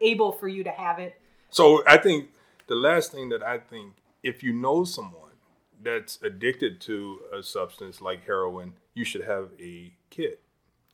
able 0.00 0.32
for 0.32 0.48
you 0.48 0.64
to 0.64 0.70
have 0.70 0.98
it. 0.98 1.18
so 1.50 1.82
I 1.86 1.98
think 1.98 2.30
the 2.66 2.74
last 2.74 3.12
thing 3.12 3.28
that 3.28 3.42
I 3.42 3.58
think, 3.58 3.94
if 4.22 4.42
you 4.42 4.52
know 4.52 4.84
someone 4.84 5.32
that's 5.82 6.20
addicted 6.22 6.80
to 6.82 7.20
a 7.32 7.42
substance 7.42 8.00
like 8.00 8.24
heroin, 8.24 8.74
you 8.94 9.04
should 9.04 9.24
have 9.24 9.50
a 9.60 9.92
kit. 10.10 10.40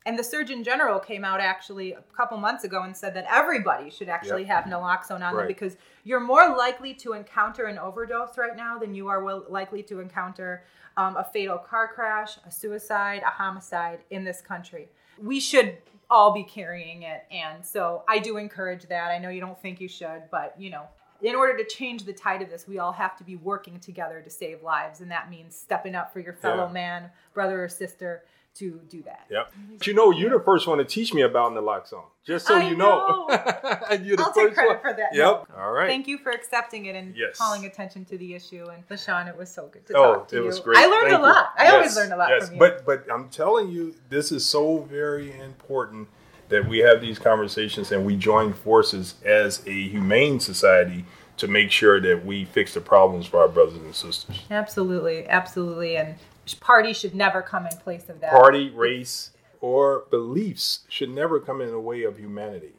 And 0.06 0.18
the 0.18 0.24
Surgeon 0.24 0.64
General 0.64 0.98
came 1.00 1.24
out 1.24 1.40
actually 1.40 1.92
a 1.92 2.02
couple 2.16 2.38
months 2.38 2.64
ago 2.64 2.82
and 2.82 2.96
said 2.96 3.14
that 3.14 3.26
everybody 3.28 3.90
should 3.90 4.08
actually 4.08 4.42
Yep. 4.44 4.50
have 4.50 4.64
naloxone 4.64 5.22
on 5.22 5.36
them 5.36 5.46
because 5.46 5.76
you're 6.04 6.20
more 6.20 6.56
likely 6.56 6.94
to 6.94 7.12
encounter 7.12 7.66
an 7.66 7.78
overdose 7.78 8.38
right 8.38 8.56
now 8.56 8.78
than 8.78 8.94
you 8.94 9.08
are 9.08 9.22
will, 9.22 9.44
likely 9.48 9.82
to 9.82 10.00
encounter 10.00 10.64
um, 10.96 11.16
a 11.16 11.24
fatal 11.24 11.58
car 11.58 11.88
crash, 11.92 12.38
a 12.46 12.50
suicide, 12.50 13.22
a 13.22 13.30
homicide 13.30 14.00
in 14.10 14.24
this 14.24 14.40
country. 14.40 14.88
We 15.20 15.40
should 15.40 15.76
all 16.10 16.32
be 16.32 16.42
carrying 16.44 17.02
it. 17.02 17.24
And 17.30 17.64
so 17.64 18.02
I 18.08 18.18
do 18.18 18.38
encourage 18.38 18.84
that. 18.88 19.10
I 19.10 19.18
know 19.18 19.28
you 19.28 19.40
don't 19.40 19.60
think 19.60 19.80
you 19.80 19.88
should, 19.88 20.22
but 20.30 20.54
you 20.58 20.70
know, 20.70 20.84
in 21.20 21.34
order 21.34 21.56
to 21.58 21.64
change 21.64 22.04
the 22.04 22.12
tide 22.12 22.40
of 22.40 22.48
this, 22.48 22.66
we 22.66 22.78
all 22.78 22.92
have 22.92 23.16
to 23.18 23.24
be 23.24 23.36
working 23.36 23.78
together 23.80 24.22
to 24.22 24.30
save 24.30 24.62
lives. 24.62 25.00
And 25.00 25.10
that 25.10 25.28
means 25.28 25.54
stepping 25.56 25.94
up 25.94 26.12
for 26.12 26.20
your 26.20 26.32
fellow 26.32 26.66
Yeah. 26.66 26.72
man, 26.72 27.10
brother, 27.34 27.62
or 27.62 27.68
sister 27.68 28.22
to 28.58 28.80
do 28.88 29.02
that. 29.02 29.26
Yep. 29.30 29.52
But 29.78 29.86
you 29.86 29.94
know, 29.94 30.10
you're 30.10 30.30
the 30.36 30.44
first 30.44 30.66
one 30.66 30.78
to 30.78 30.84
teach 30.84 31.12
me 31.14 31.22
about 31.22 31.52
naloxone. 31.52 32.04
Just 32.26 32.46
so 32.46 32.56
I 32.56 32.68
you 32.68 32.76
know. 32.76 33.26
know. 33.28 33.28
you're 34.02 34.16
the 34.16 34.22
I'll 34.24 34.32
take 34.32 34.48
first 34.48 34.54
credit 34.54 34.68
one. 34.68 34.80
for 34.80 34.92
that. 34.94 35.14
Yep. 35.14 35.48
All 35.58 35.72
right. 35.72 35.88
Thank 35.88 36.06
you 36.08 36.18
for 36.18 36.30
accepting 36.30 36.86
it 36.86 36.94
and 36.94 37.16
Yes. 37.16 37.38
calling 37.38 37.64
attention 37.64 38.04
to 38.06 38.18
the 38.18 38.34
issue. 38.34 38.66
And 38.68 38.86
LaShawn, 38.88 39.28
it 39.28 39.36
was 39.36 39.50
so 39.50 39.68
good 39.68 39.86
to 39.86 39.94
Oh, 39.96 40.14
talk 40.14 40.28
to 40.28 40.36
it 40.36 40.40
you. 40.40 40.46
was 40.46 40.60
great. 40.60 40.76
I 40.78 40.86
learned 40.86 41.08
Thank 41.10 41.12
a 41.12 41.16
you. 41.16 41.22
lot. 41.22 41.46
I 41.58 41.68
always 41.70 41.96
learn 41.96 42.12
a 42.12 42.16
lot 42.16 42.28
yes. 42.30 42.46
from 42.46 42.54
you. 42.54 42.58
But 42.60 42.84
but 42.84 43.06
I'm 43.12 43.28
telling 43.30 43.70
you, 43.70 43.94
this 44.10 44.30
is 44.32 44.44
so 44.44 44.78
very 44.90 45.38
important 45.40 46.08
that 46.50 46.66
we 46.68 46.78
have 46.78 47.00
these 47.00 47.18
conversations 47.18 47.92
and 47.92 48.04
we 48.06 48.16
join 48.16 48.52
forces 48.52 49.14
as 49.24 49.62
a 49.66 49.88
humane 49.88 50.40
society 50.40 51.04
to 51.36 51.46
make 51.46 51.70
sure 51.70 52.00
that 52.00 52.24
we 52.26 52.44
fix 52.46 52.74
the 52.74 52.80
problems 52.80 53.26
for 53.26 53.38
our 53.40 53.48
brothers 53.48 53.76
and 53.76 53.94
sisters. 53.94 54.40
absolutely, 54.50 55.26
absolutely. 55.28 55.96
And 55.96 56.16
party 56.54 56.92
should 56.92 57.14
never 57.14 57.42
come 57.42 57.66
in 57.66 57.76
place 57.78 58.08
of 58.08 58.20
that. 58.20 58.30
Party, 58.30 58.70
race, 58.70 59.30
or 59.60 60.04
beliefs 60.10 60.80
should 60.88 61.10
never 61.10 61.40
come 61.40 61.60
in 61.60 61.70
the 61.70 61.80
way 61.80 62.02
of 62.04 62.18
humanity. 62.18 62.74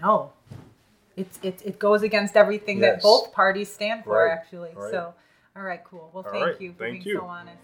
No. 0.00 0.32
It's, 1.16 1.38
it, 1.42 1.60
it 1.64 1.78
goes 1.78 2.02
against 2.02 2.36
everything 2.36 2.80
that 2.80 3.02
both 3.02 3.32
parties 3.32 3.72
stand 3.72 4.04
for, 4.04 4.24
Right. 4.24 4.30
actually. 4.32 4.70
Right. 4.74 4.90
So, 4.90 5.14
all 5.56 5.62
right, 5.62 5.82
cool. 5.84 6.10
Well, 6.12 6.24
All 6.24 6.32
thank 6.32 6.46
right. 6.46 6.60
you 6.60 6.72
for 6.72 6.78
Thank 6.78 7.04
being 7.04 7.06
you. 7.14 7.20
so 7.20 7.26
honest. 7.26 7.58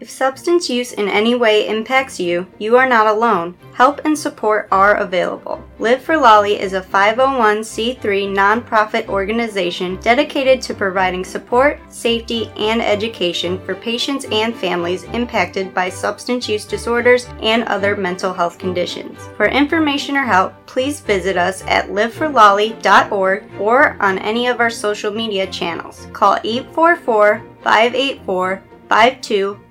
If 0.00 0.10
substance 0.10 0.68
use 0.68 0.92
in 0.92 1.08
any 1.08 1.34
way 1.34 1.68
impacts 1.68 2.18
you, 2.18 2.46
you 2.58 2.76
are 2.76 2.88
not 2.88 3.06
alone. 3.06 3.56
Help 3.74 4.00
and 4.04 4.18
support 4.18 4.68
are 4.72 4.96
available. 4.96 5.64
Live 5.78 6.02
for 6.02 6.16
Lolly 6.16 6.60
is 6.60 6.72
a 6.72 6.80
501c3 6.80 8.00
nonprofit 8.34 9.08
organization 9.08 9.96
dedicated 10.00 10.60
to 10.62 10.74
providing 10.74 11.24
support, 11.24 11.80
safety, 11.90 12.50
and 12.56 12.82
education 12.82 13.58
for 13.64 13.74
patients 13.74 14.26
and 14.32 14.54
families 14.54 15.04
impacted 15.04 15.72
by 15.72 15.88
substance 15.88 16.48
use 16.48 16.64
disorders 16.64 17.26
and 17.40 17.62
other 17.64 17.96
mental 17.96 18.34
health 18.34 18.58
conditions. 18.58 19.18
For 19.36 19.46
information 19.46 20.16
or 20.16 20.24
help, 20.24 20.54
please 20.66 21.00
visit 21.00 21.36
us 21.36 21.62
at 21.66 21.88
liveforlolly.org 21.88 23.44
or 23.60 23.96
on 24.00 24.18
any 24.18 24.48
of 24.48 24.60
our 24.60 24.70
social 24.70 25.12
media 25.12 25.46
channels. 25.46 26.08
Call 26.12 26.38
844 26.44 27.42
584 27.62 28.62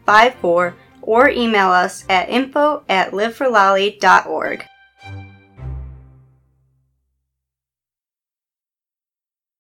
5254 0.05 0.75
or 1.01 1.29
email 1.29 1.69
us 1.69 2.05
at 2.09 2.29
info 2.29 2.83
at 2.87 3.11
liveforlolly.org. 3.11 4.65